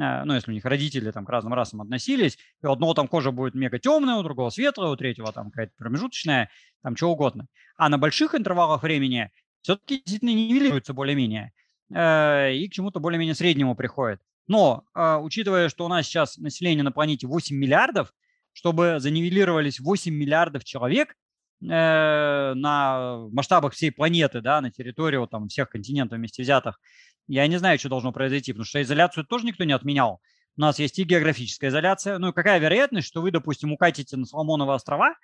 Э, 0.00 0.24
ну, 0.24 0.34
если 0.34 0.50
у 0.50 0.54
них 0.54 0.64
родители 0.64 1.10
там 1.10 1.24
к 1.24 1.30
разным 1.30 1.54
расам 1.54 1.82
относились, 1.82 2.38
и 2.62 2.66
у 2.66 2.70
одного 2.70 2.94
там 2.94 3.08
кожа 3.08 3.30
будет 3.30 3.54
мега 3.54 3.78
темная, 3.78 4.16
у 4.16 4.22
другого 4.22 4.50
светлая, 4.50 4.90
у 4.90 4.96
третьего 4.96 5.32
там 5.32 5.50
какая-то 5.50 5.72
промежуточная, 5.76 6.50
там 6.82 6.96
что 6.96 7.10
угодно. 7.10 7.46
А 7.76 7.88
на 7.88 7.98
больших 7.98 8.34
интервалах 8.34 8.82
времени 8.82 9.30
все-таки 9.62 9.96
действительно 9.96 10.30
нивелируется 10.30 10.92
более-менее 10.94 11.52
э, 11.92 12.54
и 12.54 12.68
к 12.68 12.72
чему-то 12.72 13.00
более-менее 13.00 13.34
среднему 13.34 13.74
приходит. 13.74 14.20
Но, 14.46 14.84
э, 14.94 15.16
учитывая, 15.16 15.68
что 15.68 15.84
у 15.84 15.88
нас 15.88 16.06
сейчас 16.06 16.36
население 16.38 16.82
на 16.82 16.92
планете 16.92 17.26
8 17.26 17.56
миллиардов, 17.56 18.12
чтобы 18.52 18.96
занивелировались 18.98 19.78
8 19.80 20.12
миллиардов 20.12 20.64
человек 20.64 21.14
на 21.60 23.26
масштабах 23.32 23.72
всей 23.72 23.90
планеты, 23.90 24.40
да, 24.40 24.60
на 24.60 24.70
территории 24.70 25.16
вот, 25.16 25.30
там, 25.30 25.48
всех 25.48 25.70
континентов 25.70 26.18
вместе 26.18 26.42
взятых, 26.42 26.80
я 27.26 27.46
не 27.46 27.58
знаю, 27.58 27.78
что 27.78 27.88
должно 27.88 28.12
произойти, 28.12 28.52
потому 28.52 28.64
что 28.64 28.80
изоляцию 28.80 29.26
тоже 29.26 29.44
никто 29.46 29.64
не 29.64 29.72
отменял. 29.72 30.20
У 30.56 30.60
нас 30.60 30.78
есть 30.78 30.98
и 30.98 31.04
географическая 31.04 31.70
изоляция. 31.70 32.18
Ну, 32.18 32.32
какая 32.32 32.58
вероятность, 32.58 33.06
что 33.06 33.22
вы, 33.22 33.30
допустим, 33.30 33.72
укатите 33.72 34.16
на 34.16 34.24
Соломоновы 34.24 34.74
острова, 34.74 35.14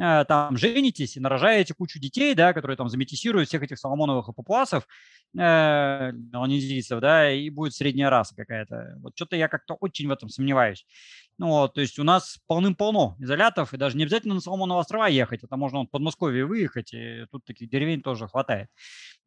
Э, 0.00 0.24
там 0.26 0.56
женитесь 0.56 1.16
и 1.16 1.20
нарожаете 1.20 1.74
кучу 1.74 1.98
детей, 1.98 2.34
да, 2.34 2.52
которые 2.52 2.76
там 2.76 2.88
заметисируют 2.88 3.48
всех 3.48 3.62
этих 3.62 3.78
соломоновых 3.78 4.28
и 4.28 4.32
папуасов, 4.32 4.86
э, 5.36 6.12
да, 6.12 7.32
и 7.32 7.50
будет 7.50 7.74
средняя 7.74 8.08
раса 8.08 8.34
какая-то. 8.36 8.96
Вот 9.00 9.14
что-то 9.16 9.36
я 9.36 9.48
как-то 9.48 9.74
очень 9.74 10.06
в 10.08 10.12
этом 10.12 10.28
сомневаюсь. 10.28 10.86
Ну, 11.38 11.48
вот, 11.48 11.74
то 11.74 11.80
есть 11.80 12.00
у 12.00 12.04
нас 12.04 12.38
полным-полно 12.48 13.16
изолятов, 13.20 13.72
и 13.72 13.76
даже 13.76 13.96
не 13.96 14.02
обязательно 14.02 14.34
на 14.34 14.40
Соломоновы 14.40 14.80
острова 14.80 15.06
ехать, 15.06 15.44
это 15.44 15.56
можно 15.56 15.82
в 15.84 15.86
Подмосковье 15.86 16.44
выехать, 16.44 16.92
и 16.92 17.26
тут 17.30 17.44
таких 17.44 17.70
деревень 17.70 18.02
тоже 18.02 18.26
хватает. 18.26 18.68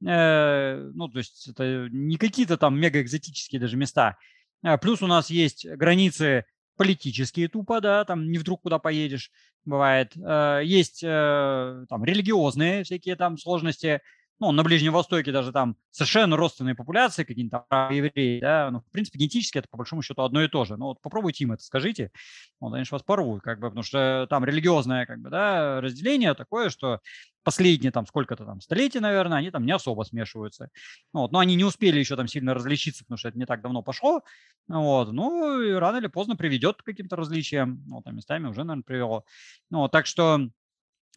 Э, 0.05 0.91
ну, 0.93 1.07
то 1.07 1.19
есть 1.19 1.47
это 1.47 1.87
не 1.89 2.17
какие-то 2.17 2.57
там 2.57 2.77
мегаэкзотические 2.79 3.61
даже 3.61 3.77
места. 3.77 4.17
Э, 4.61 4.77
плюс 4.77 5.01
у 5.01 5.07
нас 5.07 5.29
есть 5.29 5.65
границы 5.65 6.45
политические 6.75 7.47
тупо, 7.47 7.79
да, 7.79 8.03
там 8.03 8.29
не 8.29 8.39
вдруг 8.39 8.63
куда 8.63 8.77
поедешь, 8.77 9.31
бывает. 9.63 10.11
Э, 10.17 10.61
есть 10.65 11.01
э, 11.03 11.85
там 11.87 12.03
религиозные 12.03 12.83
всякие 12.83 13.15
там 13.15 13.37
сложности, 13.37 14.01
ну, 14.41 14.51
на 14.51 14.63
Ближнем 14.63 14.91
Востоке 14.91 15.31
даже 15.31 15.51
там 15.51 15.77
совершенно 15.91 16.35
родственные 16.35 16.73
популяции, 16.73 17.23
какие-то 17.23 17.63
там 17.69 17.91
евреи, 17.91 18.39
да, 18.41 18.71
ну, 18.71 18.79
в 18.79 18.91
принципе, 18.91 19.19
генетически 19.19 19.59
это 19.59 19.67
по 19.69 19.77
большому 19.77 20.01
счету 20.01 20.23
одно 20.23 20.41
и 20.43 20.47
то 20.47 20.65
же. 20.65 20.77
Ну, 20.77 20.87
вот 20.87 21.01
попробуйте 21.01 21.43
им 21.43 21.51
это 21.51 21.63
скажите, 21.63 22.11
они 22.59 22.83
же 22.83 22.89
вас 22.91 23.03
порвут, 23.03 23.43
как 23.43 23.59
бы, 23.59 23.67
потому 23.69 23.83
что 23.83 24.25
там 24.31 24.43
религиозное, 24.43 25.05
как 25.05 25.19
бы, 25.21 25.29
да, 25.29 25.79
разделение 25.79 26.33
такое, 26.33 26.71
что 26.71 27.01
последние 27.43 27.91
там 27.91 28.07
сколько-то 28.07 28.43
там 28.45 28.61
столетий, 28.61 28.99
наверное, 28.99 29.37
они 29.37 29.51
там 29.51 29.63
не 29.63 29.71
особо 29.73 30.01
смешиваются. 30.03 30.69
Вот, 31.13 31.31
но 31.31 31.37
они 31.37 31.55
не 31.55 31.63
успели 31.63 31.99
еще 31.99 32.15
там 32.15 32.27
сильно 32.27 32.55
различиться, 32.55 33.03
потому 33.03 33.17
что 33.19 33.29
это 33.29 33.37
не 33.37 33.45
так 33.45 33.61
давно 33.61 33.83
пошло. 33.83 34.21
Вот, 34.67 35.11
ну, 35.11 35.61
и 35.61 35.71
рано 35.73 35.97
или 35.97 36.07
поздно 36.07 36.35
приведет 36.35 36.81
к 36.81 36.85
каким-то 36.85 37.15
различиям. 37.15 37.83
Вот, 37.87 38.05
там 38.05 38.15
местами 38.15 38.47
уже, 38.47 38.63
наверное, 38.63 38.83
привело. 38.83 39.23
Ну, 39.69 39.79
вот, 39.79 39.91
так 39.91 40.07
что 40.07 40.49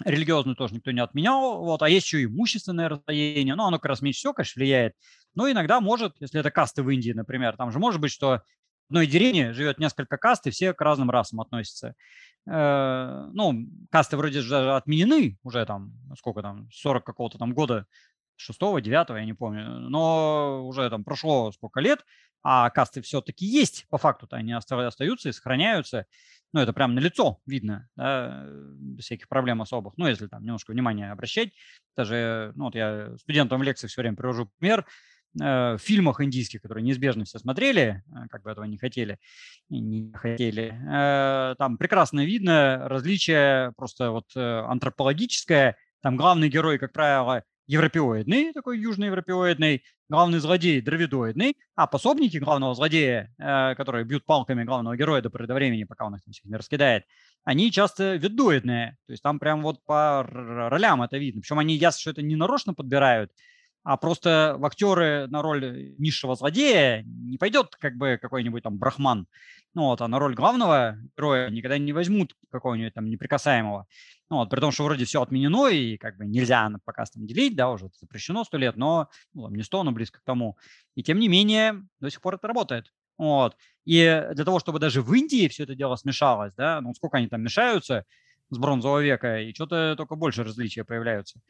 религиозную 0.05 0.57
тоже 0.57 0.75
никто 0.75 0.91
не 0.91 1.01
отменял, 1.01 1.59
вот, 1.59 1.83
а 1.83 1.89
есть 1.89 2.07
еще 2.07 2.23
и 2.23 2.25
имущественное 2.25 2.89
разделение, 2.89 3.55
ну, 3.55 3.65
оно 3.65 3.79
как 3.79 3.87
раз 3.91 4.03
меньше 4.03 4.19
всего, 4.19 4.33
конечно, 4.33 4.61
влияет, 4.61 4.95
но 5.35 5.51
иногда 5.51 5.81
может, 5.81 6.17
если 6.21 6.41
это 6.41 6.51
касты 6.51 6.83
в 6.83 6.91
Индии, 6.91 7.13
например, 7.13 7.57
там 7.57 7.71
же 7.71 7.79
может 7.79 8.01
быть, 8.01 8.11
что 8.11 8.43
в 8.89 8.93
одной 8.93 9.07
деревне 9.07 9.53
живет 9.53 9.79
несколько 9.79 10.19
каст, 10.19 10.47
и 10.47 10.51
все 10.51 10.75
к 10.75 10.81
разным 10.81 11.11
расам 11.11 11.41
относятся. 11.41 11.95
Э, 12.47 13.29
ну, 13.33 13.67
касты 13.91 14.17
вроде 14.17 14.43
же 14.43 14.75
отменены 14.75 15.39
уже 15.43 15.65
там, 15.65 15.93
сколько 16.19 16.43
там, 16.43 16.69
40 16.71 17.05
какого-то 17.05 17.39
там 17.39 17.55
года, 17.55 17.87
6 18.37 18.83
9 18.83 19.11
я 19.11 19.25
не 19.25 19.33
помню, 19.33 19.65
но 19.89 20.67
уже 20.67 20.89
там 20.91 21.05
прошло 21.05 21.53
сколько 21.53 21.81
лет, 21.81 22.05
а 22.43 22.69
касты 22.71 23.01
все-таки 23.01 23.47
есть, 23.47 23.87
по 23.89 23.97
факту-то 23.97 24.37
они 24.37 24.53
остаются 24.53 25.29
и 25.29 25.33
сохраняются. 25.33 26.07
Ну, 26.55 26.61
это 26.61 26.73
прям 26.73 26.95
на 26.95 27.01
лицо 27.01 27.41
видно, 27.47 27.89
да, 27.97 28.47
без 28.47 29.05
всяких 29.05 29.29
проблем 29.29 29.61
особых. 29.61 29.95
Ну, 29.97 30.07
если 30.07 30.29
там 30.29 30.45
немножко 30.45 30.71
внимания 30.71 31.11
обращать. 31.11 31.51
Даже, 31.97 32.53
ну, 32.55 32.67
вот 32.67 32.77
я 32.77 33.17
студентам 33.19 33.61
в 33.61 33.65
лекциях 33.65 33.91
все 33.91 34.03
время 34.03 34.17
привожу 34.17 34.49
пример. 34.59 34.87
Э, 35.41 35.75
в 35.75 35.79
фильмах 35.79 36.21
индийских, 36.21 36.63
которые 36.63 36.85
неизбежно 36.85 37.25
все 37.25 37.39
смотрели, 37.39 38.05
э, 38.07 38.29
как 38.31 38.43
бы 38.43 38.51
этого 38.51 38.65
не 38.67 38.79
хотели, 38.79 39.19
не 39.69 40.13
хотели, 40.13 40.79
э, 40.89 41.57
там 41.59 41.77
прекрасно 41.77 42.25
видно 42.25 42.89
различие 42.89 43.73
просто 43.77 44.13
вот 44.13 44.37
антропологическое. 44.37 45.77
Там 46.03 46.17
главный 46.17 46.49
герой, 46.49 46.79
как 46.79 46.93
правило, 46.93 47.43
европеоидный, 47.67 48.53
такой 48.53 48.79
южноевропеоидный, 48.79 49.83
главный 50.15 50.39
злодей 50.39 50.81
дравидоидный, 50.81 51.57
а 51.75 51.89
пособники 51.89 52.37
главного 52.37 52.75
злодея, 52.77 53.35
э, 53.37 53.75
которые 53.75 54.05
бьют 54.05 54.25
палками 54.25 54.63
главного 54.63 54.97
героя 54.97 55.21
до 55.21 55.29
поры 55.29 55.53
времени, 55.53 55.83
пока 55.83 56.07
он 56.07 56.15
их 56.15 56.23
там 56.23 56.33
всех 56.33 56.45
не 56.45 56.55
раскидает, 56.55 57.05
они 57.43 57.73
часто 57.73 58.15
ведоидные. 58.15 58.97
То 59.07 59.13
есть 59.13 59.23
там 59.25 59.41
прям 59.41 59.63
вот 59.63 59.85
по 59.85 60.23
ролям 60.23 61.03
это 61.03 61.19
видно. 61.19 61.41
Причем 61.41 61.59
они 61.59 61.75
ясно, 61.75 62.01
что 62.01 62.11
это 62.11 62.23
не 62.23 62.37
нарочно 62.37 62.75
подбирают, 62.75 63.33
а 63.85 63.99
просто 63.99 64.57
в 64.59 64.65
актеры 64.65 65.27
на 65.29 65.43
роль 65.43 65.95
низшего 65.99 66.35
злодея 66.35 67.03
не 67.05 67.37
пойдет 67.37 67.77
как 67.77 67.97
бы 67.97 68.19
какой-нибудь 68.21 68.63
там 68.63 68.79
брахман. 68.79 69.29
Ну 69.75 69.83
вот, 69.83 70.01
а 70.01 70.09
на 70.09 70.19
роль 70.19 70.35
главного 70.35 70.97
героя 71.17 71.51
никогда 71.51 71.77
не 71.77 71.93
возьмут 71.93 72.35
какого-нибудь 72.51 72.95
там 72.95 73.11
неприкасаемого. 73.11 73.87
Ну 74.31 74.37
вот, 74.37 74.49
при 74.49 74.61
том, 74.61 74.73
что 74.73 74.85
вроде 74.85 75.05
все 75.05 75.21
отменено 75.21 75.69
и 75.69 75.99
как 75.99 76.17
бы 76.17 76.25
нельзя 76.25 76.67
на 76.71 76.79
показ 76.79 77.11
там 77.11 77.27
делить, 77.27 77.57
да, 77.57 77.71
уже 77.71 77.91
запрещено 78.01 78.45
сто 78.45 78.57
лет, 78.57 78.77
но 78.77 79.11
ну, 79.35 79.49
не 79.51 79.63
сто, 79.63 79.83
но 79.83 79.93
близко 79.93 80.21
к 80.21 80.25
тому. 80.25 80.57
И 80.95 81.03
тем 81.03 81.19
не 81.19 81.29
менее 81.29 81.83
до 82.01 82.09
сих 82.09 82.23
пор 82.23 82.37
это 82.37 82.49
работает. 82.49 82.91
Вот. 83.19 83.57
И 83.85 84.27
для 84.33 84.45
того, 84.45 84.61
чтобы 84.61 84.79
даже 84.79 85.03
в 85.03 85.13
Индии 85.13 85.47
все 85.49 85.65
это 85.65 85.75
дело 85.75 85.97
смешалось, 85.97 86.55
да, 86.55 86.81
ну 86.81 86.95
сколько 86.95 87.19
они 87.19 87.29
там 87.29 87.43
мешаются, 87.43 88.07
с 88.51 88.59
бронзового 88.59 89.01
века, 89.01 89.41
и 89.41 89.55
что-то 89.55 89.95
только 89.97 90.15
больше 90.15 90.45
различия 90.45 90.85
появляются. 90.85 91.41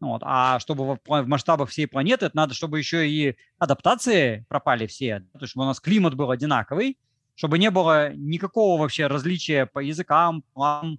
Вот. 0.00 0.22
А 0.24 0.58
чтобы 0.60 0.98
в, 1.04 1.26
масштабах 1.26 1.70
всей 1.70 1.86
планеты, 1.86 2.26
это 2.26 2.36
надо, 2.36 2.54
чтобы 2.54 2.78
еще 2.78 3.08
и 3.08 3.36
адаптации 3.58 4.44
пропали 4.48 4.86
все, 4.86 5.20
то 5.32 5.40
есть 5.40 5.50
чтобы 5.50 5.64
у 5.64 5.68
нас 5.68 5.80
климат 5.80 6.14
был 6.14 6.30
одинаковый, 6.30 6.98
чтобы 7.34 7.58
не 7.58 7.70
было 7.70 8.12
никакого 8.14 8.80
вообще 8.80 9.06
различия 9.06 9.66
по 9.66 9.80
языкам, 9.80 10.42
полам, 10.52 10.98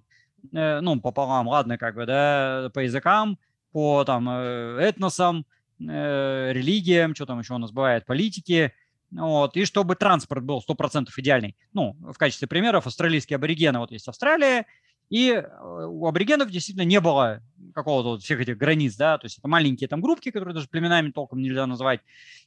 э, 0.52 0.80
ну, 0.80 1.00
по 1.00 1.10
полам, 1.10 1.48
ладно, 1.48 1.78
как 1.78 1.94
бы, 1.94 2.06
да, 2.06 2.70
по 2.74 2.80
языкам, 2.80 3.38
по 3.72 4.04
там 4.04 4.28
э, 4.28 4.78
этносам, 4.80 5.46
э, 5.80 6.52
религиям, 6.52 7.14
что 7.14 7.26
там 7.26 7.40
еще 7.40 7.54
у 7.54 7.58
нас 7.58 7.72
бывает, 7.72 8.06
политики, 8.06 8.72
вот, 9.10 9.56
и 9.56 9.64
чтобы 9.64 9.94
транспорт 9.94 10.44
был 10.44 10.62
100% 10.66 11.08
идеальный. 11.16 11.56
Ну, 11.72 11.96
в 12.00 12.18
качестве 12.18 12.48
примеров, 12.48 12.86
австралийские 12.86 13.36
аборигены, 13.36 13.78
вот 13.78 13.92
есть 13.92 14.08
Австралия, 14.08 14.66
и 15.10 15.30
э, 15.30 15.86
у 15.88 16.06
аборигенов 16.06 16.50
действительно 16.50 16.84
не 16.84 17.00
было 17.00 17.42
какого-то 17.74 18.10
вот 18.10 18.22
всех 18.22 18.40
этих 18.40 18.56
границ, 18.56 18.96
да, 18.96 19.18
то 19.18 19.26
есть 19.26 19.38
это 19.38 19.48
маленькие 19.48 19.88
там 19.88 20.00
группки, 20.00 20.30
которые 20.30 20.54
даже 20.54 20.68
племенами 20.68 21.10
толком 21.10 21.42
нельзя 21.42 21.66
назвать, 21.66 22.00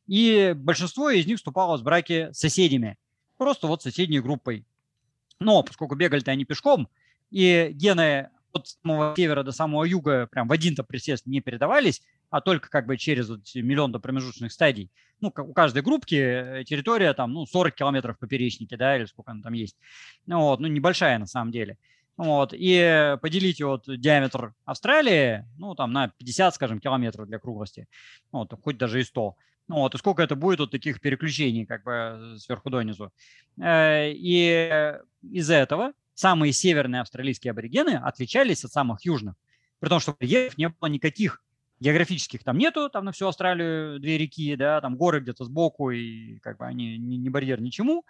и 0.07 0.53
большинство 0.55 1.09
из 1.09 1.25
них 1.25 1.37
вступало 1.37 1.77
в 1.77 1.83
браки 1.83 2.29
с 2.31 2.39
соседями, 2.39 2.97
просто 3.37 3.67
вот 3.67 3.81
соседней 3.81 4.19
группой. 4.19 4.65
Но 5.39 5.63
поскольку 5.63 5.95
бегали-то 5.95 6.31
они 6.31 6.45
пешком, 6.45 6.89
и 7.31 7.69
гены 7.73 8.29
от 8.51 8.67
самого 8.67 9.13
севера 9.15 9.43
до 9.43 9.51
самого 9.51 9.83
юга 9.83 10.27
прям 10.27 10.47
в 10.47 10.51
один-то 10.51 10.83
присест 10.83 11.25
не 11.25 11.41
передавались, 11.41 12.01
а 12.29 12.41
только 12.41 12.69
как 12.69 12.85
бы 12.85 12.97
через 12.97 13.29
вот 13.29 13.41
миллион 13.55 13.91
до 13.91 13.99
промежуточных 13.99 14.51
стадий. 14.51 14.91
Ну, 15.21 15.33
у 15.35 15.53
каждой 15.53 15.81
группки 15.81 16.15
э, 16.15 16.63
территория 16.63 17.13
там, 17.13 17.33
ну, 17.33 17.45
40 17.45 17.75
километров 17.75 18.17
поперечнике, 18.17 18.77
да, 18.77 18.95
или 18.95 19.05
сколько 19.05 19.31
она 19.31 19.41
там 19.41 19.53
есть. 19.53 19.75
Ну, 20.25 20.41
вот, 20.41 20.59
ну, 20.59 20.67
небольшая 20.67 21.19
на 21.19 21.25
самом 21.25 21.51
деле. 21.51 21.77
Вот, 22.19 22.53
и 22.53 23.15
поделите 23.21 23.63
вот 23.63 23.85
диаметр 23.87 24.53
Австралии, 24.65 25.45
ну, 25.57 25.73
там, 25.73 25.93
на 25.93 26.09
50, 26.09 26.53
скажем, 26.53 26.81
километров 26.81 27.27
для 27.27 27.39
круглости, 27.39 27.87
вот, 28.33 28.53
хоть 28.61 28.77
даже 28.77 28.99
и 28.99 29.05
100. 29.05 29.37
Ну, 29.69 29.75
вот, 29.75 29.95
и 29.95 29.97
сколько 29.97 30.21
это 30.21 30.35
будет 30.35 30.59
вот 30.59 30.69
таких 30.69 30.99
переключений, 30.99 31.65
как 31.65 31.85
бы, 31.85 32.35
сверху 32.37 32.69
донизу. 32.69 33.13
Э, 33.57 34.11
и 34.11 34.97
из-за 35.31 35.53
этого 35.53 35.93
самые 36.13 36.51
северные 36.51 36.99
австралийские 36.99 37.51
аборигены 37.51 37.91
отличались 37.91 38.65
от 38.65 38.73
самых 38.73 39.05
южных. 39.05 39.35
При 39.79 39.87
том, 39.87 40.01
что 40.01 40.13
барьеров 40.19 40.57
не 40.57 40.67
было 40.67 40.89
никаких 40.89 41.41
географических 41.79 42.43
там 42.43 42.57
нету, 42.57 42.89
там 42.89 43.05
на 43.05 43.11
всю 43.11 43.27
Австралию 43.27 43.99
две 43.99 44.17
реки, 44.17 44.57
да, 44.57 44.81
там 44.81 44.97
горы 44.97 45.21
где-то 45.21 45.45
сбоку, 45.45 45.91
и 45.91 46.39
как 46.39 46.57
бы 46.57 46.65
они 46.65 46.97
не, 46.97 47.17
не 47.17 47.29
барьер 47.29 47.61
ничему. 47.61 48.05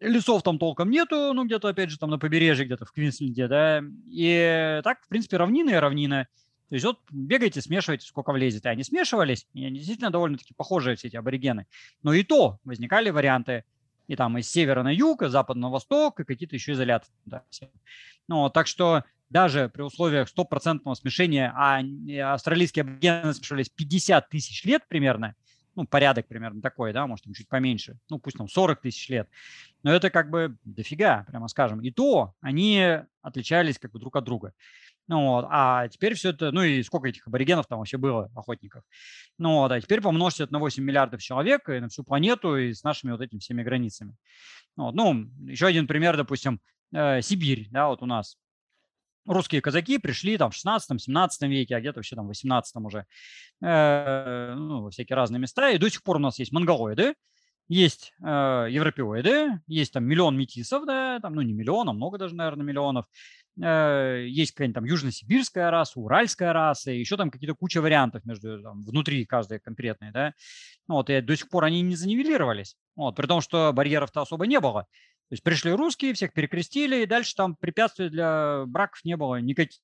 Лесов 0.00 0.42
там 0.42 0.58
толком 0.58 0.90
нету, 0.90 1.32
ну 1.32 1.44
где-то 1.44 1.68
опять 1.68 1.90
же 1.90 1.98
там 1.98 2.10
на 2.10 2.18
побережье, 2.18 2.64
где-то 2.64 2.84
в 2.84 2.92
Квинсленде, 2.92 3.48
да. 3.48 3.82
И 4.06 4.80
так, 4.84 5.02
в 5.02 5.08
принципе, 5.08 5.36
равнины 5.36 5.70
и 5.70 5.74
равнина. 5.74 6.28
То 6.68 6.74
есть 6.74 6.84
вот 6.84 7.00
бегаете, 7.10 7.62
смешиваете, 7.62 8.06
сколько 8.06 8.30
влезет. 8.30 8.66
И 8.66 8.68
они 8.68 8.84
смешивались, 8.84 9.46
и 9.54 9.64
они 9.64 9.78
действительно 9.78 10.10
довольно-таки 10.10 10.54
похожие 10.54 10.96
все 10.96 11.08
эти 11.08 11.16
аборигены. 11.16 11.66
Но 12.02 12.12
и 12.12 12.22
то 12.22 12.58
возникали 12.64 13.10
варианты 13.10 13.64
и 14.06 14.16
там 14.16 14.38
из 14.38 14.50
севера 14.50 14.82
на 14.82 14.92
юг, 14.94 15.22
из 15.22 15.30
запада 15.30 15.58
на 15.58 15.70
восток, 15.70 16.20
и 16.20 16.24
какие-то 16.24 16.56
еще 16.56 16.72
изоляции. 16.72 17.12
Да, 17.24 17.42
ну, 18.26 18.50
так 18.50 18.66
что 18.66 19.04
даже 19.30 19.68
при 19.68 19.82
условиях 19.82 20.28
стопроцентного 20.28 20.94
смешения, 20.94 21.52
а 21.56 21.80
австралийские 22.34 22.82
аборигены 22.82 23.34
смешивались 23.34 23.68
50 23.70 24.28
тысяч 24.28 24.64
лет 24.64 24.86
примерно, 24.88 25.34
ну, 25.78 25.86
порядок 25.86 26.26
примерно 26.26 26.60
такой, 26.60 26.92
да, 26.92 27.06
может, 27.06 27.24
там 27.24 27.34
чуть 27.34 27.48
поменьше, 27.48 27.98
ну, 28.10 28.18
пусть 28.18 28.36
там 28.36 28.48
40 28.48 28.80
тысяч 28.80 29.08
лет, 29.10 29.28
но 29.84 29.92
это 29.92 30.10
как 30.10 30.28
бы 30.28 30.56
дофига, 30.64 31.24
прямо 31.28 31.46
скажем. 31.46 31.80
И 31.82 31.92
то 31.92 32.34
они 32.40 32.98
отличались 33.22 33.78
как 33.78 33.92
бы 33.92 34.00
друг 34.00 34.16
от 34.16 34.24
друга. 34.24 34.54
Ну 35.06 35.26
вот, 35.26 35.46
а 35.48 35.86
теперь 35.86 36.14
все 36.14 36.30
это, 36.30 36.50
ну 36.50 36.64
и 36.64 36.82
сколько 36.82 37.06
этих 37.06 37.28
аборигенов 37.28 37.68
там 37.68 37.78
вообще 37.78 37.96
было, 37.96 38.28
охотников. 38.34 38.82
Ну 39.38 39.60
вот, 39.60 39.70
а 39.70 39.80
теперь 39.80 40.00
помножьте 40.00 40.42
это 40.42 40.52
на 40.52 40.58
8 40.58 40.82
миллиардов 40.82 41.22
человек 41.22 41.68
и 41.68 41.78
на 41.78 41.88
всю 41.88 42.02
планету 42.02 42.56
и 42.56 42.74
с 42.74 42.82
нашими 42.82 43.12
вот 43.12 43.20
этими 43.20 43.38
всеми 43.38 43.62
границами. 43.62 44.16
Ну, 44.76 44.86
вот, 44.86 44.96
ну 44.96 45.30
еще 45.46 45.66
один 45.66 45.86
пример, 45.86 46.16
допустим, 46.16 46.60
э, 46.92 47.22
Сибирь, 47.22 47.68
да, 47.70 47.86
вот 47.86 48.02
у 48.02 48.06
нас 48.06 48.36
русские 49.28 49.60
казаки 49.60 49.98
пришли 49.98 50.36
там 50.36 50.50
в 50.50 50.54
16-17 50.54 51.28
веке, 51.48 51.76
а 51.76 51.80
где-то 51.80 51.98
вообще 51.98 52.16
там 52.16 52.24
в 52.24 52.28
18 52.28 52.76
уже, 52.84 53.06
э, 53.62 54.54
ну, 54.56 54.82
во 54.82 54.90
всякие 54.90 55.16
разные 55.16 55.40
места, 55.40 55.70
и 55.70 55.78
до 55.78 55.88
сих 55.88 56.02
пор 56.02 56.16
у 56.16 56.20
нас 56.20 56.38
есть 56.38 56.52
монголоиды, 56.52 57.14
есть 57.68 58.12
э, 58.24 58.26
европеоиды, 58.70 59.60
есть 59.66 59.92
там 59.92 60.04
миллион 60.04 60.36
метисов, 60.36 60.86
да, 60.86 61.20
там, 61.20 61.34
ну 61.34 61.42
не 61.42 61.52
миллион, 61.52 61.88
а 61.88 61.92
много 61.92 62.18
даже, 62.18 62.34
наверное, 62.34 62.64
миллионов, 62.64 63.04
Э, 63.60 64.24
есть 64.28 64.52
какая-нибудь 64.52 64.74
там 64.74 64.84
южно-сибирская 64.84 65.70
раса, 65.70 65.98
уральская 65.98 66.52
раса, 66.52 66.92
еще 66.92 67.16
там 67.16 67.30
какие-то 67.30 67.56
куча 67.56 67.80
вариантов 67.80 68.24
между, 68.24 68.62
там, 68.62 68.82
внутри 68.82 69.24
каждой 69.24 69.58
конкретной, 69.58 70.12
да. 70.12 70.32
Вот, 70.86 71.10
и 71.10 71.20
до 71.20 71.36
сих 71.36 71.48
пор 71.48 71.64
они 71.64 71.82
не 71.82 71.96
занивелировались, 71.96 72.76
вот, 72.94 73.16
при 73.16 73.26
том, 73.26 73.40
что 73.40 73.72
барьеров-то 73.72 74.22
особо 74.22 74.46
не 74.46 74.60
было. 74.60 74.86
То 75.28 75.34
есть 75.34 75.42
пришли 75.42 75.72
русские, 75.72 76.14
всех 76.14 76.32
перекрестили, 76.32 77.02
и 77.02 77.06
дальше 77.06 77.34
там 77.34 77.54
препятствий 77.56 78.08
для 78.08 78.64
браков 78.66 79.04
не 79.04 79.16
было 79.16 79.40
никаких. 79.40 79.80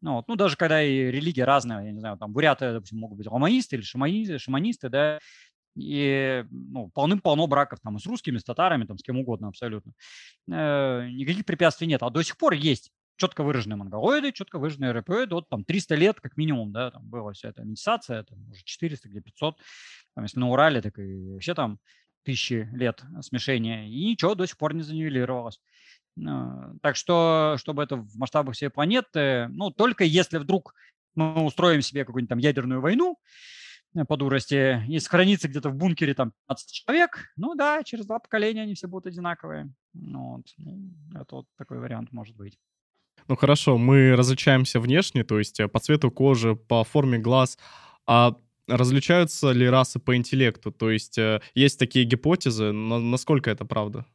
Ну, 0.00 0.14
вот, 0.14 0.26
ну, 0.26 0.34
даже 0.34 0.56
когда 0.56 0.82
и 0.82 1.12
религия 1.12 1.44
разная, 1.44 1.84
я 1.84 1.92
не 1.92 2.00
знаю, 2.00 2.18
там 2.18 2.32
буряты, 2.32 2.72
допустим, 2.72 2.98
могут 2.98 3.18
быть 3.18 3.28
ромаисты 3.28 3.76
или 3.76 3.82
шаманисты, 3.82 4.38
шаманисты, 4.38 4.88
да, 4.88 5.20
и 5.76 6.44
ну, 6.50 6.90
полным-полно 6.92 7.46
браков 7.46 7.78
там 7.80 7.98
с 7.98 8.06
русскими, 8.06 8.38
с 8.38 8.44
татарами, 8.44 8.84
там 8.84 8.98
с 8.98 9.02
кем 9.02 9.18
угодно 9.18 9.48
абсолютно. 9.48 9.92
Э, 10.50 11.08
никаких 11.08 11.46
препятствий 11.46 11.86
нет. 11.86 12.02
А 12.02 12.10
до 12.10 12.22
сих 12.22 12.36
пор 12.36 12.54
есть 12.54 12.90
четко 13.16 13.42
выраженные 13.42 13.76
монголоиды, 13.76 14.32
четко 14.32 14.58
выраженные 14.58 14.88
европеоиды. 14.88 15.34
Вот 15.34 15.48
там 15.48 15.64
300 15.64 15.94
лет 15.94 16.20
как 16.20 16.36
минимум, 16.36 16.72
да, 16.72 16.90
там 16.90 17.08
была 17.08 17.32
вся 17.32 17.50
эта 17.50 17.62
медитация, 17.62 18.24
там 18.24 18.38
уже 18.50 18.62
400, 18.64 19.08
где 19.08 19.20
500. 19.20 19.58
Там, 20.14 20.24
если 20.24 20.40
на 20.40 20.50
Урале, 20.50 20.82
так 20.82 20.98
и 20.98 21.32
вообще 21.32 21.54
там 21.54 21.78
тысячи 22.22 22.68
лет 22.72 23.02
смешения. 23.20 23.86
И 23.86 24.10
ничего 24.10 24.34
до 24.34 24.46
сих 24.46 24.56
пор 24.56 24.74
не 24.74 24.82
занивелировалось. 24.82 25.60
А, 26.26 26.74
так 26.82 26.96
что, 26.96 27.56
чтобы 27.58 27.82
это 27.82 27.96
в 27.96 28.16
масштабах 28.16 28.54
всей 28.54 28.70
планеты, 28.70 29.48
ну, 29.48 29.70
только 29.70 30.04
если 30.04 30.38
вдруг 30.38 30.74
мы 31.14 31.44
устроим 31.44 31.82
себе 31.82 32.04
какую-нибудь 32.04 32.30
там 32.30 32.38
ядерную 32.38 32.80
войну, 32.80 33.18
э, 33.94 34.04
по 34.04 34.16
дурости, 34.16 34.84
и 34.88 34.98
сохранится 34.98 35.48
где-то 35.48 35.70
в 35.70 35.74
бункере 35.74 36.14
там 36.14 36.32
15 36.48 36.72
человек, 36.72 37.32
ну 37.36 37.54
да, 37.54 37.82
через 37.82 38.06
два 38.06 38.18
поколения 38.18 38.62
они 38.62 38.74
все 38.74 38.88
будут 38.88 39.06
одинаковые. 39.06 39.72
Ну, 39.92 40.36
вот. 40.36 40.46
Ну, 40.58 40.90
это 41.14 41.36
вот 41.36 41.46
такой 41.56 41.78
вариант 41.78 42.12
может 42.12 42.36
быть. 42.36 42.58
Ну 43.28 43.36
хорошо, 43.36 43.78
мы 43.78 44.16
различаемся 44.16 44.80
внешне, 44.80 45.24
то 45.24 45.38
есть 45.38 45.60
э, 45.60 45.68
по 45.68 45.80
цвету 45.80 46.10
кожи, 46.10 46.56
по 46.56 46.84
форме 46.84 47.18
глаз, 47.18 47.58
а 48.06 48.36
различаются 48.68 49.52
ли 49.52 49.68
расы 49.68 49.98
по 49.98 50.16
интеллекту? 50.16 50.72
То 50.72 50.90
есть 50.90 51.18
э, 51.18 51.40
есть 51.54 51.78
такие 51.78 52.04
гипотезы, 52.04 52.72
насколько 52.72 53.50
это 53.50 53.64
правда? 53.64 54.06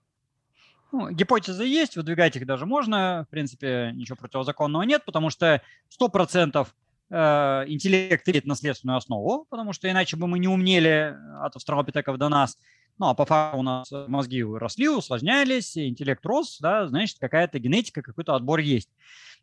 Ну, 0.92 1.10
гипотезы 1.12 1.66
есть, 1.66 1.98
выдвигать 1.98 2.36
их 2.36 2.46
даже 2.46 2.66
можно. 2.66 3.26
В 3.28 3.32
принципе, 3.32 3.92
ничего 3.94 4.16
противозаконного 4.16 4.84
нет, 4.84 5.04
потому 5.06 5.30
что 5.30 5.62
100% 6.00 6.68
э, 7.10 7.64
интеллект 7.68 8.28
имеет 8.28 8.46
наследственную 8.46 8.98
основу, 8.98 9.46
потому 9.50 9.74
что 9.74 9.90
иначе 9.90 10.16
бы 10.16 10.28
мы 10.28 10.40
не 10.40 10.48
умнели 10.48 11.16
от 11.42 11.56
австралопитеков 11.56 12.18
до 12.18 12.30
нас. 12.30 12.58
Ну, 13.00 13.08
а 13.08 13.14
по 13.14 13.26
факту 13.26 13.60
у 13.60 13.62
нас 13.62 13.92
мозги 14.08 14.44
росли, 14.44 14.90
усложнялись, 14.90 15.78
интеллект 15.78 16.26
рос, 16.26 16.58
да, 16.60 16.88
значит, 16.88 17.18
какая-то 17.20 17.60
генетика, 17.60 18.02
какой-то 18.02 18.34
отбор 18.34 18.60
есть. 18.60 18.90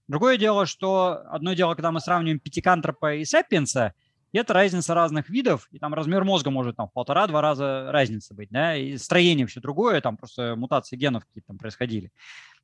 Другое 0.09 0.37
дело, 0.37 0.67
что 0.67 1.23
одно 1.31 1.55
дело, 1.55 1.75
когда 1.75 1.93
мы 1.93 2.01
сравниваем 2.01 2.41
пятикантропа 2.41 3.15
и 3.15 3.25
сапиенса, 3.25 3.95
это 4.39 4.53
разница 4.53 4.95
разных 4.95 5.29
видов, 5.29 5.69
и 5.71 5.79
там 5.79 5.95
размер 5.95 6.25
мозга 6.25 6.51
может 6.51 6.77
там 6.77 6.89
в 6.89 6.93
полтора-два 6.93 7.41
раза 7.41 7.91
разница 7.91 8.35
быть, 8.35 8.51
да, 8.51 8.77
и 8.77 8.97
строение 8.97 9.47
все 9.47 9.61
другое, 9.61 10.01
там 10.01 10.17
просто 10.17 10.57
мутации 10.57 10.97
генов 10.97 11.25
какие-то 11.25 11.49
там 11.49 11.59
происходили. 11.59 12.11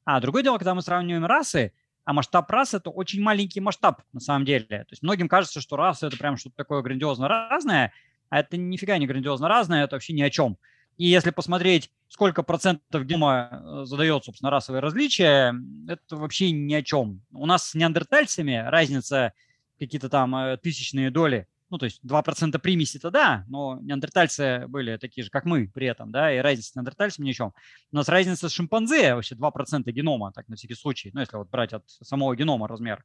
А 0.04 0.20
другое 0.20 0.42
дело, 0.42 0.58
когда 0.58 0.74
мы 0.74 0.82
сравниваем 0.82 1.24
расы, 1.26 1.72
а 2.04 2.12
масштаб 2.12 2.50
расы– 2.50 2.76
это 2.78 2.90
очень 2.90 3.22
маленький 3.22 3.60
масштаб 3.60 4.02
на 4.12 4.20
самом 4.20 4.44
деле. 4.44 4.66
То 4.66 4.86
есть 4.90 5.02
многим 5.02 5.28
кажется, 5.28 5.60
что 5.60 5.76
раса– 5.76 6.06
это 6.08 6.16
прям 6.16 6.36
что-то 6.36 6.56
такое 6.56 6.82
грандиозно 6.82 7.28
разное, 7.28 7.92
а 8.30 8.40
это 8.40 8.56
нифига 8.56 8.98
не 8.98 9.06
грандиозно 9.06 9.48
разное, 9.48 9.84
это 9.84 9.96
вообще 9.96 10.12
ни 10.12 10.22
о 10.22 10.30
чем. 10.30 10.58
И 10.96 11.06
если 11.06 11.30
посмотреть, 11.30 11.90
сколько 12.08 12.42
процентов 12.42 13.04
генома 13.06 13.48
э, 13.52 13.84
задает, 13.84 14.24
собственно, 14.24 14.50
расовые 14.50 14.82
различия, 14.82 15.54
это 15.88 16.16
вообще 16.16 16.50
ни 16.50 16.74
о 16.74 16.82
чем. 16.82 17.22
У 17.32 17.46
нас 17.46 17.70
с 17.70 17.74
неандертальцами 17.74 18.64
разница 18.66 19.32
какие-то 19.78 20.08
там 20.08 20.34
э, 20.36 20.56
тысячные 20.58 21.10
доли, 21.10 21.48
ну, 21.70 21.78
то 21.78 21.84
есть 21.84 22.00
2% 22.04 22.58
примеси-то 22.58 23.10
да, 23.10 23.44
но 23.48 23.78
неандертальцы 23.80 24.66
были 24.66 24.96
такие 24.96 25.24
же, 25.24 25.30
как 25.30 25.44
мы 25.44 25.68
при 25.68 25.86
этом, 25.86 26.10
да, 26.10 26.34
и 26.34 26.38
разница 26.38 26.70
с 26.70 26.74
неандертальцами 26.74 27.26
ни. 27.26 27.40
У 27.40 27.52
нас 27.92 28.08
разница 28.08 28.48
с 28.48 28.52
шимпанзе 28.52 29.14
вообще 29.14 29.36
2% 29.36 29.90
генома, 29.92 30.32
так 30.32 30.48
на 30.48 30.56
всякий 30.56 30.74
случай, 30.74 31.10
ну, 31.14 31.20
если 31.20 31.36
вот 31.36 31.48
брать 31.48 31.72
от 31.72 31.88
самого 31.88 32.34
генома 32.34 32.66
размер. 32.66 33.04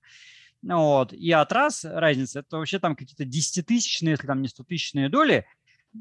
Вот. 0.63 1.13
И 1.13 1.31
от 1.31 1.51
рас 1.51 1.85
разница, 1.85 2.39
это 2.39 2.57
вообще 2.57 2.79
там 2.79 2.95
какие-то 2.95 3.23
десятитысячные, 3.23 4.11
если 4.11 4.25
там 4.25 4.41
не 4.41 4.47
стотысячные 4.47 5.09
доли, 5.09 5.45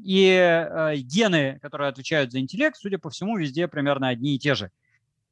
и 0.03 0.27
э, 0.27 0.95
гены, 0.97 1.59
которые 1.61 1.89
отвечают 1.89 2.31
за 2.31 2.39
интеллект, 2.39 2.75
судя 2.77 2.97
по 2.97 3.09
всему, 3.09 3.37
везде 3.37 3.67
примерно 3.67 4.09
одни 4.09 4.35
и 4.35 4.39
те 4.39 4.55
же. 4.55 4.71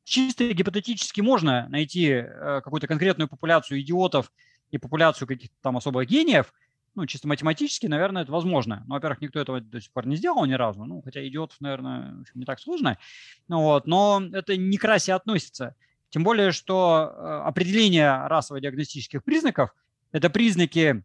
Чисто 0.03 0.47
гипотетически 0.53 1.21
можно 1.21 1.67
найти 1.69 2.07
э, 2.07 2.61
какую-то 2.63 2.87
конкретную 2.87 3.27
популяцию 3.27 3.81
идиотов 3.81 4.31
и 4.71 4.77
популяцию 4.77 5.27
каких-то 5.27 5.55
там 5.61 5.77
особых 5.77 6.07
гениев. 6.07 6.53
Ну, 6.95 7.05
чисто 7.07 7.27
математически, 7.27 7.87
наверное, 7.87 8.21
это 8.21 8.31
возможно. 8.31 8.83
Но, 8.87 8.95
во-первых, 8.95 9.21
никто 9.21 9.39
этого 9.39 9.61
до 9.61 9.81
сих 9.81 9.91
пор 9.91 10.05
не 10.05 10.15
сделал 10.15 10.45
ни 10.45 10.53
разу. 10.53 10.85
Ну, 10.85 11.01
хотя 11.01 11.27
идиотов, 11.27 11.59
наверное, 11.59 12.21
общем, 12.21 12.39
не 12.39 12.45
так 12.45 12.59
сложно. 12.59 12.99
Ну, 13.47 13.61
вот, 13.61 13.87
но 13.87 14.21
это 14.31 14.57
не 14.57 14.77
к 14.77 14.83
расе 14.83 15.13
относится. 15.13 15.75
Тем 16.09 16.23
более, 16.23 16.51
что 16.51 17.11
э, 17.11 17.41
определение 17.47 18.27
расово-диагностических 18.27 19.23
признаков– 19.23 19.73
это 20.11 20.29
признаки 20.29 21.03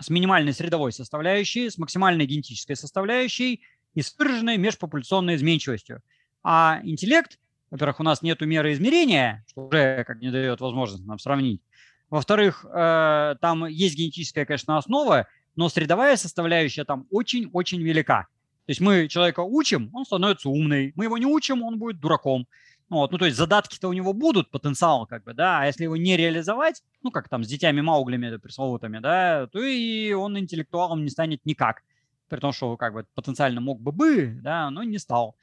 с 0.00 0.10
минимальной 0.10 0.52
средовой 0.52 0.92
составляющей, 0.92 1.68
с 1.68 1.78
максимальной 1.78 2.24
генетической 2.24 2.76
составляющей 2.76 3.62
и 3.94 4.02
с 4.02 4.16
выраженной 4.16 4.56
межпопуляционной 4.56 5.34
изменчивостью. 5.34 6.02
А 6.44 6.80
интеллект, 6.84 7.40
во-первых, 7.70 7.98
у 7.98 8.04
нас 8.04 8.22
нет 8.22 8.40
меры 8.42 8.72
измерения, 8.72 9.44
что 9.48 9.66
уже 9.66 10.04
как 10.04 10.20
не 10.20 10.30
дает 10.30 10.60
возможность 10.60 11.04
нам 11.04 11.18
сравнить. 11.18 11.60
Во-вторых, 12.10 12.64
э, 12.64 13.34
там 13.40 13.66
есть 13.66 13.96
генетическая, 13.96 14.46
конечно, 14.46 14.78
основа, 14.78 15.26
но 15.56 15.68
средовая 15.68 16.16
составляющая 16.16 16.84
там 16.84 17.06
очень-очень 17.10 17.82
велика. 17.82 18.28
То 18.66 18.70
есть 18.70 18.80
мы 18.80 19.08
человека 19.08 19.40
учим, 19.40 19.90
он 19.94 20.04
становится 20.04 20.48
умный. 20.48 20.92
Мы 20.94 21.04
его 21.04 21.18
не 21.18 21.26
учим, 21.26 21.62
он 21.62 21.78
будет 21.78 22.00
дураком. 22.00 22.46
Вот, 22.90 23.12
ну, 23.12 23.18
то 23.18 23.26
есть 23.26 23.36
задатки-то 23.36 23.88
у 23.88 23.92
него 23.92 24.14
будут, 24.14 24.50
потенциал, 24.50 25.06
как 25.06 25.24
бы, 25.24 25.34
да, 25.34 25.60
а 25.60 25.66
если 25.66 25.84
его 25.84 25.96
не 25.96 26.16
реализовать, 26.16 26.82
ну, 27.02 27.10
как 27.10 27.28
там 27.28 27.44
с 27.44 27.48
детьми 27.48 27.82
Мауглями 27.82 28.36
пресловутыми, 28.38 28.98
да, 29.00 29.46
то 29.48 29.62
и 29.62 30.12
он 30.12 30.38
интеллектуалом 30.38 31.04
не 31.04 31.10
станет 31.10 31.44
никак. 31.44 31.82
При 32.28 32.40
том, 32.40 32.52
что 32.52 32.76
как 32.78 32.94
бы 32.94 33.06
потенциально 33.14 33.60
мог 33.60 33.80
бы 33.80 33.92
бы, 33.92 34.38
да, 34.42 34.70
но 34.70 34.82
не 34.82 34.98
стал. 34.98 35.36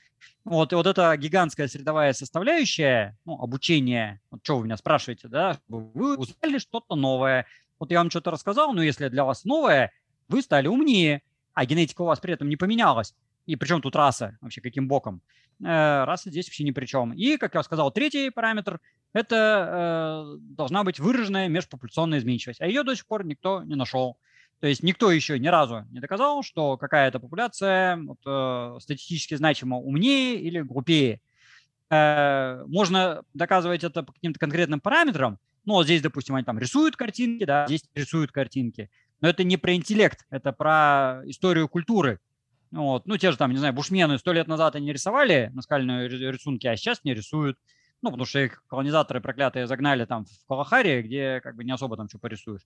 Вот, 0.44 0.74
и 0.74 0.76
вот 0.76 0.86
эта 0.86 1.16
гигантская 1.18 1.68
средовая 1.68 2.14
составляющая, 2.14 3.18
ну, 3.26 3.42
обучение, 3.42 4.22
вот 4.30 4.42
что 4.44 4.58
вы 4.58 4.66
меня 4.66 4.78
спрашиваете, 4.78 5.28
да, 5.28 5.58
вы 5.68 6.18
узнали 6.18 6.60
что-то 6.60 6.96
новое. 6.96 7.48
Вот 7.80 7.92
я 7.92 8.00
вам 8.00 8.10
что-то 8.10 8.32
рассказал, 8.32 8.74
но 8.74 8.84
если 8.84 9.10
для 9.10 9.24
вас 9.24 9.44
новое, 9.44 9.92
вы 10.28 10.42
стали 10.42 10.68
умнее, 10.68 11.22
а 11.54 11.66
генетика 11.66 12.02
у 12.02 12.06
вас 12.06 12.20
при 12.20 12.34
этом 12.34 12.50
не 12.50 12.58
поменялась 12.58 13.16
И 13.46 13.56
причем 13.56 13.82
тут 13.82 13.96
раса 13.96 14.38
вообще, 14.42 14.62
каким 14.62 14.88
боком? 14.88 15.22
Э, 15.62 16.04
раса 16.04 16.30
здесь 16.30 16.48
вообще 16.48 16.64
ни 16.64 16.72
при 16.72 16.86
чем. 16.86 17.14
И, 17.14 17.38
как 17.38 17.56
я 17.56 17.64
сказал, 17.64 17.92
третий 17.92 18.30
параметр– 18.30 18.80
это 19.14 20.36
э, 20.36 20.38
должна 20.40 20.84
быть 20.84 21.00
выраженная 21.00 21.48
межпопуляционная 21.48 22.20
изменчивость. 22.20 22.62
А 22.62 22.68
ее 22.68 22.84
до 22.84 22.96
сих 22.96 23.08
пор 23.08 23.26
никто 23.26 23.64
не 23.64 23.76
нашел. 23.76 24.18
То 24.60 24.68
есть 24.68 24.84
никто 24.84 25.12
еще 25.12 25.38
ни 25.38 25.48
разу 25.48 25.86
не 25.92 26.00
доказал, 26.00 26.44
что 26.44 26.78
какая-то 26.78 27.20
популяция 27.20 27.98
вот, 27.98 28.20
э, 28.26 28.80
статистически 28.80 29.36
значимо 29.36 29.78
умнее 29.78 30.40
или 30.40 30.62
глупее. 30.62 31.22
Э, 31.90 32.64
можно 32.68 33.24
доказывать 33.34 33.84
это 33.84 34.04
по 34.04 34.14
каким-то 34.14 34.40
конкретным 34.40 34.80
параметрам. 34.80 35.40
Ну, 35.66 35.74
вот 35.74 35.86
здесь, 35.86 36.02
допустим, 36.02 36.36
они 36.36 36.46
там 36.46 36.60
рисуют 36.60 36.96
картинки, 36.96 37.44
да, 37.44 37.66
здесь 37.68 37.84
рисуют 37.94 38.32
картинки. 38.32 38.90
Но 39.22 39.28
это 39.28 39.44
не 39.44 39.58
про 39.58 39.74
интеллект, 39.74 40.26
это 40.30 40.52
про 40.52 41.22
историю 41.26 41.68
культуры. 41.68 42.20
Вот. 42.72 43.06
Ну, 43.06 43.18
те 43.18 43.32
же 43.32 43.38
там, 43.38 43.52
не 43.52 43.58
знаю, 43.58 43.74
бушмены 43.74 44.18
сто 44.18 44.34
лет 44.34 44.48
назад 44.48 44.76
они 44.76 44.92
рисовали 44.92 45.52
наскальные 45.54 46.08
рисунки, 46.08 46.68
а 46.68 46.76
сейчас 46.76 47.04
не 47.04 47.14
рисуют. 47.14 47.58
Ну, 48.06 48.12
потому 48.12 48.28
что 48.28 48.38
их 48.38 48.64
колонизаторы 48.68 49.20
проклятые 49.20 49.66
загнали 49.66 50.06
там 50.06 50.26
в 50.26 50.48
Калахари, 50.48 51.02
где 51.02 51.42
как 51.42 51.56
бы 51.56 51.64
не 51.64 51.72
особо 51.72 51.98
там 51.98 52.08
что 52.08 52.20
порисуешь. 52.20 52.62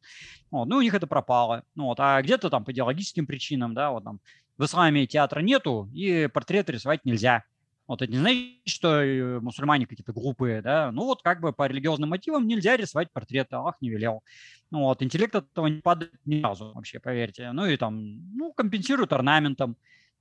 Вот. 0.52 0.66
Ну, 0.66 0.76
у 0.76 0.82
них 0.82 0.94
это 0.94 1.08
пропало. 1.08 1.64
Ну, 1.76 1.86
вот. 1.86 1.98
А 2.02 2.22
где-то 2.22 2.50
там 2.50 2.66
по 2.66 2.74
идеологическим 2.74 3.26
причинам, 3.26 3.74
да, 3.74 3.92
вот 3.92 4.04
там 4.04 4.20
в 4.58 4.66
исламе 4.66 5.08
театра 5.08 5.40
нету, 5.40 5.90
и 5.94 6.28
портрет 6.28 6.70
рисовать 6.70 7.06
нельзя. 7.06 7.46
Вот 7.88 8.02
это 8.02 8.12
не 8.12 8.18
значит, 8.18 8.68
что 8.68 9.02
э, 9.02 9.40
мусульмане 9.40 9.88
какие-то 9.88 10.12
глупые, 10.12 10.62
да. 10.62 10.92
Ну 10.92 11.06
вот 11.06 11.22
как 11.22 11.40
бы 11.40 11.54
по 11.54 11.68
религиозным 11.68 12.10
мотивам 12.10 12.46
нельзя 12.46 12.76
рисовать 12.76 13.10
портреты, 13.14 13.56
Аллах 13.56 13.76
не 13.80 13.90
велел. 13.90 14.26
Ну 14.72 14.80
вот, 14.80 15.02
интеллект 15.02 15.34
этого 15.34 15.68
не 15.68 15.80
падает 15.80 16.20
ни 16.26 16.42
разу 16.42 16.74
вообще, 16.74 17.00
поверьте. 17.00 17.54
Ну 17.54 17.66
и 17.66 17.78
там, 17.78 18.36
ну, 18.36 18.52
компенсируют 18.52 19.14
орнаментом. 19.14 19.78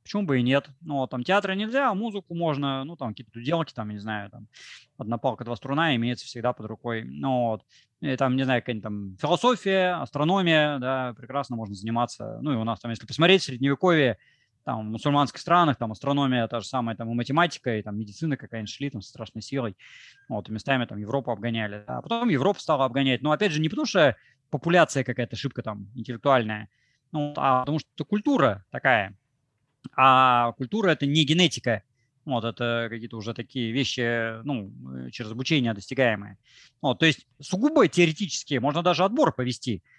Почему 0.09 0.23
бы 0.23 0.41
и 0.41 0.43
нет? 0.43 0.71
Ну, 0.81 0.95
вот, 0.95 1.11
там 1.11 1.23
театры 1.23 1.55
нельзя, 1.55 1.91
а 1.91 1.95
музыку 1.95 2.35
можно, 2.35 2.83
ну, 2.85 2.97
там 2.97 3.11
какие-то 3.11 3.31
дуделки, 3.31 3.75
там, 3.75 3.91
не 3.91 3.99
знаю, 3.99 4.31
там, 4.31 4.47
одна 4.97 5.19
палка, 5.19 5.45
два 5.45 5.55
струна 5.55 5.95
имеется 5.97 6.25
всегда 6.25 6.55
под 6.55 6.65
рукой. 6.65 7.05
Ну, 7.05 7.51
вот. 7.51 7.63
И 8.01 8.17
там, 8.17 8.35
не 8.35 8.45
знаю, 8.45 8.63
какая-нибудь 8.63 8.83
там 8.83 9.17
философия, 9.21 10.01
астрономия, 10.01 10.79
да, 10.79 11.13
прекрасно 11.13 11.57
можно 11.57 11.75
заниматься. 11.75 12.39
Ну, 12.41 12.55
и 12.55 12.57
у 12.57 12.65
нас 12.65 12.81
там, 12.81 12.91
если 12.91 13.05
посмотреть, 13.05 13.43
средневековье, 13.43 14.17
там, 14.65 14.89
в 14.89 14.93
мусульманских 14.93 15.43
странах, 15.43 15.77
там, 15.77 15.93
астрономия 15.93 16.49
та 16.49 16.61
же 16.61 16.67
самая, 16.67 16.97
там, 16.97 17.11
и 17.11 17.15
математика, 17.15 17.77
и 17.77 17.83
там, 17.83 17.99
медицина 17.99 18.39
какая-нибудь 18.39 18.73
шли, 18.73 18.89
там, 18.89 19.03
со 19.03 19.11
страшной 19.11 19.43
силой, 19.43 19.77
вот, 20.31 20.49
и 20.49 20.53
местами, 20.53 20.87
там, 20.87 20.97
Европу 20.97 21.33
обгоняли, 21.33 21.85
а 21.87 22.01
потом 22.01 22.31
Европа 22.31 22.59
стала 22.59 22.87
обгонять, 22.87 23.21
но, 23.21 23.31
опять 23.31 23.53
же, 23.53 23.61
не 23.61 23.69
потому 23.69 23.85
что 23.85 24.17
популяция 24.49 25.05
какая-то 25.05 25.37
ошибка 25.37 25.63
там 25.63 25.91
интеллектуальная, 25.95 26.71
ну, 27.13 27.35
а 27.37 27.61
потому 27.61 27.79
что 27.79 28.07
культура 28.07 28.65
такая, 28.71 29.15
а 29.97 30.53
культура– 30.53 30.91
это 30.91 31.07
не 31.07 31.25
генетика, 31.25 31.83
вот, 32.25 32.45
это 32.45 32.89
какие-то 32.91 33.17
уже 33.17 33.35
такие 33.35 33.73
вещи, 33.73 34.43
ну, 34.45 34.71
э, 35.07 35.11
через 35.11 35.31
обучение 35.31 35.73
достигаемые. 35.73 36.37
Вот, 36.83 36.99
то 36.99 37.07
есть 37.07 37.27
сугубо 37.41 37.89
теоретически 37.89 38.55
можно 38.59 38.83
даже 38.83 39.05
отбор 39.05 39.33
повести– 39.35 39.83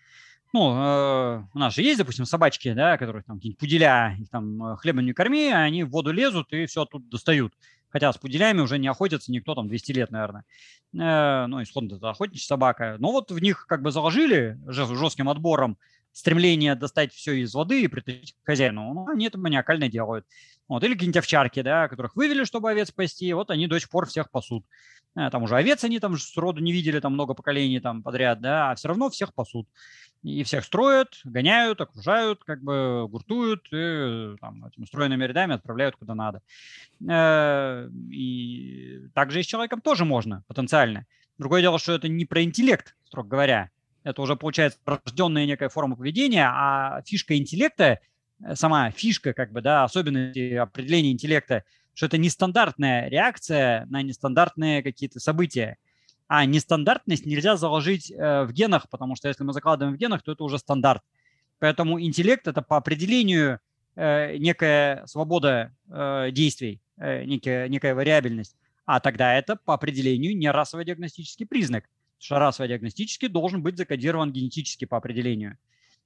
ну, 0.52 0.74
э, 0.74 1.44
у 1.54 1.60
нас 1.60 1.76
же 1.76 1.84
есть, 1.84 2.00
допустим, 2.00 2.26
собачки, 2.26 2.74
да, 2.74 2.98
которых 2.98 3.26
там 3.26 3.38
какие-нибудь 3.38 3.60
пуделя, 3.60 4.16
их 4.20 4.30
там 4.30 4.64
э, 4.64 4.78
хлебом 4.78 5.06
не 5.06 5.14
корми, 5.14 5.50
а 5.50 5.60
они 5.60 5.84
в 5.84 5.90
воду 5.90 6.12
лезут 6.12 6.52
и 6.54 6.66
все 6.66 6.84
оттуда 6.84 7.06
достают. 7.08 7.54
Хотя 7.90 8.12
с 8.12 8.18
пуделями 8.18 8.62
уже 8.62 8.80
не 8.80 8.88
охотятся 8.88 9.32
никто 9.32 9.54
там 9.56 9.68
200 9.68 9.92
лет, 9.92 10.12
наверное. 10.12 10.46
Ну, 10.92 11.64
исходно 11.64 11.96
это 11.96 12.12
охотничья 12.12 12.46
собака. 12.46 12.98
Но 13.00 13.12
вот 13.12 13.32
в 13.32 13.40
них 13.40 13.66
как 13.68 13.82
бы 13.82 13.90
заложили 13.90 14.60
жестким 14.68 15.28
отбором 15.28 15.80
стремление 16.20 16.76
достать 16.76 17.14
все 17.14 17.34
из 17.34 17.54
воды 17.54 17.84
и 17.84 17.88
притащить 17.88 18.36
к 18.44 18.46
хозяину. 18.46 18.94
Ну, 18.94 19.08
они 19.08 19.28
это 19.28 19.38
маниакально 19.38 19.88
делают. 19.88 20.26
Вот. 20.68 20.84
Или 20.84 20.94
какие-нибудь 20.94 21.18
овчарки, 21.18 21.62
да, 21.62 21.88
которых 21.88 22.16
вывели, 22.16 22.44
чтобы 22.44 22.70
овец 22.70 22.90
спасти, 22.90 23.34
вот 23.34 23.50
они 23.50 23.68
до 23.68 23.80
сих 23.80 23.90
пор 23.90 24.06
всех 24.06 24.30
пасут. 24.30 24.66
Там 25.16 25.44
уже 25.44 25.56
овец 25.56 25.84
они 25.84 26.00
там 26.00 26.18
с 26.18 26.38
роду 26.38 26.62
не 26.62 26.72
видели 26.72 27.00
там 27.00 27.14
много 27.14 27.34
поколений 27.34 27.80
там 27.80 28.04
подряд, 28.04 28.42
да, 28.42 28.72
а 28.72 28.76
все 28.76 28.90
равно 28.90 29.10
всех 29.10 29.34
пасут 29.34 29.68
и 30.22 30.44
всех 30.44 30.66
строят, 30.66 31.20
гоняют, 31.24 31.82
окружают, 31.82 32.44
как 32.44 32.62
бы 32.62 33.08
гуртуют 33.10 33.68
и 33.72 34.36
там, 34.40 34.66
этими 34.66 34.84
устроенными 34.84 35.24
рядами 35.24 35.56
отправляют 35.56 35.96
куда 35.96 36.14
надо. 36.14 36.42
Э, 37.10 37.90
и 38.12 39.08
также 39.14 39.40
и 39.40 39.44
с 39.44 39.48
человеком 39.48 39.82
тоже 39.82 40.06
можно 40.06 40.44
потенциально. 40.48 41.06
Другое 41.38 41.62
дело, 41.62 41.80
что 41.80 41.94
это 41.94 42.10
не 42.10 42.26
про 42.26 42.44
интеллект, 42.44 42.96
строго 43.06 43.30
говоря. 43.30 43.72
Это 44.04 44.22
уже 44.22 44.36
получается 44.36 44.80
рожденная 44.86 45.46
некая 45.46 45.70
форма 45.70 45.96
поведения, 45.96 46.48
а 46.50 47.02
фишка 47.06 47.38
интеллекта, 47.38 48.00
э, 48.44 48.56
сама 48.56 48.92
фишка, 48.92 49.34
как 49.34 49.52
бы, 49.52 49.62
да, 49.62 49.84
особенности 49.84 50.54
определения 50.54 51.12
интеллекта, 51.12 51.64
что 51.94 52.06
это 52.06 52.18
нестандартная 52.18 53.10
реакция 53.10 53.86
на 53.88 54.02
нестандартные 54.02 54.82
какие-то 54.84 55.20
события. 55.20 55.78
А 56.28 56.46
нестандартность 56.46 57.26
нельзя 57.26 57.58
заложить 57.58 58.12
э, 58.12 58.44
в 58.44 58.54
генах, 58.54 58.88
потому 58.90 59.16
что 59.16 59.28
если 59.28 59.44
мы 59.44 59.52
закладываем 59.52 59.96
в 59.96 60.00
генах, 60.00 60.22
то 60.24 60.32
это 60.32 60.44
уже 60.44 60.60
стандарт. 60.60 61.04
Поэтому 61.60 62.00
интеллект 62.00 62.48
это 62.48 62.62
по 62.62 62.78
определению 62.78 63.60
э, 63.96 64.38
некая 64.38 65.06
свобода 65.08 65.74
действий, 66.32 66.82
некая, 66.98 67.68
некая 67.68 67.96
вариабельность. 67.96 68.56
А 68.86 69.00
тогда 69.00 69.36
это 69.36 69.56
по 69.56 69.74
определению 69.74 70.38
не 70.38 70.50
расово-диагностический 70.50 71.46
признак. 71.46 71.86
Потому 72.20 72.26
что 72.26 72.40
расово-диагностический 72.40 73.30
должен 73.30 73.64
быть 73.64 73.78
закодирован 73.78 74.34
генетически 74.34 74.84
по 74.84 74.98
определению. 74.98 75.58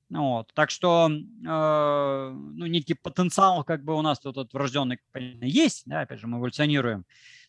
Вот. 0.10 0.54
Так 0.54 0.70
что 0.70 1.10
э, 1.10 2.30
ну, 2.32 2.66
некий 2.68 2.94
потенциал 2.94 3.64
как 3.64 3.84
бы 3.84 3.96
у 3.96 4.02
нас 4.04 4.20
тут 4.20 4.36
вот 4.36 4.54
врожденный 4.54 5.00
есть, 5.42 5.84
да, 5.88 6.02
опять 6.02 6.20
же, 6.20 6.28
мы 6.28 6.38
эволюционируем. 6.38 7.06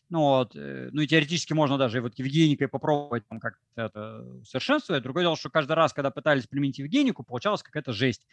Ну, 0.09 0.19
вот, 0.19 0.55
э, 0.55 0.89
ну 0.91 1.01
и 1.01 1.07
теоретически 1.07 1.53
можно 1.53 1.77
даже 1.77 2.01
вот 2.01 2.17
евгеникой 2.17 2.67
попробовать 2.67 3.27
там 3.27 3.39
как 3.39 3.59
это 3.75 4.25
совершенствовать. 4.43 5.03
Другое 5.03 5.25
дело, 5.25 5.37
что 5.37 5.51
каждый 5.51 5.73
раз, 5.73 5.93
когда 5.93 6.09
пытались 6.09 6.47
применить 6.47 6.79
евгенику, 6.79 7.23
получалась 7.23 7.61
какая-то 7.61 7.93
жесть 7.93 8.25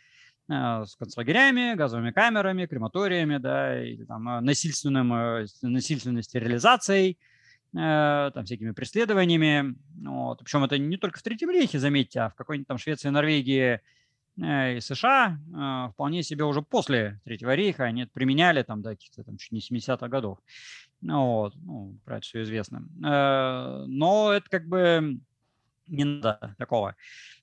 э, 0.48 0.84
с 0.86 0.96
концлагерями, 0.96 1.74
газовыми 1.74 2.10
камерами, 2.10 2.64
крематориями, 2.64 3.36
да, 3.36 3.84
или 3.84 4.04
там 4.04 4.26
э, 4.30 4.40
насильственным, 4.40 5.46
насильственной 5.60 6.22
стерилизацией, 6.22 7.18
там 7.72 8.44
всякими 8.44 8.72
преследованиями. 8.72 9.76
Вот. 10.04 10.40
Причем 10.40 10.64
это 10.64 10.78
не 10.78 10.96
только 10.96 11.18
в 11.18 11.22
Третьем 11.22 11.50
рейхе, 11.50 11.78
заметьте, 11.78 12.20
а 12.20 12.28
в 12.28 12.34
какой-нибудь 12.34 12.68
там 12.68 12.78
Швеции, 12.78 13.08
Норвегии, 13.08 13.80
и 14.36 14.78
США 14.80 15.38
вполне 15.92 16.22
себе 16.22 16.44
уже 16.44 16.62
после 16.62 17.20
Третьего 17.24 17.54
рейха 17.54 17.84
они 17.84 18.02
это 18.02 18.12
применяли 18.12 18.62
там 18.62 18.80
до 18.80 18.90
каких-то 18.90 19.24
там 19.24 19.36
чуть 19.36 19.52
не 19.52 19.60
70-х 19.60 20.08
годов. 20.08 20.38
Вот, 21.02 21.54
ну, 21.56 21.98
про 22.04 22.18
это 22.18 22.26
все 22.26 22.42
известно. 22.42 22.88
Э, 23.04 23.84
но 23.86 24.32
это 24.32 24.48
как 24.48 24.68
бы 24.68 25.18
не 25.88 26.04
надо 26.04 26.54
такого. 26.58 26.94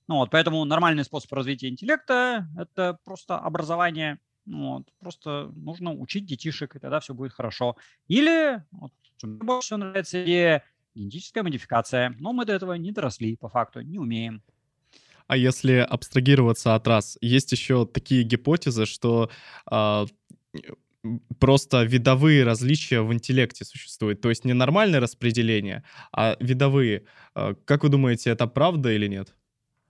Ну, 0.08 0.16
вот, 0.16 0.30
поэтому 0.30 0.64
нормальный 0.64 1.04
способ 1.04 1.32
развития 1.32 1.68
интеллекта– 1.68 2.48
это 2.58 2.98
просто 3.04 3.38
образование. 3.38 4.18
Вот, 4.46 4.88
просто 4.98 5.52
нужно 5.54 5.92
учить 5.92 6.24
детишек, 6.24 6.74
и 6.74 6.78
тогда 6.78 7.00
все 7.00 7.12
будет 7.12 7.32
хорошо. 7.32 7.76
Или, 8.08 8.64
вот, 8.72 8.92
что 9.20 9.26
мне 9.26 9.38
больше 9.38 9.66
всего 9.66 9.78
нравится 9.78 10.24
идея, 10.24 10.64
генетическая 10.94 11.42
модификация. 11.42 12.14
Но 12.18 12.32
мы 12.32 12.46
до 12.46 12.54
этого 12.54 12.72
не 12.74 12.90
доросли, 12.90 13.36
по 13.36 13.48
факту, 13.48 13.82
не 13.82 13.98
умеем. 13.98 14.42
А 15.26 15.36
если 15.36 15.74
абстрагироваться 15.74 16.74
от 16.74 16.88
раз, 16.88 17.18
есть 17.20 17.52
еще 17.52 17.86
такие 17.86 18.24
гипотезы, 18.24 18.86
что 18.86 19.30
э, 19.70 20.06
просто 21.38 21.82
видовые 21.84 22.44
различия 22.44 23.02
в 23.02 23.12
интеллекте 23.12 23.64
существуют. 23.64 24.22
То 24.22 24.30
есть 24.30 24.44
не 24.44 24.54
нормальное 24.54 25.00
распределение, 25.00 25.84
а 26.12 26.36
видовые. 26.40 27.04
А, 27.34 27.54
как 27.64 27.84
вы 27.84 27.90
думаете, 27.90 28.30
это 28.30 28.46
правда 28.46 28.90
или 28.90 29.06
нет? 29.06 29.34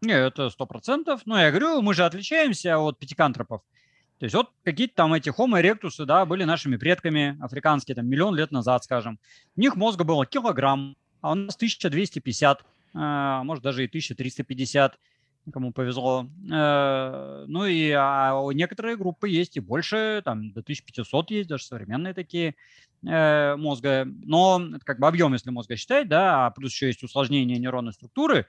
Не, 0.03 0.13
это 0.13 0.51
сто 0.51 0.67
процентов. 0.67 1.23
Ну, 1.25 1.37
я 1.37 1.51
говорю, 1.51 1.81
мы 1.83 1.95
же 1.95 2.05
отличаемся 2.05 2.79
от 2.79 2.99
пятикантропов. 2.99 3.63
То 4.21 4.25
есть 4.25 4.35
вот 4.35 4.51
какие-то 4.65 4.95
там 4.97 5.15
эти 5.15 5.31
Homo 5.31 5.59
erectus, 5.59 6.05
да, 6.05 6.27
были 6.27 6.45
нашими 6.45 6.77
предками 6.77 7.39
африканские, 7.41 7.95
там, 7.95 8.07
миллион 8.07 8.37
лет 8.37 8.53
назад, 8.53 8.85
скажем. 8.85 9.19
У 9.57 9.61
них 9.61 9.77
мозга 9.77 10.05
было 10.05 10.27
килограмм, 10.27 10.95
а 11.23 11.33
у 11.33 11.35
нас 11.35 11.57
1250, 11.57 12.63
а, 12.93 13.43
может, 13.45 13.65
даже 13.65 13.83
и 13.83 13.89
1350 13.89 14.99
кому 15.53 15.73
повезло. 15.73 16.29
Э, 16.53 17.45
ну 17.49 17.65
и 17.65 17.91
а 17.91 18.39
некоторые 18.53 18.97
группы 18.97 19.29
есть 19.29 19.57
и 19.57 19.61
больше, 19.61 20.21
там 20.23 20.53
до 20.53 20.61
1500 20.61 21.31
есть, 21.31 21.49
даже 21.49 21.65
современные 21.65 22.13
такие 22.13 22.55
э, 23.03 23.57
мозга. 23.57 24.05
Но 24.07 24.63
это 24.77 24.85
как 24.85 25.01
бы 25.01 25.09
объем, 25.09 25.33
если 25.33 25.51
мозга 25.51 25.77
считать, 25.77 26.09
да, 26.09 26.47
а 26.47 26.51
плюс 26.51 26.73
еще 26.73 26.89
есть 26.89 27.03
усложнение 27.03 27.59
нейронной 27.59 27.95
структуры, 27.95 28.41
э, 28.41 28.45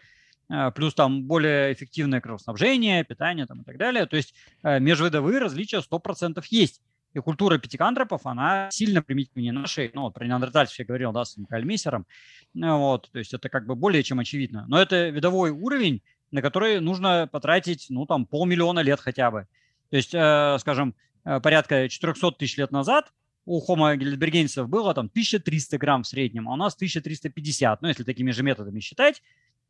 плюс 0.75 0.93
там 0.93 1.23
более 1.23 1.73
эффективное 1.73 2.21
кровоснабжение, 2.21 3.03
питание 3.03 3.45
там 3.45 3.61
и 3.61 3.63
так 3.63 3.77
далее. 3.77 4.05
То 4.05 4.17
есть 4.17 4.33
межвидовые 4.63 5.39
различия 5.39 5.79
100% 5.79 6.43
есть. 6.49 6.81
И 7.13 7.19
культура 7.19 7.57
пятикантропов, 7.57 8.25
она 8.25 8.69
сильно 8.71 9.01
примитивнее 9.01 9.51
нашей. 9.51 9.91
Ну, 9.93 10.03
вот 10.03 10.13
про 10.13 10.25
неандертальцев 10.25 10.79
я 10.79 10.85
говорил, 10.85 11.11
да, 11.11 11.25
с 11.25 11.35
Кальмисером. 11.49 12.05
Вот, 12.53 13.09
то 13.11 13.19
есть 13.19 13.33
это 13.33 13.49
как 13.49 13.65
бы 13.65 13.75
более 13.75 14.03
чем 14.03 14.19
очевидно. 14.19 14.65
Но 14.67 14.81
это 14.81 15.09
видовой 15.09 15.51
уровень, 15.51 16.01
на 16.31 16.41
которые 16.41 16.79
нужно 16.79 17.27
потратить, 17.29 17.87
ну, 17.89 18.05
там, 18.05 18.25
полмиллиона 18.25 18.79
лет 18.79 19.01
хотя 19.01 19.29
бы. 19.29 19.47
То 19.89 19.97
есть, 19.97 20.13
э, 20.13 20.57
скажем, 20.59 20.95
э, 21.25 21.41
порядка 21.41 21.89
400 21.89 22.31
тысяч 22.31 22.57
лет 22.57 22.71
назад 22.71 23.11
у 23.45 23.59
Homo 23.59 23.93
heidelbergensis 23.93 24.65
было 24.65 24.93
там 24.93 25.09
1300 25.09 25.77
грамм 25.77 26.03
в 26.03 26.07
среднем, 26.07 26.47
а 26.47 26.53
у 26.53 26.55
нас 26.55 26.75
1350. 26.75 27.81
Ну, 27.81 27.89
если 27.89 28.03
такими 28.03 28.31
же 28.31 28.43
методами 28.43 28.79
считать, 28.79 29.21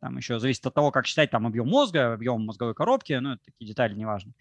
там 0.02 0.18
еще 0.18 0.40
зависит 0.40 0.66
от 0.66 0.74
того, 0.74 0.92
как 0.92 1.06
считать 1.06 1.30
там 1.30 1.46
объем 1.46 1.70
мозга, 1.70 2.14
объем 2.14 2.44
мозговой 2.44 2.74
коробки, 2.74 3.14
ну, 3.14 3.38
такие 3.38 3.68
детали 3.68 3.94
неважно. 3.94 4.34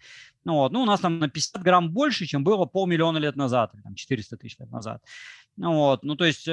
Ну, 0.43 0.55
вот, 0.55 0.71
ну, 0.71 0.81
у 0.81 0.85
нас 0.85 0.99
там 0.99 1.19
на 1.19 1.29
50 1.29 1.61
грамм 1.61 1.91
больше, 1.91 2.25
чем 2.25 2.43
было 2.43 2.65
полмиллиона 2.65 3.19
лет 3.19 3.35
назад, 3.35 3.73
или 3.75 3.81
там 3.81 3.93
400 3.93 4.37
тысяч 4.37 4.57
лет 4.57 4.71
назад. 4.71 5.03
Ну, 5.57 5.73
вот, 5.73 6.03
ну, 6.03 6.15
то 6.15 6.25
есть 6.25 6.47
э, 6.47 6.51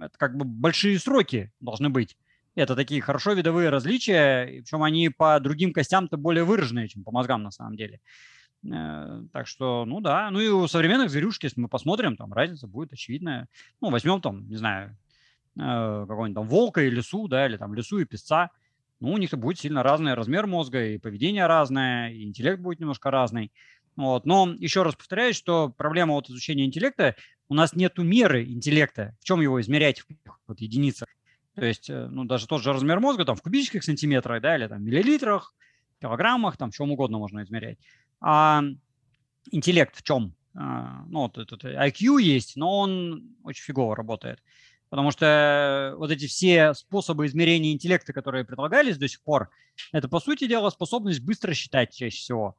это 0.00 0.16
как 0.16 0.36
бы 0.36 0.44
большие 0.44 0.98
сроки 1.00 1.52
должны 1.60 1.90
быть. 1.90 2.16
Это 2.54 2.76
такие 2.76 3.00
хорошо 3.00 3.32
видовые 3.32 3.70
различия, 3.70 4.62
причем 4.62 4.82
они 4.84 5.08
по 5.08 5.40
другим 5.40 5.72
костям-то 5.72 6.16
более 6.16 6.44
выраженные, 6.44 6.86
чем 6.86 7.02
по 7.02 7.10
мозгам 7.10 7.42
на 7.42 7.50
самом 7.50 7.76
деле. 7.76 8.00
Э, 8.70 9.24
так 9.32 9.48
что, 9.48 9.84
ну 9.84 10.00
да. 10.00 10.30
Ну 10.30 10.38
и 10.38 10.48
у 10.48 10.68
современных 10.68 11.10
зверюшек, 11.10 11.42
если 11.42 11.60
мы 11.60 11.68
посмотрим, 11.68 12.16
там 12.16 12.32
разница 12.32 12.68
будет 12.68 12.92
очевидная. 12.92 13.48
Ну, 13.80 13.90
возьмем 13.90 14.20
там, 14.20 14.48
не 14.48 14.56
знаю, 14.56 14.96
какого-нибудь 15.56 16.34
там 16.34 16.48
волка 16.48 16.82
и 16.82 16.90
лесу, 16.90 17.28
да, 17.28 17.46
или 17.46 17.56
там 17.56 17.74
лесу 17.74 17.98
и 17.98 18.04
песца. 18.04 18.50
Ну, 19.00 19.12
у 19.12 19.18
них 19.18 19.30
будет 19.32 19.58
сильно 19.58 19.82
разный 19.82 20.14
размер 20.14 20.46
мозга, 20.46 20.86
и 20.86 20.98
поведение 20.98 21.46
разное, 21.46 22.10
и 22.10 22.24
интеллект 22.24 22.60
будет 22.60 22.80
немножко 22.80 23.10
разный. 23.10 23.52
Вот. 23.96 24.24
Но 24.24 24.54
еще 24.58 24.82
раз 24.82 24.94
повторяю, 24.94 25.34
что 25.34 25.68
проблема 25.68 26.14
вот 26.14 26.30
изучения 26.30 26.64
интеллекта, 26.64 27.16
у 27.48 27.54
нас 27.54 27.74
нет 27.74 27.98
меры 27.98 28.44
интеллекта. 28.44 29.16
В 29.20 29.24
чем 29.24 29.40
его 29.40 29.60
измерять 29.60 30.00
в 30.00 30.06
вот, 30.46 30.60
единицах? 30.60 31.08
То 31.54 31.66
есть, 31.66 31.90
э, 31.90 32.06
ну, 32.08 32.24
даже 32.24 32.46
тот 32.46 32.62
же 32.62 32.72
размер 32.72 33.00
мозга 33.00 33.24
там 33.24 33.36
в 33.36 33.42
кубических 33.42 33.84
сантиметрах, 33.84 34.40
да, 34.40 34.56
или 34.56 34.66
там 34.66 34.82
миллилитрах, 34.82 35.54
килограммах, 36.00 36.56
там, 36.56 36.70
чем 36.70 36.90
угодно 36.90 37.18
можно 37.18 37.42
измерять. 37.42 37.78
А 38.20 38.62
интеллект 39.50 39.96
в 39.96 40.02
чем? 40.02 40.34
А, 40.54 41.04
ну, 41.08 41.20
вот 41.20 41.38
этот 41.38 41.64
IQ 41.64 42.22
есть, 42.22 42.56
но 42.56 42.78
он 42.78 43.36
очень 43.42 43.64
фигово 43.64 43.96
работает. 43.96 44.42
Потому 44.92 45.10
что 45.10 45.94
вот 45.96 46.10
эти 46.10 46.26
все 46.26 46.74
способы 46.74 47.24
измерения 47.24 47.72
интеллекта, 47.72 48.12
которые 48.12 48.44
предлагались 48.44 48.98
до 48.98 49.08
сих 49.08 49.22
пор, 49.22 49.48
это, 49.90 50.06
по 50.06 50.20
сути 50.20 50.46
дела, 50.46 50.68
способность 50.68 51.20
быстро 51.20 51.54
считать 51.54 51.96
чаще 51.96 52.18
всего. 52.18 52.56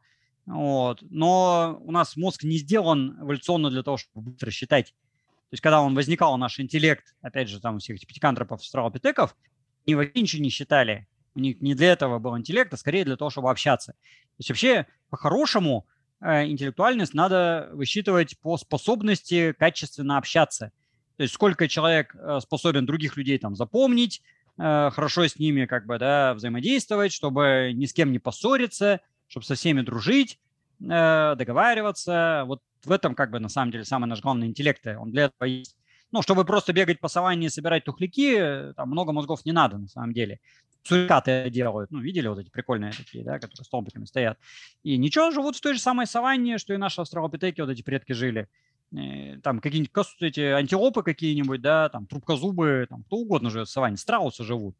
Вот. 0.47 1.03
Но 1.11 1.79
у 1.83 1.91
нас 1.91 2.17
мозг 2.17 2.43
не 2.43 2.57
сделан 2.57 3.19
эволюционно 3.21 3.69
для 3.69 3.83
того, 3.83 3.97
чтобы 3.97 4.31
быстро 4.31 4.49
считать. 4.49 4.87
То 4.87 5.51
есть, 5.51 5.61
когда 5.61 5.79
он 5.79 5.93
возникал, 5.93 6.35
наш 6.39 6.59
интеллект, 6.59 7.13
опять 7.21 7.49
же, 7.49 7.59
там 7.61 7.75
у 7.75 7.77
всех 7.77 7.97
этих 7.97 8.07
пятикантропов, 8.07 8.61
австралопитеков, 8.61 9.37
они 9.85 9.93
вообще 9.93 10.19
ничего 10.19 10.41
не 10.41 10.49
считали. 10.49 11.07
У 11.35 11.39
них 11.39 11.61
не 11.61 11.75
для 11.75 11.91
этого 11.91 12.17
был 12.17 12.35
интеллект, 12.35 12.73
а 12.73 12.77
скорее 12.77 13.05
для 13.05 13.15
того, 13.15 13.29
чтобы 13.29 13.51
общаться. 13.51 13.91
То 13.91 14.39
есть, 14.39 14.49
вообще, 14.49 14.87
по-хорошему, 15.11 15.85
э, 16.19 16.47
интеллектуальность 16.47 17.13
надо 17.13 17.69
высчитывать 17.73 18.39
по 18.39 18.57
способности 18.57 19.51
качественно 19.51 20.17
общаться. 20.17 20.71
То 21.17 21.23
есть, 21.23 21.33
сколько 21.33 21.67
человек 21.67 22.15
э, 22.15 22.39
способен 22.41 22.85
других 22.85 23.17
людей 23.17 23.37
там 23.37 23.55
запомнить, 23.55 24.21
э, 24.57 24.89
хорошо 24.91 25.27
с 25.27 25.37
ними 25.37 25.65
как 25.65 25.85
бы, 25.85 25.97
да, 25.99 26.33
взаимодействовать, 26.33 27.13
чтобы 27.13 27.71
ни 27.73 27.85
с 27.85 27.93
кем 27.93 28.11
не 28.11 28.19
поссориться, 28.19 29.01
чтобы 29.27 29.45
со 29.45 29.55
всеми 29.55 29.81
дружить, 29.81 30.39
договариваться. 30.79 32.43
Вот 32.45 32.61
в 32.83 32.91
этом 32.91 33.15
как 33.15 33.31
бы 33.31 33.39
на 33.39 33.49
самом 33.49 33.71
деле 33.71 33.85
самый 33.85 34.07
наш 34.07 34.21
главный 34.21 34.47
интеллект. 34.47 34.85
Он 34.85 35.11
для 35.11 35.25
этого 35.25 35.47
есть. 35.47 35.77
Ну, 36.11 36.21
чтобы 36.21 36.45
просто 36.45 36.73
бегать 36.73 36.99
по 36.99 37.07
саванне 37.07 37.47
и 37.47 37.49
собирать 37.49 37.85
тухляки, 37.85 38.73
там 38.75 38.89
много 38.89 39.13
мозгов 39.13 39.45
не 39.45 39.51
надо 39.51 39.77
на 39.77 39.87
самом 39.87 40.13
деле. 40.13 40.39
Сурикаты 40.83 41.49
делают. 41.49 41.89
Ну, 41.89 41.99
видели 41.99 42.27
вот 42.27 42.37
эти 42.39 42.49
прикольные 42.49 42.91
такие, 42.91 43.23
да, 43.23 43.39
которые 43.39 43.65
столбиками 43.65 44.05
стоят. 44.05 44.37
И 44.83 44.97
ничего, 44.97 45.31
живут 45.31 45.55
в 45.55 45.61
той 45.61 45.73
же 45.73 45.79
самой 45.79 46.05
саванне, 46.05 46.57
что 46.57 46.73
и 46.73 46.77
наши 46.77 47.01
австралопитеки, 47.01 47.61
вот 47.61 47.69
эти 47.69 47.81
предки 47.81 48.11
жили. 48.11 48.47
Э, 48.95 49.39
там 49.41 49.59
какие-нибудь 49.59 49.91
эти 50.19 50.41
антилопы 50.41 51.03
какие-нибудь, 51.03 51.61
да, 51.61 51.89
там 51.89 52.05
трубкозубы, 52.05 52.85
там 52.89 53.03
кто 53.03 53.17
угодно 53.17 53.49
живет 53.49 53.67
в 53.67 53.71
саванне, 53.71 53.97
страусы 53.97 54.43
живут. 54.43 54.75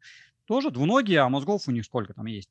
Тоже 0.46 0.70
двуногие, 0.70 1.20
а 1.20 1.28
мозгов 1.28 1.68
у 1.68 1.70
них 1.70 1.84
сколько 1.84 2.12
там 2.12 2.26
есть. 2.26 2.50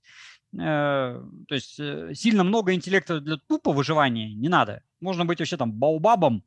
Э, 0.53 1.24
то 1.47 1.55
есть 1.55 1.80
э, 1.80 2.14
сильно 2.16 2.43
много 2.43 2.74
интеллекта 2.74 3.20
для 3.20 3.38
тупо 3.38 3.72
выживания 3.72 4.34
не 4.34 4.49
надо. 4.49 4.84
Можно 4.99 5.26
быть 5.26 5.39
вообще 5.39 5.57
там 5.57 5.72
баубабом 5.72 6.43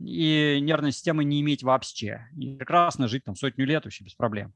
и 0.00 0.58
нервной 0.60 0.92
системы 0.92 1.24
не 1.24 1.40
иметь 1.40 1.62
вообще. 1.62 2.28
И 2.36 2.54
прекрасно 2.54 3.06
жить 3.08 3.24
там 3.24 3.36
сотню 3.36 3.64
лет 3.64 3.84
вообще 3.84 4.04
без 4.04 4.14
проблем. 4.14 4.54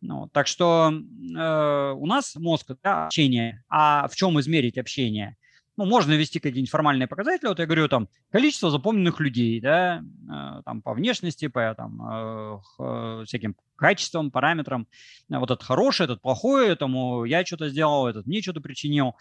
Ну, 0.00 0.28
так 0.28 0.46
что 0.46 0.92
э, 0.92 1.92
у 1.96 2.06
нас 2.06 2.36
мозг 2.36 2.72
да, 2.82 3.06
общение. 3.06 3.64
А 3.68 4.08
в 4.08 4.16
чем 4.16 4.38
измерить 4.40 4.78
общение? 4.78 5.36
Ну, 5.78 5.84
можно 5.84 6.12
ввести 6.14 6.40
какие-нибудь 6.40 6.70
формальные 6.70 7.06
показатели. 7.06 7.46
Вот 7.46 7.60
я 7.60 7.66
говорю, 7.66 7.88
там, 7.88 8.08
количество 8.32 8.68
запомненных 8.68 9.20
людей, 9.20 9.60
да, 9.60 10.02
э, 10.02 10.62
там, 10.64 10.82
по 10.82 10.92
внешности, 10.92 11.46
по 11.46 11.72
там, 11.76 12.02
э, 12.02 12.58
э, 12.80 13.24
всяким 13.24 13.54
качествам, 13.76 14.32
параметрам. 14.32 14.88
Вот 15.28 15.52
этот 15.52 15.62
хороший, 15.62 16.06
этот 16.06 16.20
плохой, 16.20 16.68
этому 16.68 17.24
я 17.24 17.46
что-то 17.46 17.68
сделал, 17.68 18.08
этот 18.08 18.26
мне 18.26 18.42
что-то 18.42 18.60
причинил. 18.60 19.14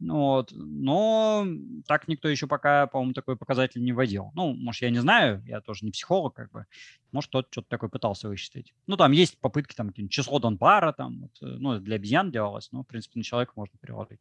Вот. 0.00 0.52
Но 0.52 1.46
так 1.86 2.08
никто 2.08 2.28
еще 2.28 2.46
пока, 2.46 2.88
по-моему, 2.88 3.14
такой 3.14 3.38
показатель 3.38 3.82
не 3.82 3.94
вводил. 3.94 4.32
Ну, 4.34 4.52
может, 4.52 4.82
я 4.82 4.90
не 4.90 4.98
знаю, 4.98 5.42
я 5.46 5.62
тоже 5.62 5.86
не 5.86 5.92
психолог, 5.92 6.34
как 6.34 6.50
бы. 6.52 6.66
Может, 7.10 7.30
кто-то 7.30 7.48
что-то 7.50 7.68
такое 7.70 7.88
пытался 7.88 8.28
высчитать. 8.28 8.74
Ну, 8.86 8.98
там 8.98 9.12
есть 9.12 9.40
попытки, 9.40 9.74
там, 9.74 9.90
число 10.10 10.38
Донпара, 10.38 10.92
там, 10.92 11.22
вот, 11.22 11.30
ну, 11.40 11.80
для 11.80 11.96
обезьян 11.96 12.30
делалось, 12.30 12.70
но, 12.70 12.82
в 12.82 12.86
принципе, 12.86 13.18
на 13.18 13.24
человека 13.24 13.52
можно 13.56 13.78
переложить. 13.80 14.20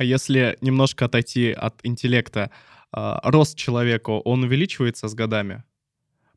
А 0.00 0.02
если 0.02 0.56
немножко 0.62 1.04
отойти 1.04 1.52
от 1.52 1.78
интеллекта, 1.82 2.50
а, 2.90 3.20
рост 3.22 3.58
человека, 3.58 4.08
он 4.08 4.44
увеличивается 4.44 5.08
с 5.08 5.14
годами? 5.14 5.62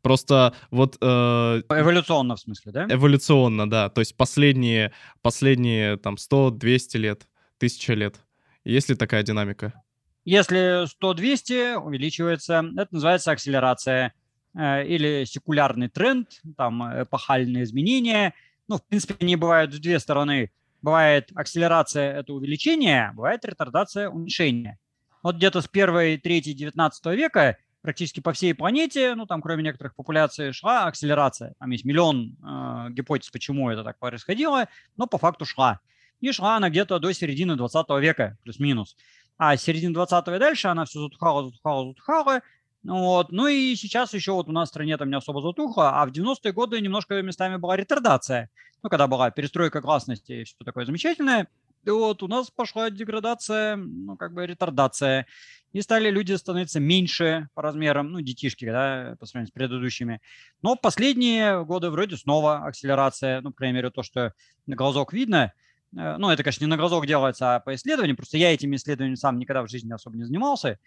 Просто 0.01 0.53
вот... 0.69 0.97
Э, 0.99 1.61
эволюционно, 1.69 2.35
в 2.35 2.41
смысле, 2.41 2.73
да? 2.73 2.87
Эволюционно, 2.89 3.69
да. 3.69 3.87
То 3.87 4.01
есть 4.01 4.17
последние, 4.17 4.91
последние 5.21 5.95
там 5.95 6.15
100-200 6.15 6.97
лет, 6.97 7.27
1000 7.59 7.93
лет. 7.93 8.19
Есть 8.65 8.89
ли 8.89 8.95
такая 8.95 9.23
динамика? 9.23 9.81
Если 10.25 10.83
100-200 11.01 11.75
увеличивается, 11.77 12.65
это 12.75 12.87
называется 12.91 13.31
акселерация 13.31 14.13
э, 14.57 14.85
или 14.85 15.23
секулярный 15.23 15.87
тренд, 15.87 16.27
там 16.57 16.83
эпохальные 17.03 17.63
изменения. 17.63 18.33
Ну, 18.67 18.75
в 18.75 18.83
принципе, 18.83 19.15
они 19.21 19.37
бывают 19.37 19.73
с 19.73 19.79
две 19.79 19.99
стороны– 19.99 20.51
Бывает 20.83 21.31
акселерация– 21.33 22.13
это 22.19 22.33
увеличение, 22.33 23.11
бывает 23.15 23.45
ретардация– 23.45 24.09
уменьшение. 24.11 24.77
Вот 25.23 25.37
где-то 25.37 25.61
с 25.61 25.67
первой 25.69 26.17
трети 26.17 26.51
19 26.51 27.05
века 27.15 27.57
практически 27.81 28.19
по 28.19 28.33
всей 28.33 28.53
планете, 28.53 29.15
ну 29.15 29.25
там 29.25 29.41
кроме 29.41 29.63
некоторых 29.63 29.95
популяций, 29.95 30.51
шла 30.51 30.85
акселерация. 30.85 31.53
Там 31.57 31.71
есть 31.71 31.85
миллион 31.85 32.35
э, 32.43 32.91
гипотез, 32.91 33.29
почему 33.29 33.69
это 33.69 33.85
так 33.85 33.97
происходило, 33.97 34.67
но 34.97 35.07
по 35.07 35.17
факту 35.17 35.45
шла. 35.45 35.79
И 36.19 36.33
шла 36.33 36.57
она 36.57 36.69
где-то 36.69 36.99
до 36.99 37.13
середины 37.13 37.55
20 37.55 37.89
века, 38.01 38.37
плюс-минус. 38.43 38.97
А 39.37 39.55
с 39.55 39.61
середины 39.61 39.93
20 39.93 40.27
и 40.27 40.39
дальше 40.39 40.67
она 40.67 40.83
все 40.83 40.99
затухала, 40.99 41.45
затухала, 41.45 41.87
затухала. 41.87 42.41
Вот. 42.83 43.31
Ну 43.31 43.47
и 43.47 43.75
сейчас 43.75 44.13
еще 44.13 44.33
вот 44.33 44.49
у 44.49 44.51
нас 44.51 44.69
в 44.69 44.71
стране 44.71 44.97
там 44.97 45.09
не 45.09 45.15
особо 45.15 45.41
затухло, 45.41 46.01
а 46.01 46.05
в 46.05 46.11
90-е 46.11 46.51
годы 46.51 46.81
немножко 46.81 47.21
местами 47.21 47.57
была 47.57 47.77
ретардация 47.77 48.49
ну, 48.83 48.89
когда 48.89 49.07
была 49.07 49.31
перестройка 49.31 49.81
гласности 49.81 50.33
и 50.33 50.43
все 50.43 50.55
такое 50.63 50.85
замечательное, 50.85 51.47
и 51.85 51.89
вот 51.89 52.21
у 52.21 52.27
нас 52.27 52.51
пошла 52.51 52.89
деградация, 52.89 53.77
ну, 53.77 54.17
как 54.17 54.33
бы 54.33 54.45
ретардация. 54.45 55.25
И 55.71 55.81
стали 55.81 56.11
люди 56.11 56.33
становиться 56.33 56.79
меньше 56.79 57.49
по 57.55 57.61
размерам, 57.61 58.11
ну, 58.11 58.21
детишки, 58.21 58.65
да, 58.65 59.15
по 59.19 59.25
сравнению 59.25 59.49
с 59.49 59.51
предыдущими. 59.51 60.21
Но 60.61 60.75
последние 60.75 61.65
годы 61.65 61.89
вроде 61.89 62.15
снова 62.15 62.65
акселерация, 62.65 63.41
ну, 63.41 63.49
по 63.49 63.57
крайней 63.57 63.77
мере, 63.77 63.89
то, 63.89 64.03
что 64.03 64.33
на 64.67 64.75
глазок 64.75 65.13
видно. 65.13 65.51
Э, 65.97 66.17
ну, 66.17 66.29
это, 66.29 66.43
конечно, 66.43 66.63
не 66.63 66.69
на 66.69 66.77
глазок 66.77 67.07
делается, 67.07 67.55
а 67.55 67.59
по 67.59 67.73
исследованиям. 67.73 68.17
Просто 68.17 68.37
я 68.37 68.53
этими 68.53 68.75
исследованиями 68.75 69.15
сам 69.15 69.39
никогда 69.39 69.63
в 69.63 69.69
жизни 69.69 69.91
особо 69.91 70.15
не 70.15 70.25
занимался. 70.25 70.77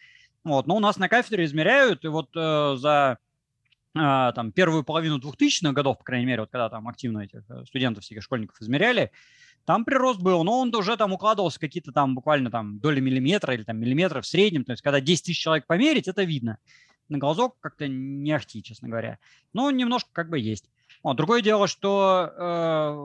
Вот, 0.46 0.68
но 0.68 0.76
у 0.76 0.78
нас 0.80 0.96
на 0.96 1.08
кафедре 1.08 1.44
измеряют, 1.44 2.04
и 2.04 2.08
вот 2.08 2.28
э, 2.36 2.76
за 2.76 3.18
а, 3.96 4.30
там, 4.30 4.52
первую 4.52 4.84
половину 4.84 5.18
2000-х 5.18 5.72
годов, 5.72 5.98
по 5.98 6.04
крайней 6.04 6.26
мере, 6.26 6.42
вот 6.42 6.50
когда 6.52 6.70
там 6.70 6.86
активно 6.86 7.22
этих 7.22 7.42
э, 7.50 7.64
студентов, 7.64 8.04
всяких 8.04 8.22
школьников 8.22 8.60
измеряли, 8.60 9.10
там 9.64 9.84
прирост 9.84 10.20
был, 10.20 10.44
но 10.44 10.60
он 10.60 10.72
уже 10.72 10.96
там 10.96 11.12
укладывался 11.12 11.58
какие-то 11.58 11.90
там 11.90 12.14
буквально 12.14 12.52
там 12.52 12.78
доли 12.78 13.00
миллиметра 13.00 13.54
или 13.54 13.64
там 13.64 13.78
миллиметра 13.78 14.20
в 14.20 14.26
среднем. 14.26 14.62
То 14.62 14.70
есть, 14.70 14.84
когда 14.84 15.00
10 15.00 15.24
тысяч 15.24 15.40
человек 15.40 15.66
померить, 15.66 16.06
это 16.06 16.22
видно. 16.22 16.58
На 17.08 17.18
глазок 17.18 17.56
как-то 17.58 17.88
не 17.88 18.30
ахти, 18.30 18.62
честно 18.62 18.88
говоря. 18.88 19.18
Но 19.52 19.72
немножко 19.72 20.10
как 20.12 20.28
бы 20.28 20.38
есть. 20.38 20.70
Вот. 21.02 21.16
Другое 21.16 21.42
дело, 21.42 21.66
что 21.66 22.30
э, 22.30 22.40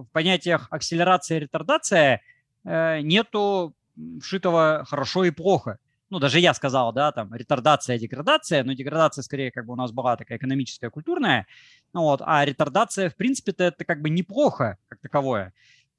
в 0.03 0.07
понятиях 0.11 0.67
акселерация 0.69 1.37
и 1.37 1.39
ретардация 1.39 2.21
э, 2.65 3.01
нету 3.01 3.73
вшитого 4.19 4.85
хорошо 4.87 5.23
и 5.23 5.31
плохо 5.31 5.79
ну, 6.11 6.19
даже 6.19 6.39
я 6.39 6.53
сказал, 6.53 6.91
да, 6.91 7.13
там, 7.13 7.33
ретардация, 7.33 7.97
деградация, 7.97 8.65
но 8.65 8.73
деградация 8.73 9.23
скорее 9.23 9.49
как 9.49 9.65
бы 9.65 9.73
у 9.73 9.75
нас 9.77 9.93
была 9.93 10.17
такая 10.17 10.37
экономическая, 10.37 10.89
культурная, 10.89 11.47
ну, 11.93 12.01
вот, 12.01 12.21
а 12.23 12.43
ретардация, 12.43 13.09
в 13.09 13.15
принципе-то, 13.15 13.63
это 13.63 13.85
как 13.85 14.01
бы 14.01 14.09
неплохо, 14.09 14.77
как 14.89 14.99
таковое. 14.99 15.53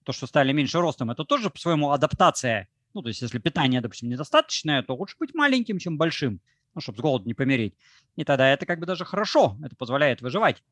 То, 0.05 0.13
что 0.13 0.27
стали 0.27 0.53
меньше 0.53 0.81
ростом, 0.81 1.11
это 1.11 1.25
тоже 1.25 1.49
по-своему 1.49 1.93
адаптация 1.93 2.69
Ну, 2.93 3.01
то 3.01 3.09
есть, 3.09 3.23
если 3.23 3.39
питание, 3.39 3.81
допустим, 3.81 4.11
недостаточное, 4.11 4.83
то 4.83 4.95
лучше 4.95 5.17
быть 5.19 5.35
маленьким, 5.35 5.79
чем 5.79 5.97
большим, 5.97 6.41
ну, 6.75 6.83
чтобы 6.83 6.99
с 6.99 7.01
голоду 7.01 7.27
не 7.27 7.33
помереть. 7.33 7.75
И 8.17 8.25
тогда 8.25 8.49
это 8.49 8.67
как 8.67 8.81
бы 8.81 8.87
даже 8.87 9.07
хорошо, 9.07 9.57
это 9.65 9.75
позволяет 9.77 10.21
выживать. 10.21 10.63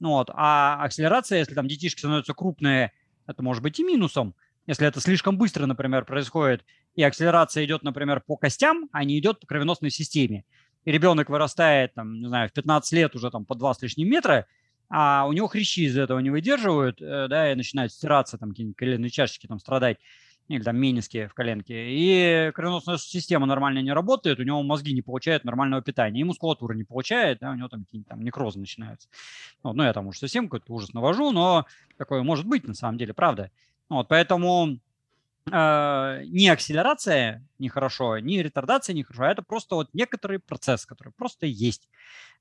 Ну, 0.00 0.10
вот. 0.10 0.30
А 0.34 0.82
акселерация, 0.82 1.38
если 1.38 1.54
там 1.54 1.68
детишки 1.68 2.00
становятся 2.00 2.34
крупные, 2.34 2.92
это 3.28 3.42
может 3.44 3.62
быть 3.62 3.78
и 3.78 3.84
минусом. 3.84 4.34
Если 4.66 4.86
это 4.86 5.00
слишком 5.00 5.38
быстро, 5.38 5.66
например, 5.66 6.04
происходит, 6.04 6.64
и 6.98 7.02
акселерация 7.04 7.64
идет, 7.64 7.84
например, 7.84 8.20
по 8.26 8.36
костям, 8.36 8.88
а 8.90 9.04
не 9.04 9.20
идет 9.20 9.38
по 9.38 9.46
кровеносной 9.46 9.88
системе. 9.88 10.44
И 10.84 10.90
ребенок 10.90 11.30
вырастает, 11.30 11.94
там, 11.94 12.20
не 12.20 12.26
знаю, 12.26 12.48
в 12.48 12.52
15 12.52 12.92
лет 12.92 13.14
уже 13.14 13.30
там 13.30 13.44
по 13.44 13.54
2 13.54 13.74
с 13.74 13.82
лишним 13.82 14.10
метра, 14.10 14.46
а 14.90 15.24
у 15.28 15.32
него 15.32 15.46
хрящи 15.46 15.84
из-за 15.84 16.02
этого 16.02 16.18
не 16.18 16.30
выдерживают, 16.30 17.00
э, 17.00 17.28
да, 17.28 17.52
и 17.52 17.54
начинают 17.54 17.92
стираться, 17.92 18.36
там, 18.36 18.48
какие-нибудь 18.48 18.76
коленные 18.76 19.10
чашечки 19.10 19.46
там 19.46 19.60
страдать, 19.60 19.98
или 20.48 20.60
там 20.60 20.76
мениски 20.76 21.28
в 21.28 21.34
коленке. 21.34 21.86
И 21.88 22.50
кровеносная 22.52 22.96
система 22.96 23.46
нормально 23.46 23.78
не 23.78 23.92
работает, 23.92 24.40
у 24.40 24.42
него 24.42 24.60
мозги 24.64 24.92
не 24.92 25.02
получают 25.02 25.44
нормального 25.44 25.80
питания, 25.80 26.22
и 26.22 26.24
мускулатура 26.24 26.74
не 26.74 26.82
получает, 26.82 27.38
да, 27.38 27.52
у 27.52 27.54
него 27.54 27.68
там 27.68 27.84
какие-нибудь 27.84 28.08
там 28.08 28.24
некрозы 28.24 28.58
начинаются. 28.58 29.08
Вот, 29.62 29.74
ну, 29.76 29.84
я 29.84 29.92
там 29.92 30.08
уже 30.08 30.18
совсем 30.18 30.48
какой-то 30.48 30.72
ужас 30.72 30.92
навожу, 30.94 31.30
но 31.30 31.64
такое 31.96 32.24
может 32.24 32.44
быть 32.44 32.66
на 32.66 32.74
самом 32.74 32.98
деле, 32.98 33.14
правда. 33.14 33.52
Вот, 33.88 34.08
поэтому 34.08 34.80
э, 35.52 36.24
ни 36.26 36.46
акселерация 36.48 37.44
нехорошо, 37.58 38.18
ни 38.18 38.38
ретардация 38.38 38.94
нехорошо, 38.94 39.24
а 39.24 39.32
это 39.32 39.42
просто 39.42 39.74
вот 39.74 39.88
некоторый 39.92 40.38
процесс, 40.38 40.86
который 40.86 41.12
просто 41.12 41.46
есть. 41.46 41.88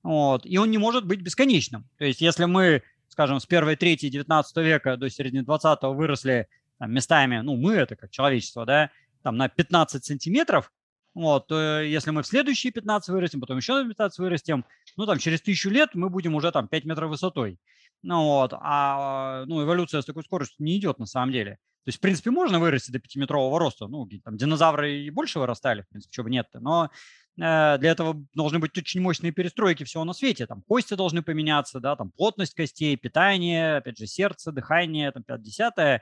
Вот, 0.03 0.45
и 0.45 0.57
он 0.57 0.71
не 0.71 0.77
может 0.77 1.05
быть 1.05 1.21
бесконечным. 1.21 1.87
То 1.97 2.05
есть 2.05 2.21
если 2.21 2.45
мы, 2.45 2.83
скажем, 3.09 3.39
с 3.39 3.45
первой 3.45 3.75
трети 3.75 4.09
19 4.09 4.57
века 4.57 4.97
до 4.97 5.09
середины 5.09 5.43
20 5.43 5.83
выросли 5.83 6.47
там, 6.77 6.93
местами, 6.93 7.39
ну, 7.39 7.55
мы 7.55 7.73
это 7.73 7.95
как 7.95 8.11
человечество, 8.11 8.65
да, 8.65 8.91
там 9.23 9.37
на 9.37 9.49
15 9.49 10.05
сантиметров, 10.05 10.71
вот, 11.13 11.47
то 11.47 11.81
если 11.81 12.11
мы 12.11 12.21
в 12.21 12.27
следующие 12.27 12.71
15 12.71 13.09
вырастем, 13.09 13.41
потом 13.41 13.57
еще 13.57 13.73
на 13.73 13.87
15 13.87 14.19
вырастем, 14.19 14.65
ну, 14.97 15.05
там, 15.07 15.17
через 15.17 15.41
тысячу 15.41 15.69
лет 15.69 15.95
мы 15.95 16.09
будем 16.09 16.35
уже 16.35 16.51
там 16.51 16.67
5 16.67 16.85
метров 16.85 17.09
высотой. 17.09 17.59
Ну, 18.03 18.23
вот, 18.23 18.53
а, 18.53 19.43
ну, 19.47 19.63
эволюция 19.63 20.01
с 20.01 20.05
такой 20.05 20.23
скоростью 20.23 20.65
не 20.65 20.77
идет 20.77 20.99
на 20.99 21.05
самом 21.05 21.31
деле. 21.31 21.59
То 21.87 21.89
есть, 21.89 21.99
в 21.99 22.01
принципе, 22.01 22.31
можно 22.31 22.59
вырасти 22.59 22.91
до 22.91 22.99
пятиметрового 22.99 23.57
роста. 23.59 23.87
Ну, 23.87 24.09
там 24.21 24.35
динозавры 24.35 25.03
и 25.03 25.09
больше 25.09 25.39
вырастали, 25.39 25.83
в 25.83 25.87
принципе, 25.87 26.11
чего 26.13 26.25
бы 26.25 26.29
нет-то. 26.29 26.59
Но 26.59 26.91
э, 27.37 27.77
для 27.77 27.91
этого 27.91 28.25
должны 28.33 28.59
быть 28.59 28.77
очень 28.77 28.99
мощные 28.99 29.31
перестройки 29.31 29.85
всего 29.85 30.03
на 30.03 30.11
свете. 30.11 30.45
Там 30.47 30.63
кости 30.63 30.95
должны 30.95 31.21
поменяться, 31.21 31.79
да, 31.79 31.95
там 31.95 32.11
плотность 32.11 32.53
костей, 32.55 32.97
питание, 32.97 33.77
опять 33.77 33.97
же, 33.97 34.05
сердце, 34.05 34.51
дыхание, 34.51 35.13
там 35.13 35.23
5-10, 35.23 36.01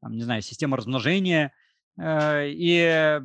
там, 0.00 0.12
не 0.12 0.22
знаю, 0.22 0.40
система 0.40 0.78
размножения. 0.78 1.52
Э, 1.98 2.48
и, 2.48 3.20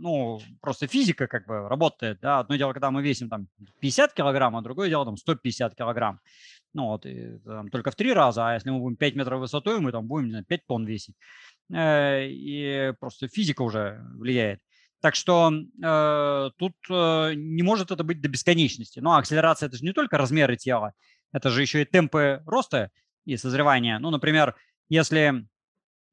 ну, 0.00 0.40
просто 0.60 0.88
физика 0.88 1.28
как 1.28 1.46
бы 1.46 1.68
работает, 1.68 2.18
да. 2.20 2.40
Одно 2.40 2.56
дело, 2.56 2.72
когда 2.72 2.90
мы 2.90 3.00
весим 3.00 3.28
там 3.28 3.46
50 3.78 4.12
килограмм, 4.12 4.56
а 4.56 4.62
другое 4.62 4.88
дело 4.88 5.04
там 5.04 5.16
150 5.16 5.76
килограмм. 5.76 6.18
Ну, 6.74 6.86
вот, 6.86 7.06
и, 7.06 7.38
там, 7.44 7.70
только 7.70 7.90
в 7.92 7.94
три 7.94 8.12
раза, 8.12 8.48
а 8.48 8.54
если 8.54 8.70
мы 8.70 8.80
будем 8.80 8.96
5 8.96 9.14
метров 9.14 9.40
высотой, 9.40 9.80
мы 9.80 9.92
там 9.92 10.06
будем, 10.06 10.26
не 10.26 10.30
знаю, 10.32 10.44
5 10.44 10.66
тонн 10.66 10.84
весить. 10.84 11.14
Э, 11.72 12.26
и 12.26 12.92
просто 12.98 13.28
физика 13.28 13.62
уже 13.62 14.04
влияет. 14.16 14.60
Так 15.00 15.14
что 15.14 15.52
э, 15.52 16.50
тут 16.58 16.74
э, 16.90 17.34
не 17.34 17.62
может 17.62 17.90
это 17.90 18.02
быть 18.02 18.20
до 18.20 18.28
бесконечности. 18.28 19.00
Ну, 19.00 19.10
а 19.10 19.18
акселерация– 19.18 19.66
это 19.68 19.76
же 19.76 19.84
не 19.84 19.92
только 19.92 20.18
размеры 20.18 20.56
тела, 20.56 20.94
это 21.32 21.50
же 21.50 21.62
еще 21.62 21.82
и 21.82 21.84
темпы 21.84 22.42
роста 22.46 22.90
и 23.24 23.36
созревания. 23.36 23.98
Ну, 23.98 24.10
например, 24.10 24.56
если 24.88 25.46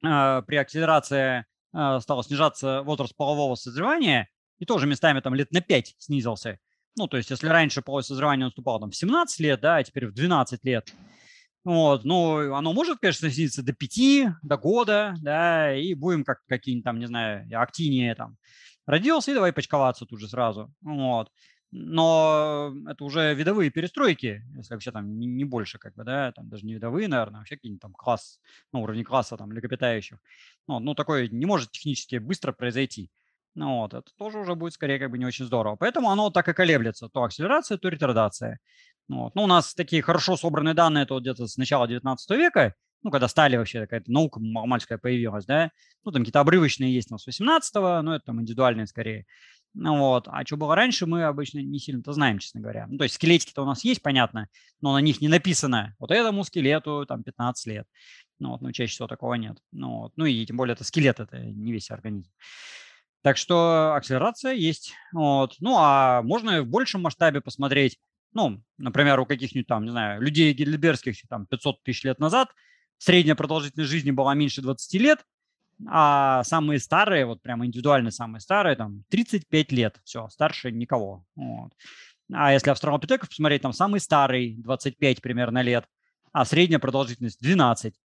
э, 0.03 0.41
при 0.45 0.55
акселерации 0.57 1.45
э, 1.74 1.99
стало 2.01 2.24
снижаться 2.24 2.84
возраст 2.84 3.16
полового 3.16 3.55
созревания, 3.55 4.30
и 4.59 4.66
тоже 4.66 4.86
местами 4.86 5.20
там 5.22 5.34
лет 5.34 5.51
на 5.51 5.62
5 5.62 5.95
снизился, 5.97 6.59
ну, 6.97 7.07
то 7.07 7.17
есть, 7.17 7.29
если 7.29 7.47
раньше 7.47 7.81
половое 7.81 8.03
созревание 8.03 8.45
наступало 8.45 8.79
там 8.79 8.91
в 8.91 8.95
17 8.95 9.39
лет, 9.39 9.61
да, 9.61 9.77
а 9.77 9.83
теперь 9.83 10.07
в 10.07 10.13
12 10.13 10.63
лет, 10.63 10.93
вот, 11.63 12.03
ну, 12.05 12.53
оно 12.55 12.73
может, 12.73 12.99
конечно, 12.99 13.29
снизиться 13.29 13.63
до 13.63 13.73
5, 13.73 14.33
до 14.41 14.57
года, 14.57 15.15
да, 15.21 15.75
и 15.75 15.93
будем 15.93 16.23
как 16.23 16.39
какие-нибудь 16.47 16.85
там, 16.85 16.99
не 16.99 17.05
знаю, 17.07 17.47
активнее 17.59 18.15
там 18.15 18.37
родился, 18.87 19.31
и 19.31 19.35
давай 19.35 19.53
почковаться 19.53 20.05
тут 20.05 20.19
же 20.19 20.27
сразу, 20.27 20.73
вот. 20.81 21.29
Но 21.73 22.73
это 22.89 23.05
уже 23.05 23.33
видовые 23.33 23.69
перестройки, 23.71 24.43
если 24.57 24.73
вообще 24.73 24.91
там 24.91 25.17
не, 25.17 25.25
не 25.25 25.45
больше, 25.45 25.77
как 25.77 25.95
бы, 25.95 26.03
да, 26.03 26.33
там 26.33 26.49
даже 26.49 26.65
не 26.65 26.73
видовые, 26.73 27.07
наверное, 27.07 27.37
а 27.37 27.39
вообще 27.39 27.55
какие-нибудь 27.55 27.81
там 27.81 27.93
класс, 27.93 28.41
ну, 28.73 28.81
уровни 28.81 29.03
класса 29.03 29.37
там 29.37 29.49
млекопитающих. 29.49 30.17
Ну, 30.67 30.79
ну, 30.79 30.95
такое 30.95 31.29
не 31.29 31.45
может 31.45 31.71
технически 31.71 32.17
быстро 32.17 32.51
произойти. 32.51 33.09
Ну 33.56 33.80
вот, 33.80 33.93
это 33.93 34.10
тоже 34.18 34.39
уже 34.39 34.56
будет 34.56 34.74
скорее 34.74 34.99
как 34.99 35.12
бы 35.12 35.18
не 35.18 35.26
очень 35.26 35.45
здорово. 35.45 35.76
Поэтому 35.76 36.10
оно 36.10 36.30
так 36.30 36.47
и 36.47 36.54
колеблется. 36.54 37.10
То 37.10 37.24
акселерация, 37.24 37.78
то 37.78 37.89
ретардация. 37.89 38.60
Ну 39.08 39.24
вот. 39.24 39.36
Ну, 39.36 39.43
у 39.43 39.47
нас 39.47 39.74
такие 39.74 40.02
хорошо 40.02 40.38
собранные 40.38 40.74
данные, 40.74 41.04
это 41.04 41.16
вот 41.16 41.24
где-то 41.24 41.47
с 41.47 41.58
начала 41.58 41.88
19 41.88 42.30
века, 42.32 42.76
ну, 43.04 43.12
когда 43.12 43.28
стали 43.28 43.58
вообще 43.58 43.82
какая-то 43.82 44.12
наука 44.12 44.39
маломальская 44.39 44.97
появилась, 44.97 45.45
да, 45.45 45.72
ну, 46.06 46.12
там 46.12 46.22
какие-то 46.22 46.39
обрывочные 46.39 46.93
есть 46.93 47.12
у 47.12 47.16
нас 47.16 47.28
18-го, 47.28 48.02
но 48.04 48.16
это 48.16 48.26
там 48.26 48.41
индивидуальные 48.41 48.88
скорее. 48.88 49.26
Ну 49.74 49.97
вот, 49.97 50.28
а 50.28 50.45
что 50.45 50.58
было 50.58 50.76
раньше, 50.76 51.06
мы 51.06 51.24
обычно 51.24 51.60
не 51.60 51.80
сильно-то 51.80 52.12
знаем, 52.12 52.39
честно 52.39 52.60
говоря. 52.60 52.88
Ну, 52.88 52.97
то 52.97 53.06
есть 53.06 53.16
скелетики-то 53.16 53.64
у 53.64 53.66
нас 53.66 53.86
есть, 53.86 54.02
понятно, 54.02 54.49
но 54.82 54.93
на 54.93 54.99
них 54.99 55.22
не 55.22 55.30
написано, 55.30 55.95
вот 55.97 56.12
этому 56.12 56.43
скелету 56.43 57.06
там 57.08 57.24
15 57.24 57.68
лет. 57.68 57.88
Ну 58.39 58.49
вот, 58.49 58.62
но 58.62 58.72
чаще 58.72 58.91
всего 58.91 59.08
такого 59.08 59.36
нет. 59.36 59.58
Ну, 59.72 59.99
вот. 59.99 60.14
ну 60.18 60.26
и 60.26 60.45
тем 60.45 60.58
более 60.58 60.74
это 60.74 60.84
скелет, 60.84 61.20
это 61.20 61.39
не 61.39 61.72
весь 61.72 61.89
организм. 61.89 62.30
Так 63.22 63.38
что 63.38 63.93
акселерация 63.95 64.53
есть. 64.53 64.93
Вот. 65.13 65.55
Ну, 65.59 65.76
а 65.78 66.22
можно 66.24 66.61
в 66.61 66.67
большем 66.67 67.01
масштабе 67.01 67.41
посмотреть, 67.41 67.99
ну, 68.34 68.63
например, 68.78 69.19
у 69.19 69.26
каких-нибудь 69.26 69.67
там, 69.67 69.86
не 69.86 69.91
знаю, 69.91 70.22
людей 70.22 70.53
гильдебергских 70.53 71.15
там 71.30 71.45
500 71.45 71.84
тысяч 71.84 72.03
лет 72.03 72.19
назад 72.19 72.49
средняя 73.01 73.36
продолжительность 73.36 73.89
жизни 73.89 74.11
была 74.11 74.36
меньше 74.36 74.61
20 74.61 74.93
лет, 75.01 75.26
а 75.88 76.43
самые 76.43 76.80
старые, 76.80 77.26
вот 77.26 77.41
прямо 77.41 77.65
индивидуально 77.65 78.11
самые 78.11 78.41
старые, 78.41 78.76
там 78.76 79.03
35 79.09 79.72
лет, 79.72 79.99
все, 80.03 80.30
старше 80.30 80.72
никого. 80.72 81.26
Вот. 81.36 81.74
А 82.32 82.53
если 82.53 82.69
австралопитеков 82.69 83.30
посмотреть, 83.30 83.63
там 83.63 83.74
самый 83.74 83.99
старый 83.99 84.55
25 84.59 85.22
примерно 85.22 85.63
лет, 85.63 85.86
а 86.32 86.45
средняя 86.45 86.80
продолжительность 86.80 87.41
12. 87.41 87.95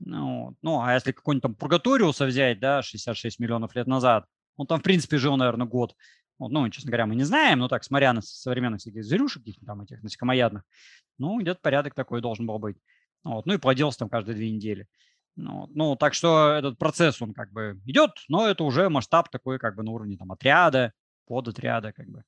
Ну, 0.00 0.56
ну 0.62 0.80
а 0.80 0.94
если 0.94 1.12
какой-нибудь 1.12 1.42
там 1.42 1.54
Пургаториуса 1.54 2.24
взять, 2.24 2.58
да, 2.58 2.82
66 2.82 3.38
миллионов 3.40 3.74
лет 3.74 3.86
назад, 3.86 4.24
он 4.58 4.66
там, 4.66 4.80
в 4.80 4.82
принципе, 4.82 5.16
жил, 5.16 5.36
наверное, 5.36 5.66
год. 5.66 5.96
Ну, 6.38 6.68
честно 6.68 6.90
говоря, 6.90 7.06
мы 7.06 7.16
не 7.16 7.24
знаем, 7.24 7.60
но 7.60 7.68
так, 7.68 7.82
смотря 7.82 8.12
на 8.12 8.20
современных 8.20 8.80
всяких 8.80 9.04
зверюшек, 9.04 9.42
каких 9.42 9.64
там 9.64 9.80
этих 9.80 10.02
насекомоядных, 10.02 10.62
ну, 11.16 11.40
где-то 11.40 11.60
порядок 11.60 11.94
такой 11.94 12.20
должен 12.20 12.46
был 12.46 12.58
быть. 12.58 12.76
Вот, 13.24 13.46
ну, 13.46 13.54
и 13.54 13.58
плодился 13.58 14.00
там 14.00 14.08
каждые 14.08 14.36
две 14.36 14.50
недели. 14.50 14.86
Ну, 15.36 15.68
ну, 15.72 15.96
так 15.96 16.14
что 16.14 16.50
этот 16.52 16.78
процесс, 16.78 17.22
он 17.22 17.32
как 17.32 17.52
бы 17.52 17.80
идет, 17.86 18.10
но 18.28 18.46
это 18.46 18.64
уже 18.64 18.88
масштаб 18.88 19.30
такой 19.30 19.58
как 19.58 19.76
бы 19.76 19.82
на 19.82 19.92
уровне 19.92 20.16
там 20.16 20.32
отряда, 20.32 20.92
подотряда 21.26 21.92
как 21.92 22.08
бы. 22.08 22.24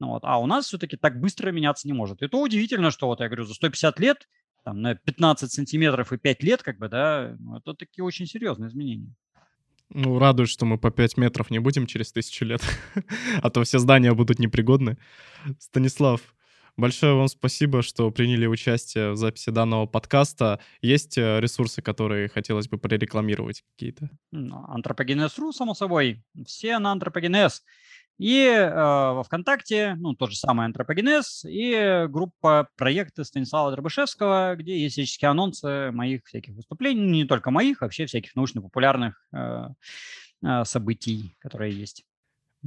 Ну, 0.00 0.08
вот. 0.08 0.24
А 0.24 0.38
у 0.38 0.46
нас 0.46 0.66
все-таки 0.66 0.96
так 0.96 1.20
быстро 1.20 1.50
меняться 1.50 1.86
не 1.86 1.94
может. 1.94 2.22
И 2.22 2.28
то 2.28 2.40
удивительно, 2.40 2.90
что 2.90 3.06
вот 3.08 3.20
я 3.20 3.28
говорю, 3.28 3.44
за 3.44 3.54
150 3.54 4.00
лет, 4.00 4.28
там, 4.64 4.80
на 4.80 4.94
15 4.94 5.52
сантиметров 5.52 6.12
и 6.12 6.18
5 6.18 6.42
лет, 6.42 6.62
как 6.62 6.78
бы, 6.78 6.88
да, 6.88 7.36
ну, 7.38 7.58
это 7.58 7.74
такие 7.74 8.04
очень 8.04 8.26
серьезные 8.26 8.68
изменения. 8.68 9.14
Ну, 9.90 10.18
радует, 10.18 10.48
что 10.48 10.66
мы 10.66 10.78
по 10.78 10.90
5 10.90 11.16
метров 11.16 11.50
не 11.50 11.58
будем 11.58 11.86
через 11.86 12.12
тысячу 12.12 12.44
лет, 12.44 12.60
а 13.42 13.50
то 13.50 13.62
все 13.62 13.78
здания 13.78 14.12
будут 14.12 14.38
непригодны. 14.38 14.98
Станислав, 15.60 16.20
большое 16.76 17.14
вам 17.14 17.28
спасибо, 17.28 17.82
что 17.82 18.10
приняли 18.10 18.46
участие 18.46 19.12
в 19.12 19.16
записи 19.16 19.50
данного 19.50 19.86
подкаста. 19.86 20.60
Есть 20.82 21.16
э, 21.18 21.40
ресурсы, 21.40 21.82
которые 21.82 22.28
хотелось 22.28 22.68
бы 22.68 22.78
прорекламировать 22.78 23.62
какие-то? 23.72 24.10
Антропогенез.ру, 24.32 25.52
само 25.52 25.74
собой. 25.74 26.24
Все 26.46 26.78
на 26.78 26.90
антропогенез. 26.92 27.62
И 28.18 28.46
э, 28.46 29.22
ВКонтакте, 29.24 29.94
ну, 29.98 30.14
тот 30.14 30.30
же 30.30 30.36
самый 30.36 30.64
антропогенез, 30.64 31.44
и 31.46 32.06
группа 32.08 32.68
проекты 32.76 33.24
Станислава 33.24 33.70
Дробышевского, 33.72 34.56
где 34.56 34.78
есть 34.78 34.94
всяческие 34.94 35.30
анонсы 35.30 35.90
моих 35.92 36.24
всяких 36.24 36.54
выступлений, 36.54 37.02
ну, 37.02 37.12
не 37.12 37.24
только 37.24 37.50
моих, 37.50 37.82
вообще 37.82 38.06
всяких 38.06 38.34
научно-популярных 38.34 39.22
э, 39.32 39.68
э, 40.42 40.64
событий, 40.64 41.36
которые 41.40 41.78
есть. 41.78 42.04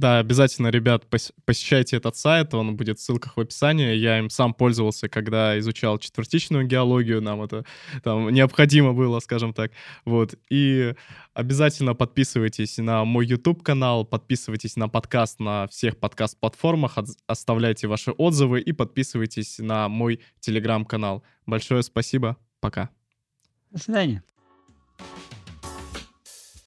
Да, 0.00 0.18
обязательно, 0.18 0.68
ребят, 0.68 1.04
посещайте 1.44 1.98
этот 1.98 2.16
сайт, 2.16 2.54
он 2.54 2.74
будет 2.74 2.98
в 2.98 3.02
ссылках 3.02 3.36
в 3.36 3.40
описании. 3.40 3.94
Я 3.96 4.18
им 4.18 4.30
сам 4.30 4.54
пользовался, 4.54 5.10
когда 5.10 5.58
изучал 5.58 5.98
четвертичную 5.98 6.66
геологию, 6.66 7.20
нам 7.20 7.42
это 7.42 7.66
там 8.02 8.30
необходимо 8.30 8.94
было, 8.94 9.20
скажем 9.20 9.52
так. 9.52 9.72
Вот, 10.06 10.36
и 10.48 10.94
обязательно 11.34 11.94
подписывайтесь 11.94 12.78
на 12.78 13.04
мой 13.04 13.26
YouTube-канал, 13.26 14.06
подписывайтесь 14.06 14.76
на 14.76 14.88
подкаст 14.88 15.38
на 15.38 15.68
всех 15.68 15.98
подкаст-платформах, 15.98 16.96
оставляйте 17.26 17.86
ваши 17.86 18.12
отзывы 18.12 18.62
и 18.62 18.72
подписывайтесь 18.72 19.58
на 19.58 19.90
мой 19.90 20.20
Телеграм-канал. 20.40 21.24
Большое 21.44 21.82
спасибо, 21.82 22.38
пока. 22.60 22.88
До 23.70 23.78
свидания. 23.78 24.22